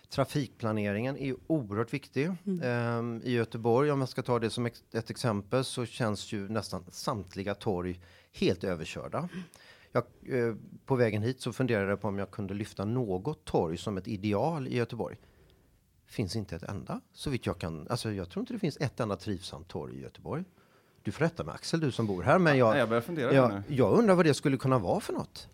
Trafikplaneringen 0.10 1.18
är 1.18 1.36
oerhört 1.48 1.94
viktig. 1.94 2.32
Ehm, 2.64 3.22
I 3.24 3.32
Göteborg, 3.32 3.92
om 3.92 4.00
jag 4.00 4.10
ska 4.10 4.22
ta 4.22 4.40
det 4.40 4.50
som 4.50 4.66
ex- 4.66 4.84
ett 4.92 5.10
exempel, 5.10 5.64
så 5.64 5.86
känns 5.86 6.32
ju 6.34 6.50
nästan 6.50 6.86
samtliga 6.92 7.56
torg 7.56 8.00
helt 8.34 8.64
överkörda. 8.64 9.30
Jag, 9.92 10.04
eh, 10.26 10.56
på 10.86 10.96
vägen 10.96 11.22
hit 11.22 11.42
så 11.42 11.54
funderade 11.54 11.90
jag 11.90 12.02
på 12.02 12.08
om 12.08 12.18
jag 12.20 12.32
kunde 12.32 12.54
lyfta 12.54 12.86
något 12.86 13.46
torg 13.46 13.78
som 13.78 13.98
ett 13.98 14.08
ideal 14.08 14.68
i 14.68 14.76
Göteborg. 14.78 15.18
Finns 16.06 16.36
inte 16.36 16.56
ett 16.56 16.64
enda, 16.64 17.02
så 17.14 17.30
vitt 17.30 17.46
jag 17.46 17.58
kan. 17.60 17.88
Alltså, 17.90 18.12
jag 18.12 18.30
tror 18.30 18.42
inte 18.42 18.54
det 18.54 18.60
finns 18.60 18.78
ett 18.78 19.00
enda 19.00 19.16
trivsamt 19.16 19.68
torg 19.68 19.96
i 19.96 20.02
Göteborg. 20.02 20.44
Du 21.02 21.12
får 21.12 21.26
rätta 21.26 21.44
mig 21.44 21.54
Axel, 21.56 21.80
du 21.80 21.92
som 21.92 22.08
bor 22.08 22.24
här, 22.24 22.40
men 22.40 22.58
jag, 22.58 22.74
Ja, 22.76 22.78
jag 22.78 22.90
börjar 22.90 23.02
fundera 23.02 23.34
Ja, 23.34 23.48
nu. 23.68 23.76
jag 23.76 23.98
undrar 24.00 24.16
vad 24.16 24.26
det 24.26 24.34
skulle 24.34 24.58
kunna 24.58 24.80
vara 24.80 25.00
för 25.00 25.14
något. 25.14 25.50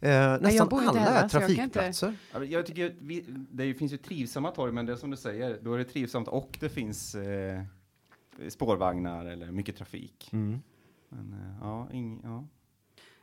Eh, 0.00 0.10
jag 0.10 0.42
nästan 0.42 0.68
alla 0.72 1.00
heller, 1.00 1.00
är 1.24 1.28
så 1.28 1.36
jag 1.36 1.50
inte- 1.50 1.56
trafikplatser. 1.56 2.14
Jag 2.48 2.66
tycker 2.66 2.94
vi, 3.00 3.24
det 3.50 3.74
finns 3.74 3.92
ju 3.92 3.96
trivsamma 3.96 4.50
torg, 4.50 4.72
men 4.72 4.86
det 4.86 4.92
är 4.92 4.96
som 4.96 5.10
du 5.10 5.16
säger, 5.16 5.58
då 5.62 5.74
är 5.74 5.78
det 5.78 5.84
trivsamt 5.84 6.28
och 6.28 6.56
det 6.60 6.68
finns 6.68 7.14
eh, 7.14 7.62
spårvagnar 8.48 9.26
eller 9.26 9.50
mycket 9.52 9.76
trafik. 9.76 10.28
Mm. 10.32 10.58
Men, 11.08 11.32
eh, 11.32 11.56
ja, 11.60 11.88
ing, 11.92 12.20
ja. 12.24 12.44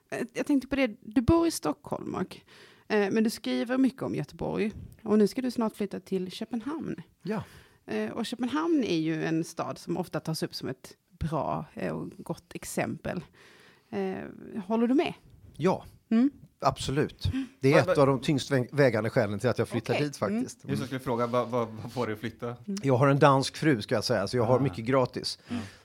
Eh, 0.09 0.27
Jag 0.33 0.45
tänkte 0.45 0.67
på 0.67 0.75
det, 0.75 0.87
du 1.01 1.21
bor 1.21 1.47
i 1.47 1.51
Stockholm, 1.51 2.11
Mark. 2.11 2.45
Eh, 2.87 3.11
men 3.11 3.23
du 3.23 3.29
skriver 3.29 3.77
mycket 3.77 4.01
om 4.01 4.15
Göteborg. 4.15 4.71
Och 5.03 5.19
nu 5.19 5.27
ska 5.27 5.41
du 5.41 5.51
snart 5.51 5.75
flytta 5.75 5.99
till 5.99 6.31
Köpenhamn. 6.31 6.95
Ja. 7.23 7.43
Eh, 7.85 8.11
och 8.11 8.25
Köpenhamn 8.25 8.83
är 8.83 8.97
ju 8.97 9.23
en 9.25 9.43
stad 9.43 9.77
som 9.77 9.97
ofta 9.97 10.19
tas 10.19 10.43
upp 10.43 10.55
som 10.55 10.69
ett 10.69 10.97
bra 11.19 11.65
eh, 11.73 11.91
och 11.93 12.09
gott 12.17 12.55
exempel. 12.55 13.23
Håller 14.67 14.87
du 14.87 14.93
med? 14.93 15.13
ja, 15.57 15.85
Mm. 16.09 16.31
Absolut. 16.59 17.27
Det 17.59 17.73
är 17.73 17.79
ett 17.91 17.97
av 17.97 18.07
de 18.07 18.19
tyngst 18.21 18.51
vä- 18.51 18.67
vägande 18.71 19.09
skälen 19.09 19.39
till 19.39 19.49
att 19.49 19.57
jag 19.59 19.67
flyttar 19.67 19.93
Okej. 19.93 20.05
hit 20.05 20.17
faktiskt. 20.17 20.59
Just 20.67 20.79
jag 20.79 20.85
skulle 20.87 20.99
fråga, 20.99 21.27
vad, 21.27 21.47
vad, 21.49 21.67
vad 21.83 21.91
får 21.91 22.05
dig 22.07 22.13
att 22.13 22.19
flytta? 22.19 22.55
Jag 22.83 22.97
har 22.97 23.07
en 23.07 23.19
dansk 23.19 23.57
fru 23.57 23.81
ska 23.81 23.95
jag 23.95 24.03
säga, 24.03 24.27
så 24.27 24.37
jag 24.37 24.43
har 24.43 24.55
Ah. 24.59 24.61
mycket 24.61 24.85
gratis. 24.85 25.39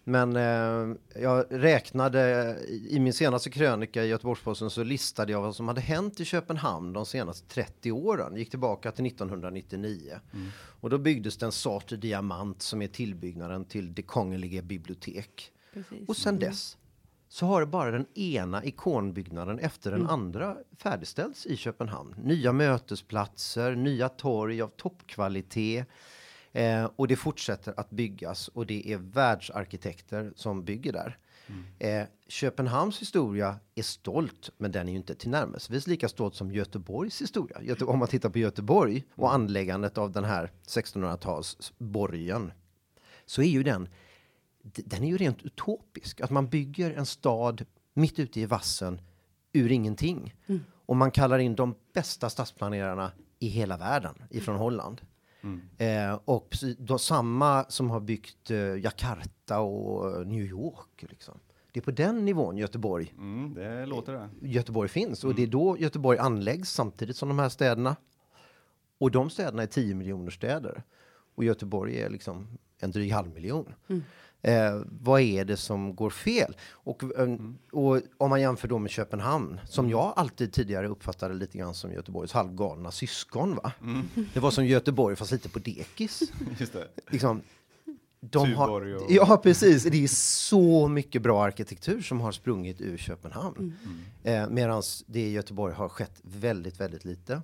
Men 0.04 0.36
eh, 0.36 0.96
jag 1.22 1.44
räknade 1.50 2.56
i 2.68 2.98
min 3.00 3.12
senaste 3.12 3.50
krönika 3.50 4.04
i 4.04 4.08
Göteborgs-Posten 4.08 4.70
så 4.70 4.82
listade 4.84 5.32
jag 5.32 5.40
vad 5.42 5.56
som 5.56 5.68
hade 5.68 5.80
hänt 5.80 6.20
i 6.20 6.24
Köpenhamn 6.24 6.92
de 6.92 7.06
senaste 7.06 7.48
30 7.48 7.92
åren. 7.92 8.36
Gick 8.36 8.50
tillbaka 8.50 8.92
till 8.92 9.06
1999. 9.06 10.18
Och 10.80 10.90
då 10.90 10.98
byggdes 10.98 11.36
det 11.36 11.46
en 11.46 11.52
Sartre 11.52 11.96
Diamant 11.96 12.62
som 12.62 12.82
är 12.82 12.88
tillbyggnaden 12.88 13.64
till 13.64 13.94
Det 13.94 14.02
Kongelige 14.02 14.62
Bibliotek. 14.62 15.50
Precis. 15.74 16.08
Och 16.08 16.16
sen 16.16 16.38
dess 16.38 16.76
så 17.32 17.46
har 17.46 17.64
bara 17.64 17.90
den 17.90 18.06
ena 18.18 18.64
ikonbyggnaden 18.64 19.58
efter 19.58 19.90
den 19.90 20.06
andra 20.06 20.56
färdigställts 20.78 21.46
i 21.46 21.56
Köpenhamn. 21.56 22.14
Nya 22.24 22.52
mötesplatser, 22.52 23.74
nya 23.74 24.08
torg 24.08 24.62
av 24.62 24.68
toppkvalitet. 24.68 25.86
Eh, 26.52 26.90
och 26.96 27.08
det 27.08 27.16
fortsätter 27.16 27.74
att 27.76 27.90
byggas 27.90 28.48
och 28.48 28.66
det 28.66 28.92
är 28.92 28.96
världsarkitekter 28.96 30.32
som 30.36 30.64
bygger 30.64 30.92
där. 30.92 31.18
Eh, 31.78 32.06
Köpenhamns 32.28 33.00
historia 33.00 33.56
är 33.74 33.82
stolt, 33.82 34.50
men 34.58 34.72
den 34.72 34.88
är 34.88 34.92
ju 34.92 34.98
inte 34.98 35.14
tillnärmelsevis 35.14 35.86
lika 35.86 36.08
stolt 36.08 36.34
som 36.34 36.52
Göteborgs 36.52 37.22
historia. 37.22 37.62
Göte 37.62 37.84
om 37.84 37.98
man 37.98 38.08
tittar 38.08 38.28
på 38.28 38.38
Göteborg 38.38 39.04
och 39.14 39.34
anläggandet 39.34 39.98
av 39.98 40.12
den 40.12 40.24
här 40.24 40.52
1600-talsborgen 40.66 42.52
så 43.26 43.42
är 43.42 43.48
ju 43.48 43.62
den 43.62 43.88
den 44.62 45.04
är 45.04 45.08
ju 45.08 45.16
rent 45.16 45.42
utopisk. 45.42 46.20
Att 46.20 46.30
man 46.30 46.48
bygger 46.48 46.90
en 46.90 47.06
stad 47.06 47.64
mitt 47.94 48.18
ute 48.18 48.40
i 48.40 48.46
vassen 48.46 49.00
ur 49.52 49.72
ingenting. 49.72 50.34
Och 50.86 50.96
man 50.96 51.10
kallar 51.10 51.38
in 51.38 51.54
de 51.54 51.74
bästa 51.94 52.30
stadsplanerarna 52.30 53.12
i 53.38 53.48
hela 53.48 53.76
världen 53.76 54.14
ifrån 54.30 54.56
Holland. 54.56 55.00
Eh, 55.78 56.20
och 56.24 56.56
då, 56.78 56.98
samma 56.98 57.64
som 57.68 57.90
har 57.90 58.00
byggt 58.00 58.50
eh, 58.50 58.58
Jakarta 58.58 59.60
och 59.60 60.16
eh, 60.20 60.26
New 60.26 60.44
York. 60.44 61.02
Liksom. 61.08 61.40
Det 61.72 61.80
är 61.80 61.84
på 61.84 61.90
den 61.90 62.24
nivån 62.24 62.56
Göteborg, 62.56 63.14
Mm, 63.18 63.54
det 63.54 63.86
låter 63.86 64.12
det. 64.12 64.28
Göteborg 64.42 64.88
finns 64.88 65.24
och 65.24 65.34
det 65.34 65.42
är 65.42 65.46
då 65.46 65.78
Göteborg 65.78 66.18
anläggs 66.18 66.70
samtidigt 66.70 67.16
som 67.16 67.28
de 67.28 67.38
här 67.38 67.48
städerna. 67.48 67.96
Och 68.98 69.10
de 69.10 69.30
städerna 69.30 69.62
är 69.62 69.66
10 69.66 69.94
miljoner 69.94 70.30
städer 70.30 70.82
och 71.34 71.44
Göteborg 71.44 72.00
är 72.00 72.10
liksom 72.10 72.58
en 72.78 72.90
dryg 72.90 73.12
halv 73.12 73.34
miljon. 73.34 73.74
Eh, 74.42 74.80
vad 75.00 75.20
är 75.20 75.44
det 75.44 75.56
som 75.56 75.94
går 75.96 76.10
fel? 76.10 76.56
Och, 76.70 77.02
eh, 77.18 77.36
och 77.72 78.00
om 78.18 78.30
man 78.30 78.40
jämför 78.40 78.68
då 78.68 78.78
med 78.78 78.90
Köpenhamn, 78.90 79.60
som 79.68 79.90
jag 79.90 80.12
alltid 80.16 80.52
tidigare 80.52 80.88
uppfattade 80.88 81.34
lite 81.34 81.58
grann 81.58 81.74
som 81.74 81.92
Göteborgs 81.92 82.32
halvgalna 82.32 82.90
syskon. 82.90 83.54
Va? 83.54 83.72
Det 84.34 84.40
var 84.40 84.50
som 84.50 84.66
Göteborg 84.66 85.16
fast 85.16 85.32
lite 85.32 85.48
på 85.48 85.58
dekis. 85.58 86.22
Just 86.58 86.72
det. 86.72 86.88
liksom, 87.10 87.42
de 88.20 88.52
har, 88.54 88.94
och- 88.94 89.10
Ja, 89.12 89.40
precis. 89.42 89.82
Det 89.84 90.04
är 90.04 90.08
så 90.08 90.88
mycket 90.88 91.22
bra 91.22 91.44
arkitektur 91.44 92.00
som 92.02 92.20
har 92.20 92.32
sprungit 92.32 92.80
ur 92.80 92.96
Köpenhamn. 92.96 93.74
Eh, 94.22 94.48
Medan 94.50 94.82
det 95.06 95.20
i 95.20 95.30
Göteborg 95.32 95.74
har 95.74 95.88
skett 95.88 96.20
väldigt, 96.22 96.80
väldigt 96.80 97.04
lite. 97.04 97.42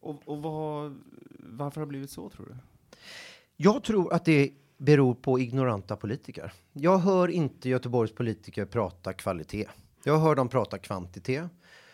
Och, 0.00 0.22
och 0.24 0.42
vad, 0.42 0.98
varför 1.38 1.80
har 1.80 1.86
det 1.86 1.90
blivit 1.90 2.10
så, 2.10 2.30
tror 2.30 2.46
du? 2.46 2.54
Jag 3.56 3.82
tror 3.84 4.12
att 4.12 4.24
det 4.24 4.50
beror 4.84 5.14
på 5.14 5.38
ignoranta 5.38 5.96
politiker. 5.96 6.52
Jag 6.72 6.98
hör 6.98 7.28
inte 7.28 7.68
Göteborgs 7.68 8.14
politiker 8.14 8.64
prata 8.64 9.12
kvalitet. 9.12 9.66
Jag 10.04 10.18
hör 10.18 10.34
dem 10.34 10.48
prata 10.48 10.78
kvantitet. 10.78 11.50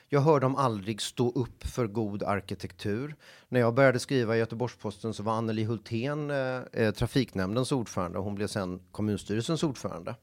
Jag 0.08 0.20
hör 0.20 0.40
dem 0.40 0.56
aldrig 0.56 1.02
stå 1.02 1.30
upp 1.30 1.66
för 1.66 1.86
god 1.86 2.22
arkitektur. 2.22 3.16
När 3.48 3.60
jag 3.60 3.74
började 3.74 3.98
skriva 3.98 4.36
i 4.36 4.38
Göteborgs-Posten 4.38 5.14
så 5.14 5.22
var 5.22 5.32
Anneli 5.32 5.64
Hultén 5.64 6.30
eh, 6.30 6.60
eh, 6.72 6.90
trafiknämndens 6.90 7.72
ordförande. 7.72 8.18
Hon 8.18 8.34
blev 8.34 8.46
sen 8.46 8.80
kommunstyrelsens 8.90 9.62
ordförande 9.62 10.14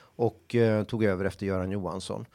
och 0.00 0.54
eh, 0.54 0.84
tog 0.84 1.04
över 1.04 1.24
efter 1.24 1.46
Göran 1.46 1.70
Johansson. 1.70 2.26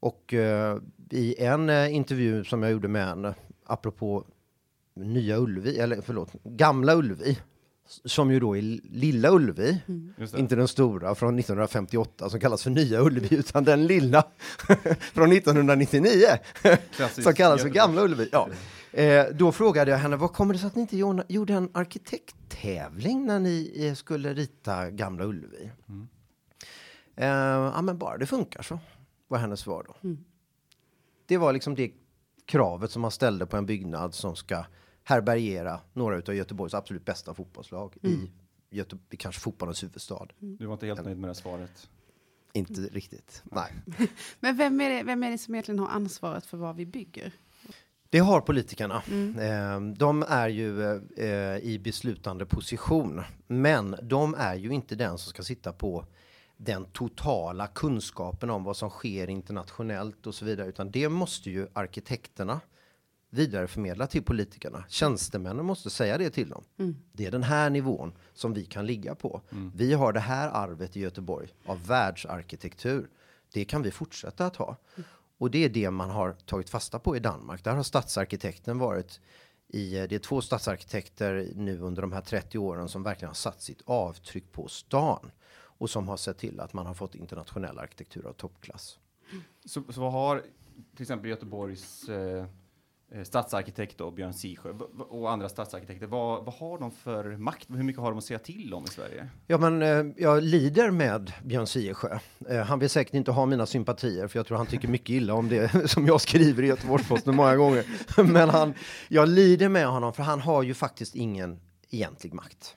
Och 0.00 0.34
eh, 0.34 0.78
i 1.10 1.44
en 1.44 1.70
eh, 1.70 1.94
intervju 1.94 2.44
som 2.44 2.62
jag 2.62 2.72
gjorde 2.72 2.88
med 2.88 3.06
henne 3.06 3.34
apropå 3.66 4.24
Nya 4.94 5.38
Ullevi, 5.38 5.78
eller 5.78 6.00
förlåt, 6.00 6.32
Gamla 6.44 6.94
Ullevi, 6.94 7.38
som 8.04 8.30
ju 8.30 8.40
då 8.40 8.56
är 8.56 8.62
Lilla 8.82 9.30
Ullevi, 9.30 9.82
det. 10.16 10.38
inte 10.38 10.56
den 10.56 10.68
stora 10.68 11.14
från 11.14 11.38
1958 11.38 12.30
som 12.30 12.40
kallas 12.40 12.62
för 12.62 12.70
Nya 12.70 13.00
Ullevi, 13.00 13.28
utan 13.36 13.64
den 13.64 13.86
lilla 13.86 14.24
från 15.12 15.32
1999 15.32 16.16
Klassiskt 16.96 17.22
som 17.24 17.34
kallas 17.34 17.62
för 17.62 17.68
Gamla 17.68 18.02
Ullevi. 18.02 18.28
Ja. 18.32 18.48
Eh, 18.92 19.26
då 19.34 19.52
frågade 19.52 19.90
jag 19.90 19.98
henne, 19.98 20.16
vad 20.16 20.32
kommer 20.32 20.54
det 20.54 20.60
sig 20.60 20.66
att 20.66 20.74
ni 20.74 20.80
inte 20.80 20.96
gjorde- 21.28 21.54
en 21.54 21.70
arkitekttävling 21.74 23.26
när 23.26 23.40
ni 23.40 23.86
eh, 23.86 23.94
skulle 23.94 24.34
rita 24.34 24.90
Gamla 24.90 25.24
Ullevi? 25.24 25.70
Eh, 27.16 27.26
ja, 27.26 27.82
men 27.82 27.98
bara 27.98 28.18
det 28.18 28.26
funkar 28.26 28.62
så, 28.62 28.78
var 29.28 29.38
hennes 29.38 29.60
svar 29.60 29.84
då. 29.88 30.08
Det 31.26 31.36
var 31.36 31.52
liksom 31.52 31.74
det 31.74 31.90
kravet 32.46 32.90
som 32.90 33.02
man 33.02 33.10
ställde 33.10 33.46
på 33.46 33.56
en 33.56 33.66
byggnad 33.66 34.14
som 34.14 34.36
ska 34.36 34.64
härbärgera 35.04 35.80
några 35.92 36.16
av 36.16 36.34
Göteborgs 36.34 36.74
absolut 36.74 37.04
bästa 37.04 37.34
fotbollslag 37.34 37.96
i 38.02 38.30
Göte 38.70 38.96
kanske 39.16 39.40
fotbollens 39.40 39.82
huvudstad. 39.82 40.28
Du 40.38 40.66
var 40.66 40.72
inte 40.72 40.86
helt 40.86 41.04
nöjd 41.04 41.18
med 41.18 41.30
det 41.30 41.34
svaret? 41.34 41.88
Inte 42.52 42.80
riktigt, 42.80 43.42
nej. 43.44 43.72
Men 44.40 44.56
vem 44.56 44.80
är, 44.80 44.90
det, 44.90 45.02
vem 45.02 45.22
är 45.22 45.30
det 45.30 45.38
som 45.38 45.54
egentligen 45.54 45.78
har 45.78 45.88
ansvaret 45.88 46.46
för 46.46 46.56
vad 46.56 46.76
vi 46.76 46.86
bygger? 46.86 47.32
Det 48.10 48.18
har 48.18 48.40
politikerna. 48.40 49.02
Eh, 49.40 49.80
de 49.80 50.24
är 50.28 50.48
ju 50.48 50.82
eh, 51.16 51.56
i 51.56 51.80
beslutande 51.84 52.46
position. 52.46 53.22
Men 53.46 53.96
de 54.02 54.34
är 54.38 54.54
ju 54.54 54.70
inte 54.70 54.94
den 54.94 55.18
som 55.18 55.30
ska 55.30 55.42
sitta 55.42 55.72
på 55.72 56.06
den 56.56 56.84
totala 56.84 57.66
kunskapen 57.66 58.50
om 58.50 58.64
vad 58.64 58.76
som 58.76 58.90
sker 58.90 59.30
internationellt 59.30 60.26
och 60.26 60.34
så 60.34 60.44
vidare. 60.44 60.68
Utan 60.68 60.90
det 60.90 61.08
måste 61.08 61.50
ju 61.50 61.68
arkitekterna 61.72 62.60
vidareförmedla 63.32 64.06
till 64.06 64.22
politikerna. 64.22 64.84
Tjänstemännen 64.88 65.66
måste 65.66 65.90
säga 65.90 66.18
det 66.18 66.30
till 66.30 66.48
dem. 66.48 66.64
Det 67.12 67.26
är 67.26 67.30
den 67.30 67.42
här 67.42 67.70
nivån 67.70 68.12
som 68.34 68.52
vi 68.52 68.64
kan 68.64 68.86
ligga 68.86 69.14
på. 69.14 69.40
Vi 69.74 69.92
har 69.92 70.12
det 70.12 70.20
här 70.20 70.48
arvet 70.48 70.96
i 70.96 71.00
Göteborg 71.00 71.48
av 71.66 71.86
världsarkitektur. 71.86 73.08
Det 73.52 73.64
kan 73.64 73.82
vi 73.82 73.90
fortsätta 73.90 74.46
att 74.46 74.56
ha. 74.56 74.76
Och 75.38 75.50
det 75.50 75.64
är 75.64 75.68
det 75.68 75.90
man 75.90 76.10
har 76.10 76.32
tagit 76.32 76.70
fasta 76.70 76.98
på 76.98 77.16
i 77.16 77.20
Danmark. 77.20 77.64
Där 77.64 77.74
har 77.74 77.82
stadsarkitekten 77.82 78.78
varit 78.78 79.20
i, 79.68 79.90
det 79.90 80.12
är 80.12 80.18
två 80.18 80.40
stadsarkitekter 80.40 81.52
nu 81.54 81.80
under 81.80 82.02
de 82.02 82.12
här 82.12 82.20
30 82.20 82.58
åren 82.58 82.88
som 82.88 83.02
verkligen 83.02 83.28
har 83.28 83.34
satt 83.34 83.62
sitt 83.62 83.82
avtryck 83.84 84.52
på 84.52 84.68
stan 84.68 85.30
och 85.54 85.90
som 85.90 86.08
har 86.08 86.16
sett 86.16 86.38
till 86.38 86.60
att 86.60 86.72
man 86.72 86.86
har 86.86 86.94
fått 86.94 87.14
internationell 87.14 87.78
arkitektur 87.78 88.26
av 88.26 88.32
toppklass. 88.32 88.98
Så, 89.64 89.82
så 89.92 90.00
vad 90.00 90.12
har 90.12 90.42
till 90.96 91.02
exempel 91.02 91.30
Göteborgs 91.30 92.08
eh, 92.08 92.46
Eh, 93.14 93.22
stadsarkitekt 93.22 93.98
då, 93.98 94.10
Björn 94.10 94.34
Sisjö 94.34 94.72
och 94.98 95.30
andra 95.30 95.48
stadsarkitekter, 95.48 96.06
vad, 96.06 96.44
vad 96.44 96.54
har 96.54 96.78
de 96.78 96.90
för 96.90 97.36
makt? 97.36 97.70
Hur 97.70 97.82
mycket 97.82 98.02
har 98.02 98.10
de 98.10 98.18
att 98.18 98.24
säga 98.24 98.38
till 98.38 98.74
om 98.74 98.84
i 98.84 98.88
Sverige? 98.88 99.28
Ja, 99.46 99.58
men 99.58 99.82
eh, 99.82 100.04
jag 100.16 100.42
lider 100.42 100.90
med 100.90 101.32
Björn 101.44 101.66
Sisjö. 101.66 102.18
Eh, 102.48 102.56
han 102.56 102.78
vill 102.78 102.90
säkert 102.90 103.14
inte 103.14 103.30
ha 103.30 103.46
mina 103.46 103.66
sympatier, 103.66 104.28
för 104.28 104.38
jag 104.38 104.46
tror 104.46 104.56
han 104.56 104.66
tycker 104.66 104.88
mycket 104.88 105.10
illa 105.10 105.34
om 105.34 105.48
det 105.48 105.88
som 105.90 106.06
jag 106.06 106.20
skriver 106.20 106.62
i 106.62 106.66
Göteborgs-Posten 106.66 107.36
många 107.36 107.56
gånger. 107.56 107.84
Men 108.22 108.50
han, 108.50 108.74
jag 109.08 109.28
lider 109.28 109.68
med 109.68 109.86
honom, 109.86 110.12
för 110.12 110.22
han 110.22 110.40
har 110.40 110.62
ju 110.62 110.74
faktiskt 110.74 111.14
ingen 111.14 111.60
egentlig 111.90 112.34
makt. 112.34 112.76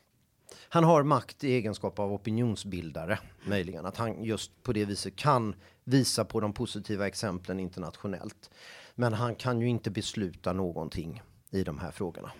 Han 0.75 0.83
har 0.83 1.03
makt 1.03 1.43
i 1.43 1.51
egenskap 1.51 1.99
av 1.99 2.13
opinionsbildare, 2.13 3.19
möjligen. 3.47 3.85
Att 3.85 3.97
han 3.97 4.23
just 4.23 4.63
på 4.63 4.73
det 4.73 4.85
viset 4.85 5.15
kan 5.15 5.55
visa 5.83 6.25
på 6.25 6.39
de 6.39 6.53
positiva 6.53 7.07
exemplen 7.07 7.59
internationellt. 7.59 8.49
Men 8.95 9.13
han 9.13 9.35
kan 9.35 9.61
ju 9.61 9.67
inte 9.67 9.91
besluta 9.91 10.53
någonting 10.53 11.21
i 11.51 11.63
de 11.63 11.79
här 11.79 11.91
frågorna. 11.91 12.31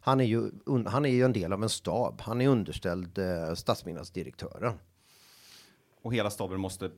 Han 0.00 0.20
är 0.20 0.24
ju, 0.24 0.50
han 0.86 1.04
är 1.04 1.10
ju 1.10 1.24
en 1.24 1.32
del 1.32 1.52
av 1.52 1.62
en 1.62 1.68
stab. 1.68 2.20
Han 2.20 2.40
är 2.40 2.48
underställd 2.48 3.18
eh, 3.18 3.54
stadsbyggnadsdirektören. 3.54 4.74
Och 6.02 6.14
hela 6.14 6.30
staben 6.30 6.60
måste 6.60 6.90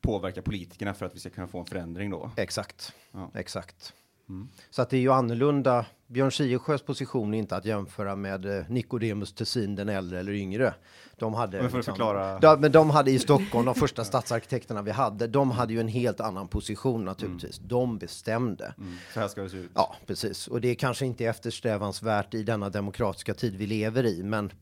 påverka 0.00 0.42
politikerna 0.42 0.94
för 0.94 1.06
att 1.06 1.14
vi 1.14 1.20
ska 1.20 1.30
kunna 1.30 1.46
få 1.46 1.58
en 1.58 1.66
förändring 1.66 2.10
då. 2.10 2.30
Exakt. 2.36 2.92
Ja. 3.12 3.30
Exakt. 3.34 3.92
Så 4.70 4.82
att 4.82 4.90
det 4.90 4.96
är 4.96 5.00
ju 5.00 5.12
annorlunda. 5.12 5.86
Björn 6.06 6.32
Siersjös 6.32 6.82
position 6.82 7.34
är 7.34 7.38
inte 7.38 7.56
att 7.56 7.64
jämföra 7.64 8.16
med 8.16 8.58
eh, 8.58 8.64
Nicodemus 8.68 9.32
Tessin, 9.32 9.74
den 9.74 9.88
äldre 9.88 10.20
eller 10.20 10.32
yngre. 10.32 10.74
De 11.18 11.34
hade, 11.34 11.62
Men 11.62 11.70
för 11.70 11.78
att 11.78 11.84
förklara- 11.84 12.38
Ja, 12.42 12.56
men 12.60 12.72
de 12.72 12.90
hade 12.90 13.10
i 13.10 13.18
Stockholm, 13.18 13.66
de 13.66 13.74
första 13.74 14.04
stadsarkitekterna 14.04 14.82
vi 14.82 14.90
hade, 14.90 15.26
de 15.26 15.50
hade 15.50 15.72
ju 15.72 15.80
en 15.80 15.88
helt 15.88 16.20
annan 16.20 16.48
position 16.48 17.04
naturligtvis. 17.04 17.58
De 17.58 17.98
bestämde. 17.98 18.74
Mm. 18.78 18.96
Så 19.14 19.20
här 19.20 19.28
ska 19.28 19.42
det 19.42 19.50
se 19.50 19.56
ut. 19.56 19.70
Ja, 19.74 19.96
precis. 20.06 20.48
Och 20.48 20.60
det 20.60 20.68
är 20.68 20.74
kanske 20.74 21.06
inte 21.06 21.24
eftersträvansvärt 21.24 22.34
i 22.34 22.42
denna 22.42 22.70
demokratiska 22.70 23.34
tid 23.34 23.56
vi 23.56 23.66
lever 23.66 24.06
i, 24.06 24.22
men 24.22 24.52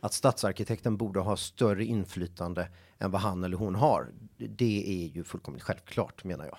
att 0.00 0.12
stadsarkitekten 0.12 0.96
borde 0.96 1.20
ha 1.20 1.36
större 1.36 1.84
inflytande 1.84 2.68
än 2.98 3.10
vad 3.10 3.20
han 3.20 3.44
eller 3.44 3.56
hon 3.56 3.74
har, 3.74 4.08
det 4.36 5.04
är 5.04 5.08
ju 5.16 5.24
fullkomligt 5.24 5.62
självklart 5.62 6.24
menar 6.24 6.44
jag. 6.44 6.58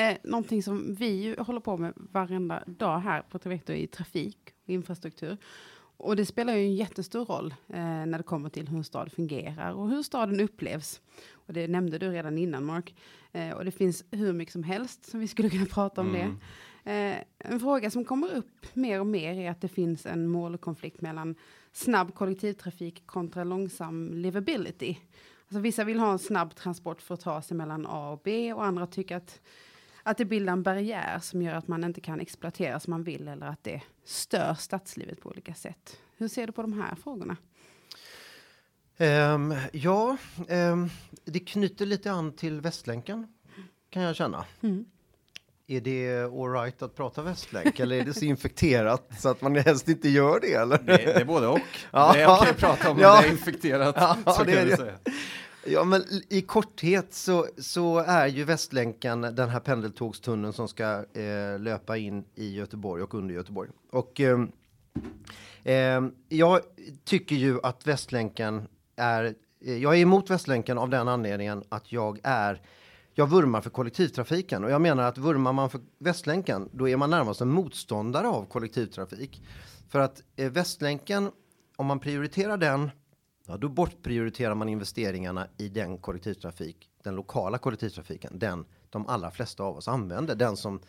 Eh, 0.00 0.16
någonting 0.22 0.62
som 0.62 0.94
vi 0.94 1.06
ju 1.06 1.36
håller 1.38 1.60
på 1.60 1.76
med 1.76 1.92
varenda 1.96 2.62
dag 2.66 2.98
här 2.98 3.22
på 3.22 3.38
Trivector 3.38 3.76
i 3.76 3.86
trafik 3.86 4.38
och 4.64 4.70
infrastruktur. 4.70 5.36
Och 5.96 6.16
det 6.16 6.26
spelar 6.26 6.54
ju 6.54 6.64
en 6.64 6.74
jättestor 6.74 7.24
roll 7.24 7.54
eh, 7.68 7.76
när 7.80 8.18
det 8.18 8.24
kommer 8.24 8.48
till 8.48 8.68
hur 8.68 8.76
en 8.76 8.84
stad 8.84 9.12
fungerar 9.12 9.72
och 9.72 9.90
hur 9.90 10.02
staden 10.02 10.40
upplevs. 10.40 11.00
Och 11.32 11.52
det 11.52 11.68
nämnde 11.68 11.98
du 11.98 12.10
redan 12.10 12.38
innan 12.38 12.64
Mark. 12.64 12.94
Eh, 13.32 13.50
och 13.50 13.64
det 13.64 13.70
finns 13.70 14.04
hur 14.10 14.32
mycket 14.32 14.52
som 14.52 14.62
helst 14.62 15.10
som 15.10 15.20
vi 15.20 15.28
skulle 15.28 15.50
kunna 15.50 15.66
prata 15.66 16.00
om 16.00 16.12
det. 16.12 16.36
Eh, 16.84 17.16
en 17.38 17.60
fråga 17.60 17.90
som 17.90 18.04
kommer 18.04 18.34
upp 18.34 18.74
mer 18.74 19.00
och 19.00 19.06
mer 19.06 19.34
är 19.34 19.50
att 19.50 19.60
det 19.60 19.68
finns 19.68 20.06
en 20.06 20.28
målkonflikt 20.28 21.00
mellan 21.00 21.34
snabb 21.72 22.14
kollektivtrafik 22.14 23.06
kontra 23.06 23.44
långsam 23.44 24.12
livability. 24.12 24.96
Alltså 25.42 25.60
vissa 25.60 25.84
vill 25.84 25.98
ha 25.98 26.12
en 26.12 26.18
snabb 26.18 26.54
transport 26.54 27.02
för 27.02 27.14
att 27.14 27.20
ta 27.20 27.42
sig 27.42 27.56
mellan 27.56 27.86
A 27.86 28.10
och 28.10 28.20
B 28.24 28.52
och 28.52 28.64
andra 28.64 28.86
tycker 28.86 29.16
att, 29.16 29.40
att 30.02 30.18
det 30.18 30.24
bildar 30.24 30.52
en 30.52 30.62
barriär 30.62 31.18
som 31.22 31.42
gör 31.42 31.54
att 31.54 31.68
man 31.68 31.84
inte 31.84 32.00
kan 32.00 32.20
exploatera 32.20 32.80
som 32.80 32.90
man 32.90 33.02
vill 33.04 33.28
eller 33.28 33.46
att 33.46 33.64
det 33.64 33.82
stör 34.04 34.54
stadslivet 34.54 35.20
på 35.20 35.28
olika 35.28 35.54
sätt. 35.54 35.96
Hur 36.16 36.28
ser 36.28 36.46
du 36.46 36.52
på 36.52 36.62
de 36.62 36.72
här 36.72 36.94
frågorna? 36.94 37.36
Ehm, 38.98 39.54
ja, 39.72 40.16
ehm, 40.48 40.88
det 41.24 41.40
knyter 41.40 41.86
lite 41.86 42.12
an 42.12 42.32
till 42.32 42.60
Västlänken 42.60 43.28
kan 43.90 44.02
jag 44.02 44.16
känna. 44.16 44.44
Mm. 44.60 44.84
Är 45.66 45.80
det 45.80 46.22
alright 46.24 46.82
att 46.82 46.96
prata 46.96 47.22
västlänk 47.22 47.80
eller 47.80 47.96
är 47.96 48.04
det 48.04 48.14
så 48.14 48.24
infekterat 48.24 49.10
så 49.20 49.28
att 49.28 49.42
man 49.42 49.56
helst 49.56 49.88
inte 49.88 50.08
gör 50.08 50.40
det 50.40 50.52
eller? 50.54 50.78
Det, 50.78 50.96
det 50.96 51.12
är 51.12 51.24
både 51.24 51.46
och. 51.46 51.58
Ja. 51.90 52.12
Det 52.12 52.20
är 52.22 52.36
okej 52.36 52.50
att 52.50 52.56
prata 52.58 52.90
om, 52.90 52.98
Ja. 52.98 53.20
det 53.20 53.26
är 53.28 53.30
infekterat. 53.30 53.94
Ja, 53.98 54.16
så 54.36 54.44
det 54.44 54.52
kan 54.52 54.66
det. 54.68 54.76
säga. 54.76 54.98
Ja, 55.64 55.84
men 55.84 56.02
i 56.28 56.42
korthet 56.42 57.14
så, 57.14 57.46
så 57.58 57.98
är 57.98 58.26
ju 58.26 58.44
Västlänken 58.44 59.20
den 59.20 59.48
här 59.48 59.60
pendeltågstunneln 59.60 60.52
som 60.52 60.68
ska 60.68 61.04
eh, 61.12 61.58
löpa 61.58 61.96
in 61.96 62.24
i 62.34 62.54
Göteborg 62.54 63.02
och 63.02 63.14
under 63.14 63.34
Göteborg. 63.34 63.70
Och 63.90 64.20
eh, 64.20 64.40
eh, 65.64 66.02
jag 66.28 66.60
tycker 67.04 67.36
ju 67.36 67.60
att 67.62 67.86
Västlänken 67.86 68.68
är 68.96 69.34
eh, 69.64 69.76
jag 69.76 69.96
är 69.96 69.98
emot 69.98 70.30
Västlänken 70.30 70.78
av 70.78 70.90
den 70.90 71.08
anledningen 71.08 71.64
att 71.68 71.92
jag 71.92 72.20
är 72.22 72.62
jag 73.14 73.26
vurmar 73.26 73.60
för 73.60 73.70
kollektivtrafiken 73.70 74.64
och 74.64 74.70
jag 74.70 74.80
menar 74.80 75.02
att 75.02 75.18
vurmar 75.18 75.52
man 75.52 75.70
för 75.70 75.80
Västlänken, 75.98 76.68
då 76.72 76.88
är 76.88 76.96
man 76.96 77.10
närmast 77.10 77.40
en 77.40 77.50
motståndare 77.50 78.28
av 78.28 78.44
kollektivtrafik. 78.44 79.42
För 79.88 80.00
att 80.00 80.22
eh, 80.36 80.50
Västlänken, 80.50 81.30
om 81.76 81.86
man 81.86 82.00
prioriterar 82.00 82.56
den, 82.56 82.90
ja, 83.50 83.56
då 83.56 83.68
bortprioriterar 83.68 84.54
man 84.54 84.68
investeringarna 84.68 85.46
i 85.58 85.68
den 85.68 85.98
kollektivtrafik, 85.98 86.90
den 87.02 87.14
lokala 87.14 87.58
kollektivtrafiken, 87.58 88.38
den 88.38 88.64
de 88.90 89.06
allra 89.06 89.30
flesta 89.30 89.62
av 89.62 89.76
oss 89.76 89.88
använder, 89.88 90.34
den 90.34 90.56
som 90.56 90.80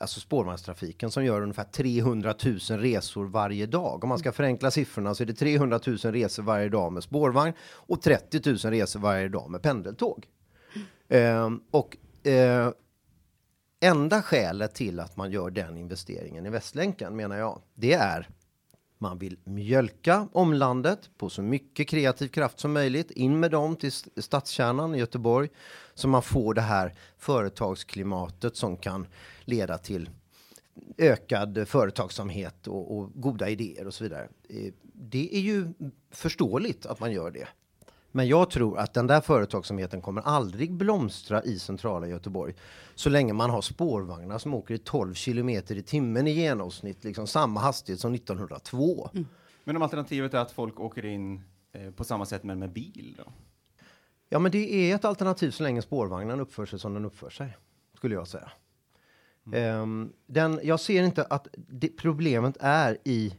alltså 0.00 0.20
spårvagnstrafiken 0.20 1.10
som 1.10 1.24
gör 1.24 1.42
ungefär 1.42 1.64
300 1.64 2.34
000 2.44 2.58
resor 2.58 3.24
varje 3.24 3.66
dag. 3.66 4.04
Om 4.04 4.08
man 4.08 4.18
ska 4.18 4.32
förenkla 4.32 4.70
siffrorna 4.70 5.14
så 5.14 5.22
är 5.22 5.26
det 5.26 5.34
300 5.34 5.80
000 5.86 5.96
resor 5.96 6.42
varje 6.42 6.68
dag 6.68 6.92
med 6.92 7.02
spårvagn 7.02 7.52
och 7.62 8.02
30 8.02 8.40
000 8.50 8.56
resor 8.56 9.00
varje 9.00 9.28
dag 9.28 9.50
med 9.50 9.62
pendeltåg. 9.62 10.26
Eh, 11.08 11.50
och 11.70 11.96
eh, 12.26 12.70
enda 13.80 14.22
skälet 14.22 14.74
till 14.74 15.00
att 15.00 15.16
man 15.16 15.30
gör 15.30 15.50
den 15.50 15.76
investeringen 15.76 16.46
i 16.46 16.50
Västlänken 16.50 17.16
menar 17.16 17.36
jag, 17.36 17.62
det 17.74 17.92
är 17.92 18.28
man 19.02 19.18
vill 19.18 19.36
mjölka 19.44 20.28
omlandet 20.32 21.10
på 21.18 21.30
så 21.30 21.42
mycket 21.42 21.88
kreativ 21.88 22.28
kraft 22.28 22.60
som 22.60 22.72
möjligt. 22.72 23.10
In 23.10 23.40
med 23.40 23.50
dem 23.50 23.76
till 23.76 23.92
stadskärnan 23.92 24.94
i 24.94 24.98
Göteborg 24.98 25.48
så 25.94 26.08
man 26.08 26.22
får 26.22 26.54
det 26.54 26.60
här 26.60 26.94
företagsklimatet 27.18 28.56
som 28.56 28.76
kan 28.76 29.06
leda 29.44 29.78
till 29.78 30.10
ökad 30.98 31.68
företagsamhet 31.68 32.66
och, 32.66 32.98
och 32.98 33.10
goda 33.14 33.48
idéer 33.48 33.86
och 33.86 33.94
så 33.94 34.04
vidare. 34.04 34.28
Eh, 34.48 34.72
det 34.82 35.36
är 35.36 35.40
ju 35.40 35.72
förståeligt 36.10 36.86
att 36.86 37.00
man 37.00 37.12
gör 37.12 37.30
det. 37.30 37.48
Men 38.12 38.28
jag 38.28 38.50
tror 38.50 38.78
att 38.78 38.94
den 38.94 39.06
där 39.06 39.20
företagsamheten 39.20 40.00
kommer 40.00 40.22
aldrig 40.22 40.72
blomstra 40.72 41.42
i 41.42 41.58
centrala 41.58 42.06
Göteborg 42.06 42.54
så 42.94 43.10
länge 43.10 43.32
man 43.32 43.50
har 43.50 43.62
spårvagnar 43.62 44.38
som 44.38 44.54
åker 44.54 44.74
i 44.74 44.78
12 44.78 45.14
kilometer 45.14 45.76
i 45.76 45.82
timmen 45.82 46.26
i 46.26 46.30
genomsnitt, 46.30 47.04
liksom 47.04 47.26
samma 47.26 47.60
hastighet 47.60 48.00
som 48.00 48.14
1902. 48.14 49.10
Mm. 49.14 49.26
Men 49.64 49.76
om 49.76 49.82
alternativet 49.82 50.34
är 50.34 50.38
att 50.38 50.52
folk 50.52 50.80
åker 50.80 51.04
in 51.04 51.42
eh, 51.72 51.90
på 51.90 52.04
samma 52.04 52.26
sätt 52.26 52.44
men 52.44 52.58
med 52.58 52.72
bil 52.72 53.14
då? 53.18 53.32
Ja, 54.28 54.38
men 54.38 54.52
det 54.52 54.74
är 54.74 54.94
ett 54.94 55.04
alternativ 55.04 55.50
så 55.50 55.62
länge 55.62 55.82
spårvagnen 55.82 56.40
uppför 56.40 56.66
sig 56.66 56.78
som 56.78 56.94
den 56.94 57.04
uppför 57.04 57.30
sig, 57.30 57.56
skulle 57.96 58.14
jag 58.14 58.28
säga. 58.28 58.50
Mm. 59.46 59.80
Um, 59.80 60.12
den, 60.26 60.60
jag 60.62 60.80
ser 60.80 61.02
inte 61.02 61.24
att 61.24 61.48
det, 61.54 61.88
problemet 61.88 62.56
är 62.60 62.98
i 63.04 63.34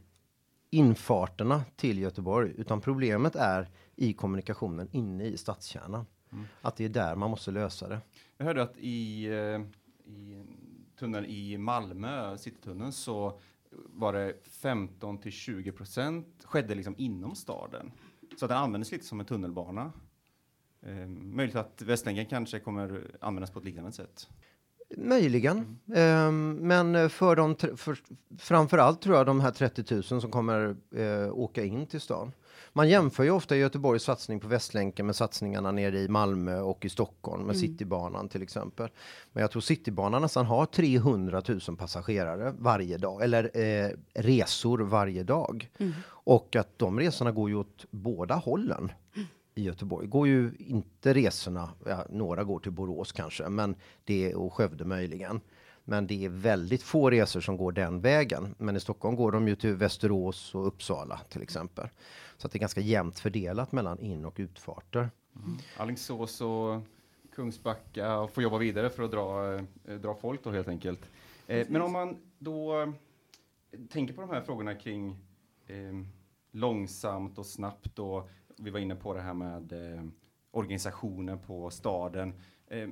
infarterna 0.70 1.64
till 1.76 2.00
Göteborg, 2.00 2.54
utan 2.58 2.82
problemet 2.82 3.36
är 3.36 3.70
i 3.96 4.14
kommunikationen 4.14 4.88
inne 4.92 5.26
i 5.26 5.38
stadskärnan. 5.38 6.06
Mm. 6.32 6.46
Att 6.62 6.76
det 6.76 6.86
är 6.86 6.90
där 6.90 7.16
man 7.16 7.30
måste 7.30 7.52
lösa 7.52 7.88
det. 7.88 8.02
Jag 8.38 8.46
hörde 8.46 8.64
att 8.64 8.78
i, 8.78 9.26
eh, 9.26 9.62
i 10.12 10.44
tunneln 11.00 11.26
i 11.26 11.58
Malmö, 11.58 12.38
Citytunneln, 12.38 12.92
så 12.92 13.40
var 13.72 14.14
det 14.14 14.34
15 14.44 15.18
till 15.18 15.32
20 15.32 15.72
procent 15.72 16.28
skedde 16.44 16.76
liksom 16.76 16.96
inom 16.98 17.36
staden. 17.36 17.92
Så 18.40 18.48
den 18.48 18.58
användes 18.58 18.92
lite 18.92 19.06
som 19.06 19.20
en 19.20 19.26
tunnelbana. 19.26 19.92
Eh, 20.82 21.08
möjligt 21.08 21.56
att 21.56 21.82
Västlänken 21.82 22.26
kanske 22.26 22.60
kommer 22.60 23.12
användas 23.22 23.52
på 23.52 23.60
ett 23.60 23.66
liknande 23.66 23.92
sätt. 23.92 24.30
Möjligen, 24.98 25.80
mm. 25.88 26.28
um, 26.28 26.68
men 26.68 27.10
för 27.10 27.36
de 27.36 27.56
för, 27.56 27.98
framförallt 28.38 29.02
tror 29.02 29.16
jag 29.16 29.26
de 29.26 29.40
här 29.40 29.52
30 29.52 29.94
000 29.94 30.04
som 30.04 30.32
kommer 30.32 30.76
uh, 30.96 31.34
åka 31.34 31.64
in 31.64 31.88
till 31.88 32.02
stan. 32.02 32.32
Man 32.76 32.90
jämför 32.90 33.24
ju 33.24 33.32
ofta 33.32 33.56
Göteborgs 33.56 34.04
satsning 34.04 34.40
på 34.40 34.48
Västlänken 34.48 35.06
med 35.06 35.16
satsningarna 35.16 35.72
nere 35.72 36.00
i 36.00 36.08
Malmö 36.08 36.60
och 36.60 36.86
i 36.86 36.90
Stockholm 36.90 37.44
med 37.46 37.56
mm. 37.56 37.68
Citybanan 37.68 38.30
till 38.30 38.42
exempel. 38.42 38.90
Men 39.32 39.42
jag 39.42 39.52
tror 39.52 39.62
Citybanan 39.62 40.22
nästan 40.22 40.46
har 40.46 40.66
300 40.66 41.42
000 41.68 41.78
passagerare 41.78 42.54
varje 42.60 42.98
dag 42.98 43.24
eller 43.24 43.58
eh, 43.58 43.90
resor 44.14 44.80
varje 44.80 45.24
dag 45.24 45.70
mm. 45.78 45.94
och 46.08 46.56
att 46.56 46.80
de 46.80 47.00
resorna 47.00 47.32
går 47.32 47.50
ju 47.50 47.56
åt 47.56 47.86
båda 47.92 48.36
hållen 48.36 48.92
i 49.56 49.64
Göteborg 49.64 50.08
går 50.08 50.28
ju 50.28 50.52
inte 50.58 51.14
resorna. 51.14 51.70
Ja, 51.86 52.06
några 52.10 52.44
går 52.44 52.60
till 52.60 52.72
Borås 52.72 53.12
kanske, 53.12 53.50
men 53.50 53.76
det 54.04 54.32
är 54.32 54.36
och 54.36 54.54
Skövde 54.54 54.86
möjligen. 54.86 55.42
Men 55.86 56.08
det 56.08 56.26
är 56.26 56.30
väldigt 56.30 56.84
få 56.84 57.10
resor 57.10 57.42
som 57.42 57.58
går 57.58 57.72
den 57.72 58.02
vägen. 58.02 58.56
Men 58.58 58.76
i 58.76 58.80
Stockholm 58.80 59.16
går 59.16 59.32
de 59.32 59.48
ju 59.48 59.56
till 59.56 59.76
Västerås 59.76 60.56
och 60.56 60.68
Uppsala 60.68 61.22
till 61.30 61.42
exempel. 61.42 61.88
Så 62.44 62.48
att 62.48 62.52
det 62.52 62.58
är 62.58 62.60
ganska 62.60 62.82
jämnt 62.82 63.20
fördelat 63.20 63.72
mellan 63.72 64.00
in 64.00 64.26
och 64.26 64.36
utfarter. 64.38 65.10
Mm. 65.36 65.58
Alingsås 65.78 66.42
och 66.42 66.82
Kungsbacka 67.36 68.18
och 68.20 68.32
får 68.32 68.44
jobba 68.44 68.58
vidare 68.58 68.90
för 68.90 69.04
att 69.04 69.12
dra, 69.12 69.54
eh, 69.56 69.96
dra 70.00 70.16
folk 70.16 70.44
då 70.44 70.52
helt 70.52 70.68
enkelt. 70.68 71.00
Eh, 71.48 71.68
men 71.70 71.82
om 71.82 71.92
man 71.92 72.18
då 72.40 72.82
eh, 72.82 72.90
tänker 73.90 74.14
på 74.14 74.22
de 74.22 74.30
här 74.30 74.42
frågorna 74.42 74.76
kring 74.76 75.18
eh, 75.68 75.94
långsamt 76.52 77.38
och 77.38 77.46
snabbt 77.46 78.00
och 78.00 78.30
vi 78.58 78.70
var 78.70 78.80
inne 78.80 78.96
på 78.96 79.14
det 79.14 79.22
här 79.22 79.34
med 79.34 79.72
eh, 79.72 80.04
organisationen 80.52 81.40
på 81.40 81.70
staden. 81.70 82.34
Eh, 82.68 82.90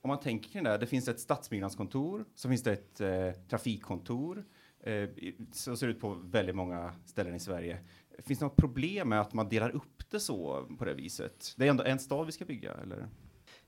om 0.00 0.08
man 0.08 0.20
tänker 0.20 0.50
kring 0.50 0.64
det, 0.64 0.78
det 0.78 0.86
finns 0.86 1.08
ett 1.08 1.20
stadsbyggnadskontor, 1.20 2.24
så 2.34 2.48
finns 2.48 2.62
det 2.62 2.72
ett 2.72 3.00
eh, 3.00 3.42
trafikkontor. 3.48 4.44
Eh, 4.86 5.08
så 5.52 5.76
ser 5.76 5.86
det 5.86 5.92
ut 5.92 6.00
på 6.00 6.14
väldigt 6.14 6.56
många 6.56 6.92
ställen 7.06 7.34
i 7.34 7.40
Sverige. 7.40 7.78
Finns 8.18 8.38
det 8.38 8.44
något 8.44 8.56
problem 8.56 9.08
med 9.08 9.20
att 9.20 9.32
man 9.32 9.48
delar 9.48 9.70
upp 9.70 10.10
det 10.10 10.20
så 10.20 10.66
på 10.78 10.84
det 10.84 10.94
viset? 10.94 11.54
Det 11.56 11.66
är 11.66 11.70
ändå 11.70 11.84
en 11.84 11.98
stad 11.98 12.26
vi 12.26 12.32
ska 12.32 12.44
bygga, 12.44 12.74
eller? 12.74 13.08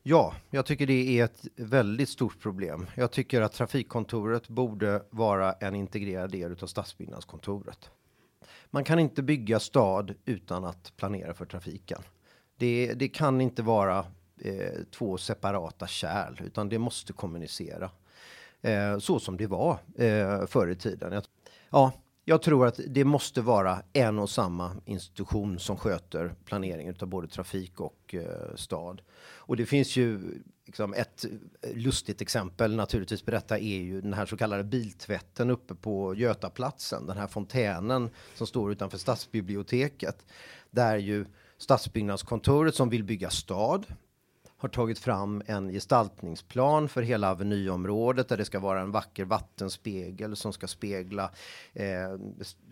Ja, 0.03 0.35
jag 0.51 0.67
tycker 0.67 0.87
det 0.87 1.19
är 1.21 1.25
ett 1.25 1.47
väldigt 1.57 2.09
stort 2.09 2.41
problem. 2.41 2.87
Jag 2.95 3.11
tycker 3.11 3.41
att 3.41 3.53
trafikkontoret 3.53 4.49
borde 4.49 5.03
vara 5.11 5.53
en 5.53 5.75
integrerad 5.75 6.31
del 6.31 6.53
av 6.63 6.67
stadsbyggnadskontoret. 6.67 7.91
Man 8.71 8.85
kan 8.85 8.99
inte 8.99 9.23
bygga 9.23 9.61
stad 9.61 10.15
utan 10.25 10.65
att 10.65 10.93
planera 10.97 11.35
för 11.35 11.45
trafiken. 11.45 12.03
Det, 12.57 12.95
det 12.95 13.09
kan 13.09 13.41
inte 13.41 13.63
vara 13.63 14.07
eh, 14.41 14.83
två 14.91 15.19
separata 15.19 15.87
kärl, 15.87 16.41
utan 16.45 16.69
det 16.69 16.79
måste 16.79 17.13
kommunicera. 17.13 17.91
Eh, 18.63 18.99
så 18.99 19.21
som 19.21 19.37
det 19.37 19.47
var 19.47 19.79
eh, 19.99 20.47
förr 20.47 20.69
i 20.69 20.75
tiden. 20.75 21.13
Jag, 21.13 21.25
ja, 21.71 21.93
jag 22.25 22.43
tror 22.43 22.67
att 22.67 22.81
det 22.89 23.05
måste 23.05 23.41
vara 23.41 23.83
en 23.93 24.19
och 24.19 24.31
samma 24.31 24.73
institution 24.85 25.59
som 25.59 25.77
sköter 25.77 26.35
planeringen 26.45 26.95
av 27.01 27.09
både 27.09 27.29
trafik 27.29 27.81
och 27.81 28.15
eh, 28.15 28.55
stad. 28.55 29.03
Och 29.21 29.57
det 29.57 29.67
finns 29.67 29.97
ju 29.97 30.21
liksom 30.67 30.95
ett 30.95 31.25
lustigt 31.75 32.21
exempel 32.21 32.77
naturligtvis 32.77 33.23
på 33.23 33.31
detta 33.31 33.59
är 33.59 33.79
ju 33.79 34.01
den 34.01 34.15
här 34.15 34.27
så 34.27 34.37
kallade 34.37 34.65
biltvätten 34.65 35.51
uppe 35.51 35.75
på 35.75 36.15
Götaplatsen. 36.15 37.07
Den 37.07 37.17
här 37.17 37.27
fontänen 37.27 38.11
som 38.35 38.47
står 38.47 38.73
utanför 38.73 38.99
stadsbiblioteket. 38.99 40.27
Där 40.71 40.97
ju 40.97 41.27
stadsbyggnadskontoret 41.59 42.75
som 42.75 42.89
vill 42.89 43.05
bygga 43.05 43.31
stad 43.31 43.87
har 44.59 44.69
tagit 44.69 44.99
fram 44.99 45.43
en 45.47 45.69
gestaltningsplan 45.69 46.89
för 46.89 47.03
hela 47.03 47.31
Avenyområdet 47.31 48.29
där 48.29 48.37
det 48.37 48.45
ska 48.45 48.59
vara 48.59 48.81
en 48.81 48.91
vacker 48.91 49.25
vattenspegel 49.25 50.37
som 50.37 50.53
ska 50.53 50.67
spegla 50.67 51.31
eh, 51.73 52.19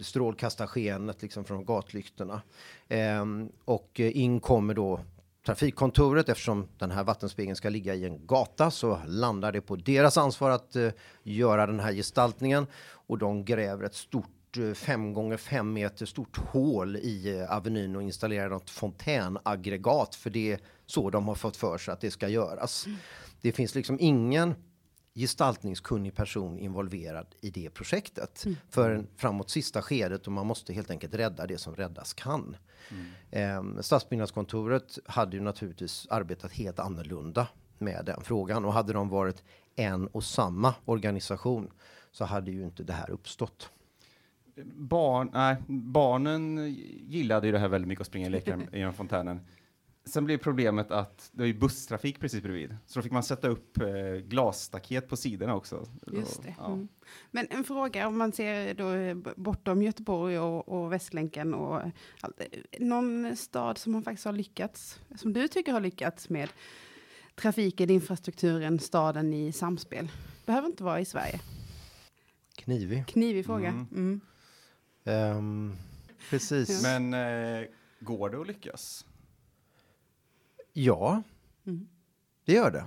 strålkastarskenet 0.00 1.22
liksom 1.22 1.44
från 1.44 1.64
gatlyktorna. 1.64 2.42
Ehm, 2.88 3.42
eh, 3.42 3.48
och 3.64 4.00
in 4.00 4.40
kommer 4.40 4.74
då 4.74 5.00
trafikkontoret 5.46 6.28
eftersom 6.28 6.68
den 6.78 6.90
här 6.90 7.04
vattenspegeln 7.04 7.56
ska 7.56 7.68
ligga 7.68 7.94
i 7.94 8.04
en 8.04 8.26
gata 8.26 8.70
så 8.70 9.00
landar 9.06 9.52
det 9.52 9.60
på 9.60 9.76
deras 9.76 10.18
ansvar 10.18 10.50
att 10.50 10.76
eh, 10.76 10.90
göra 11.22 11.66
den 11.66 11.80
här 11.80 11.92
gestaltningen 11.92 12.66
och 12.86 13.18
de 13.18 13.44
gräver 13.44 13.84
ett 13.84 13.94
stort 13.94 14.35
5 14.74 15.12
gånger 15.12 15.36
5 15.36 15.72
meter 15.72 16.06
stort 16.06 16.36
hål 16.36 16.96
i 16.96 17.38
eh, 17.38 17.56
Avenyn 17.56 17.96
och 17.96 18.02
installerar 18.02 18.48
något 18.48 18.70
fontänaggregat 18.70 20.14
för 20.14 20.30
det 20.30 20.52
är 20.52 20.60
så 20.86 21.10
de 21.10 21.28
har 21.28 21.34
fått 21.34 21.56
för 21.56 21.78
sig 21.78 21.92
att 21.92 22.00
det 22.00 22.10
ska 22.10 22.28
göras. 22.28 22.86
Mm. 22.86 22.98
Det 23.40 23.52
finns 23.52 23.74
liksom 23.74 23.96
ingen 24.00 24.54
gestaltningskunnig 25.14 26.14
person 26.14 26.58
involverad 26.58 27.26
i 27.40 27.50
det 27.50 27.70
projektet 27.70 28.44
mm. 28.44 28.56
för 28.70 29.06
framåt 29.16 29.50
sista 29.50 29.82
skedet 29.82 30.26
och 30.26 30.32
man 30.32 30.46
måste 30.46 30.72
helt 30.72 30.90
enkelt 30.90 31.14
rädda 31.14 31.46
det 31.46 31.58
som 31.58 31.76
räddas 31.76 32.14
kan. 32.14 32.56
Mm. 32.90 33.76
Eh, 33.76 33.82
Stadsbyggnadskontoret 33.82 34.98
hade 35.06 35.36
ju 35.36 35.42
naturligtvis 35.42 36.06
arbetat 36.10 36.52
helt 36.52 36.78
annorlunda 36.78 37.48
med 37.78 38.04
den 38.04 38.20
frågan 38.24 38.64
och 38.64 38.72
hade 38.72 38.92
de 38.92 39.08
varit 39.08 39.42
en 39.76 40.06
och 40.06 40.24
samma 40.24 40.74
organisation 40.84 41.70
så 42.12 42.24
hade 42.24 42.50
ju 42.50 42.64
inte 42.64 42.82
det 42.82 42.92
här 42.92 43.10
uppstått. 43.10 43.70
Barn, 44.64 45.30
nej, 45.32 45.56
barnen 45.68 46.74
gillade 47.08 47.46
ju 47.46 47.52
det 47.52 47.58
här 47.58 47.68
väldigt 47.68 47.88
mycket 47.88 48.00
att 48.00 48.06
springa 48.06 48.26
och 48.26 48.30
leka 48.32 48.60
i 48.72 48.92
fontänen. 48.96 49.40
sen 50.04 50.24
blev 50.24 50.38
problemet 50.38 50.90
att 50.90 51.30
det 51.32 51.42
är 51.42 51.46
ju 51.46 51.54
busstrafik 51.58 52.20
precis 52.20 52.42
bredvid, 52.42 52.76
så 52.86 52.98
då 52.98 53.02
fick 53.02 53.12
man 53.12 53.22
sätta 53.22 53.48
upp 53.48 53.80
eh, 53.80 53.86
glasstaket 54.28 55.08
på 55.08 55.16
sidorna 55.16 55.54
också. 55.54 55.86
Just 56.12 56.42
det. 56.42 56.54
Ja. 56.58 56.66
Mm. 56.72 56.88
Men 57.30 57.46
en 57.50 57.64
fråga 57.64 58.06
om 58.08 58.18
man 58.18 58.32
ser 58.32 58.74
då 58.74 58.90
eh, 58.92 59.16
bortom 59.36 59.82
Göteborg 59.82 60.38
och, 60.38 60.68
och 60.68 60.92
Västlänken 60.92 61.54
och 61.54 61.80
allt. 62.20 62.40
eh, 62.40 62.80
Någon 62.80 63.36
stad 63.36 63.78
som 63.78 63.92
man 63.92 64.02
faktiskt 64.02 64.24
har 64.24 64.32
lyckats, 64.32 65.00
som 65.16 65.32
du 65.32 65.48
tycker 65.48 65.72
har 65.72 65.80
lyckats 65.80 66.28
med 66.28 66.48
trafiken, 67.34 67.90
infrastrukturen, 67.90 68.78
staden 68.78 69.34
i 69.34 69.52
samspel. 69.52 70.08
Behöver 70.46 70.66
inte 70.68 70.84
vara 70.84 71.00
i 71.00 71.04
Sverige. 71.04 71.40
Knivig. 72.56 73.06
Knivig 73.06 73.46
fråga. 73.46 73.68
Mm. 73.68 73.86
Mm. 73.92 74.20
Ehm, 75.06 75.76
precis. 76.30 76.82
Men 76.82 77.14
eh, 77.14 77.68
går 78.00 78.30
det 78.30 78.40
att 78.40 78.46
lyckas? 78.46 79.06
Ja, 80.72 81.22
Mm. 81.66 81.88
det 82.44 82.52
gör 82.52 82.70
det. 82.70 82.84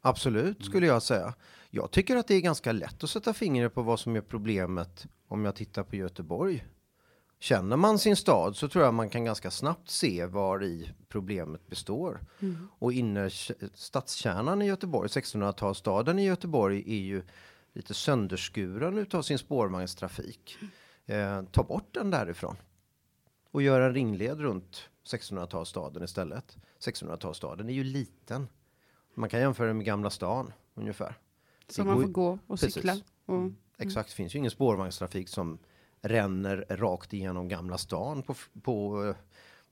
Absolut, 0.00 0.64
skulle 0.64 0.86
jag 0.86 1.02
säga. 1.02 1.34
Jag 1.70 1.90
tycker 1.90 2.16
att 2.16 2.26
det 2.28 2.34
är 2.34 2.40
ganska 2.40 2.72
lätt 2.72 3.04
att 3.04 3.10
sätta 3.10 3.32
fingret 3.34 3.74
på 3.74 3.82
vad 3.82 4.00
som 4.00 4.16
är 4.16 4.20
problemet 4.20 5.06
om 5.28 5.44
jag 5.44 5.54
tittar 5.54 5.82
på 5.82 5.96
Göteborg. 5.96 6.64
Känner 7.38 7.76
man 7.76 7.98
sin 7.98 8.16
stad 8.16 8.56
så 8.56 8.68
tror 8.68 8.84
jag 8.84 8.94
man 8.94 9.10
kan 9.10 9.24
ganska 9.24 9.50
snabbt 9.50 9.90
se 9.90 10.26
var 10.26 10.64
i 10.64 10.92
problemet 11.08 11.66
består. 11.66 12.20
Mm. 12.40 12.68
Och 12.78 12.92
inner 12.92 13.28
stadskärnan 13.76 14.62
i 14.62 14.66
Göteborg, 14.66 15.08
1600-talsstaden 15.08 16.18
i 16.18 16.24
Göteborg, 16.24 16.78
är 16.86 17.00
ju 17.00 17.22
lite 17.72 17.94
sönderskuren 17.94 18.98
utav 18.98 19.22
sin 19.22 19.38
spårvagnstrafik. 19.38 20.58
Eh, 21.10 21.42
ta 21.42 21.62
bort 21.62 21.94
den 21.94 22.10
därifrån 22.10 22.56
och 23.50 23.62
gör 23.62 23.80
en 23.80 23.94
ringled 23.94 24.40
runt 24.40 24.88
1600-talsstaden 25.04 26.04
istället. 26.04 26.56
1600-talsstaden 26.78 27.68
är 27.68 27.72
ju 27.72 27.84
liten. 27.84 28.48
Man 29.14 29.28
kan 29.28 29.40
jämföra 29.40 29.66
den 29.66 29.76
med 29.76 29.86
Gamla 29.86 30.10
stan 30.10 30.52
ungefär. 30.74 31.14
Så 31.68 31.84
man 31.84 32.02
får 32.02 32.08
gå 32.08 32.28
och 32.46 32.60
Precis. 32.60 32.74
cykla. 32.74 32.96
Och, 33.26 33.50
Exakt, 33.78 34.08
det 34.08 34.14
finns 34.14 34.34
ju 34.34 34.38
ingen 34.38 34.50
spårvagnstrafik 34.50 35.28
som 35.28 35.58
ränner 36.00 36.66
rakt 36.68 37.12
igenom 37.12 37.48
Gamla 37.48 37.78
stan 37.78 38.22
på, 38.22 38.34
på, 38.62 39.04
eh, 39.04 39.16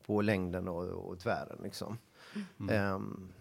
på 0.07 0.23
längden 0.23 0.69
och, 0.69 0.85
och 0.85 1.19
tvären 1.19 1.59
liksom. 1.63 1.99
Ehm, 2.71 3.33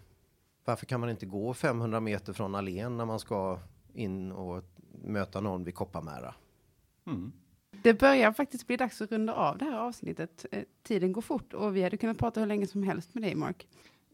varför 0.64 0.86
kan 0.86 1.00
man 1.00 1.10
inte 1.10 1.26
gå 1.26 1.54
500 1.54 2.00
meter 2.00 2.32
från 2.32 2.54
allén 2.54 2.96
när 2.96 3.04
man 3.04 3.20
ska 3.20 3.58
in 3.92 4.32
och 4.32 4.64
möta 5.04 5.40
någon 5.40 5.64
vid 5.64 5.74
Kopparmära? 5.74 6.34
Mm. 7.06 7.32
Det 7.82 7.94
börjar 7.94 8.32
faktiskt 8.32 8.66
bli 8.66 8.76
dags 8.76 9.00
att 9.00 9.12
runda 9.12 9.34
av 9.34 9.58
det 9.58 9.64
här 9.64 9.78
avsnittet. 9.78 10.46
Eh, 10.50 10.62
tiden 10.82 11.12
går 11.12 11.22
fort 11.22 11.54
och 11.54 11.76
vi 11.76 11.82
hade 11.82 11.96
kunnat 11.96 12.18
prata 12.18 12.40
hur 12.40 12.46
länge 12.46 12.66
som 12.66 12.82
helst 12.82 13.14
med 13.14 13.22
dig, 13.22 13.34
Mark. 13.34 13.66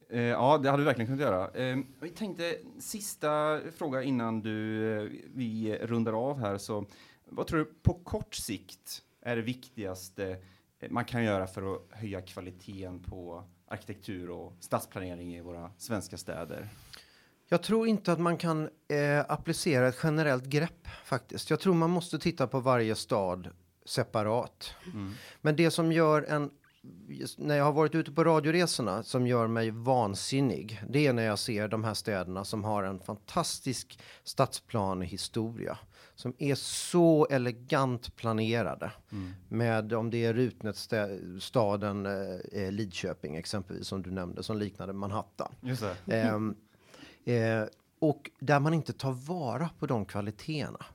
Eh, 0.09 0.23
ja, 0.23 0.59
det 0.59 0.71
hade 0.71 0.83
vi 0.83 0.87
verkligen 0.87 1.07
kunnat 1.07 1.21
göra. 1.21 1.51
Eh, 1.51 1.79
vi 2.01 2.09
tänkte, 2.09 2.57
sista 2.79 3.61
fråga 3.77 4.03
innan 4.03 4.41
du, 4.41 4.91
eh, 4.93 5.09
vi 5.35 5.79
rundar 5.83 6.13
av 6.13 6.39
här. 6.39 6.59
Så, 6.59 6.87
vad 7.25 7.47
tror 7.47 7.59
du 7.59 7.65
på 7.65 7.95
kort 7.95 8.35
sikt 8.35 9.03
är 9.23 9.37
det 9.37 9.43
viktigaste 9.43 10.37
eh, 10.81 10.91
man 10.91 11.05
kan 11.05 11.25
göra 11.25 11.47
för 11.47 11.75
att 11.75 11.83
höja 11.91 12.21
kvaliteten 12.21 13.03
på 13.03 13.45
arkitektur 13.69 14.31
och 14.31 14.57
stadsplanering 14.61 15.35
i 15.35 15.41
våra 15.41 15.71
svenska 15.79 16.17
städer? 16.17 16.69
Jag 17.49 17.63
tror 17.63 17.87
inte 17.87 18.13
att 18.13 18.21
man 18.21 18.37
kan 18.37 18.69
eh, 18.89 19.21
applicera 19.29 19.89
ett 19.89 19.99
generellt 20.03 20.45
grepp 20.45 20.89
faktiskt. 21.05 21.51
Jag 21.51 21.61
tror 21.61 21.75
man 21.75 21.91
måste 21.91 22.19
titta 22.19 22.47
på 22.47 22.61
varje 22.61 22.95
stad 22.95 23.49
separat. 23.87 24.75
Men 25.41 25.57
det 25.57 25.71
som 25.71 25.93
gör 25.93 26.23
en 26.23 26.51
när 27.37 27.57
jag 27.57 27.65
har 27.65 27.73
varit 27.73 27.95
ute 27.95 28.13
på 28.13 28.25
radioresorna 28.25 29.03
som 29.03 29.27
gör 29.27 29.47
mig 29.47 29.71
vansinnig. 29.71 30.83
Det 30.89 31.07
är 31.07 31.13
när 31.13 31.23
jag 31.23 31.39
ser 31.39 31.69
de 31.69 31.85
här 31.85 31.95
städerna 31.95 32.45
som 32.45 32.65
har 32.65 32.83
en 32.83 33.01
fantastisk 33.01 34.01
stadsplanehistoria 34.25 35.79
som 36.15 36.35
är 36.39 36.55
så 36.55 37.27
elegant 37.31 38.17
planerade 38.17 38.93
med 39.49 39.93
om 39.93 40.11
det 40.11 40.25
är 40.25 40.35
Rutnätsstaden 40.35 42.07
eh, 42.07 42.73
Lidköping 42.73 43.37
exempelvis 43.37 43.87
som 43.87 44.03
du 44.03 44.11
nämnde 44.11 44.43
som 44.43 44.59
liknade 44.59 44.93
Manhattan. 44.93 45.55
Just 45.61 45.85
det. 46.05 46.17
Ehm, 46.17 46.57
eh, 47.25 47.65
och 47.99 48.31
där 48.39 48.61
man 48.61 48.75
inte 48.75 48.93
tar 48.93 49.13
vara 49.13 49.71
på 49.79 49.87
de 49.87 50.05
kvaliteterna. 50.05 50.87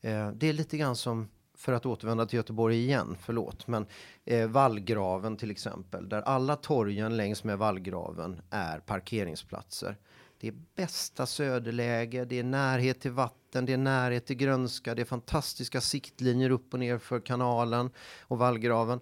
Eh, 0.00 0.30
det 0.30 0.48
är 0.48 0.52
lite 0.52 0.76
grann 0.76 0.96
som, 0.96 1.28
för 1.54 1.72
att 1.72 1.86
återvända 1.86 2.26
till 2.26 2.36
Göteborg 2.36 2.76
igen, 2.76 3.16
förlåt, 3.20 3.66
men 3.66 3.86
eh, 4.24 4.48
vallgraven 4.48 5.36
till 5.36 5.50
exempel, 5.50 6.08
där 6.08 6.22
alla 6.22 6.56
torgen 6.56 7.16
längs 7.16 7.44
med 7.44 7.58
vallgraven 7.58 8.40
är 8.50 8.78
parkeringsplatser. 8.78 9.96
Det 10.40 10.48
är 10.48 10.54
bästa 10.74 11.26
söderläge, 11.26 12.24
det 12.24 12.38
är 12.38 12.44
närhet 12.44 13.00
till 13.00 13.10
vatten, 13.10 13.66
det 13.66 13.72
är 13.72 13.76
närhet 13.76 14.26
till 14.26 14.36
grönska, 14.36 14.94
det 14.94 15.02
är 15.02 15.06
fantastiska 15.06 15.80
siktlinjer 15.80 16.50
upp 16.50 16.74
och 16.74 16.80
ner 16.80 16.98
för 16.98 17.20
kanalen 17.20 17.90
och 18.20 18.38
vallgraven. 18.38 19.00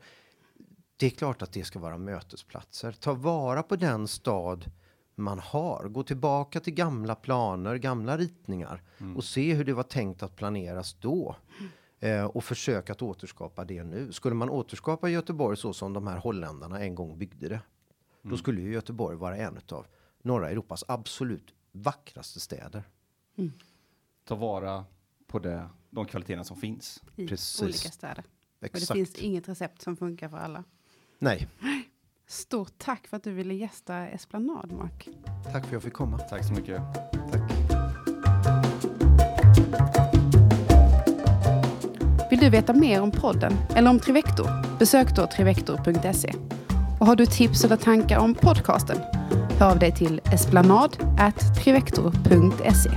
Det 0.96 1.06
är 1.06 1.10
klart 1.10 1.42
att 1.42 1.52
det 1.52 1.64
ska 1.64 1.78
vara 1.78 1.98
mötesplatser. 1.98 2.92
Ta 2.92 3.12
vara 3.12 3.62
på 3.62 3.76
den 3.76 4.08
stad 4.08 4.70
man 5.14 5.38
har. 5.38 5.88
Gå 5.88 6.02
tillbaka 6.02 6.60
till 6.60 6.74
gamla 6.74 7.14
planer, 7.14 7.76
gamla 7.76 8.16
ritningar 8.16 8.82
och 9.16 9.24
se 9.24 9.54
hur 9.54 9.64
det 9.64 9.72
var 9.72 9.82
tänkt 9.82 10.22
att 10.22 10.36
planeras 10.36 10.96
då. 11.00 11.36
Eh, 12.00 12.24
och 12.24 12.44
försök 12.44 12.90
att 12.90 13.02
återskapa 13.02 13.64
det 13.64 13.84
nu. 13.84 14.12
Skulle 14.12 14.34
man 14.34 14.50
återskapa 14.50 15.08
Göteborg 15.08 15.56
så 15.56 15.72
som 15.72 15.92
de 15.92 16.06
här 16.06 16.18
holländarna 16.18 16.80
en 16.80 16.94
gång 16.94 17.18
byggde 17.18 17.48
det. 17.48 17.60
Då 18.22 18.36
skulle 18.36 18.60
ju 18.60 18.72
Göteborg 18.72 19.16
vara 19.16 19.36
en 19.36 19.58
av 19.68 19.86
norra 20.22 20.50
Europas 20.50 20.84
absolut 20.88 21.54
vackraste 21.72 22.40
städer. 22.40 22.82
Ta 24.24 24.34
vara 24.34 24.84
på 25.26 25.38
det, 25.38 25.68
de 25.90 26.06
kvaliteterna 26.06 26.44
som 26.44 26.56
finns. 26.56 27.02
I 27.16 27.28
Precis. 27.28 27.62
olika 27.62 27.88
städer. 27.90 28.24
Och 28.26 28.58
det 28.60 28.66
Exakt. 28.66 28.92
finns 28.92 29.14
inget 29.14 29.48
recept 29.48 29.82
som 29.82 29.96
funkar 29.96 30.28
för 30.28 30.36
alla. 30.36 30.64
Nej, 31.18 31.48
Stort 32.29 32.72
tack 32.79 33.07
för 33.07 33.16
att 33.16 33.22
du 33.22 33.33
ville 33.33 33.55
gästa 33.55 34.09
Esplanad, 34.09 34.72
Mark. 34.72 35.09
tack 35.45 35.53
för 35.53 35.59
att 35.59 35.72
jag 35.72 35.83
fick 35.83 35.93
komma. 35.93 36.18
Tack 36.18 36.45
så 36.45 36.53
mycket. 36.53 36.83
Tack. 37.33 37.41
Vill 42.31 42.41
du 42.41 42.51
veta 42.51 42.72
mer 42.72 43.03
om 43.03 43.11
podden 43.11 43.53
eller 43.77 43.91
om 43.91 44.01
Trivector? 44.01 44.79
Besök 44.79 45.16
då 45.16 45.27
trivector.se. 45.27 46.33
Och 47.01 47.07
har 47.07 47.16
du 47.16 47.27
tips 47.27 47.64
eller 47.64 47.77
tankar 47.77 48.18
om 48.18 48.35
podcasten? 48.35 48.99
Hör 49.59 49.70
av 49.70 49.79
dig 49.79 49.93
till 49.93 50.20
esplanad@trivector.se. 50.25 52.91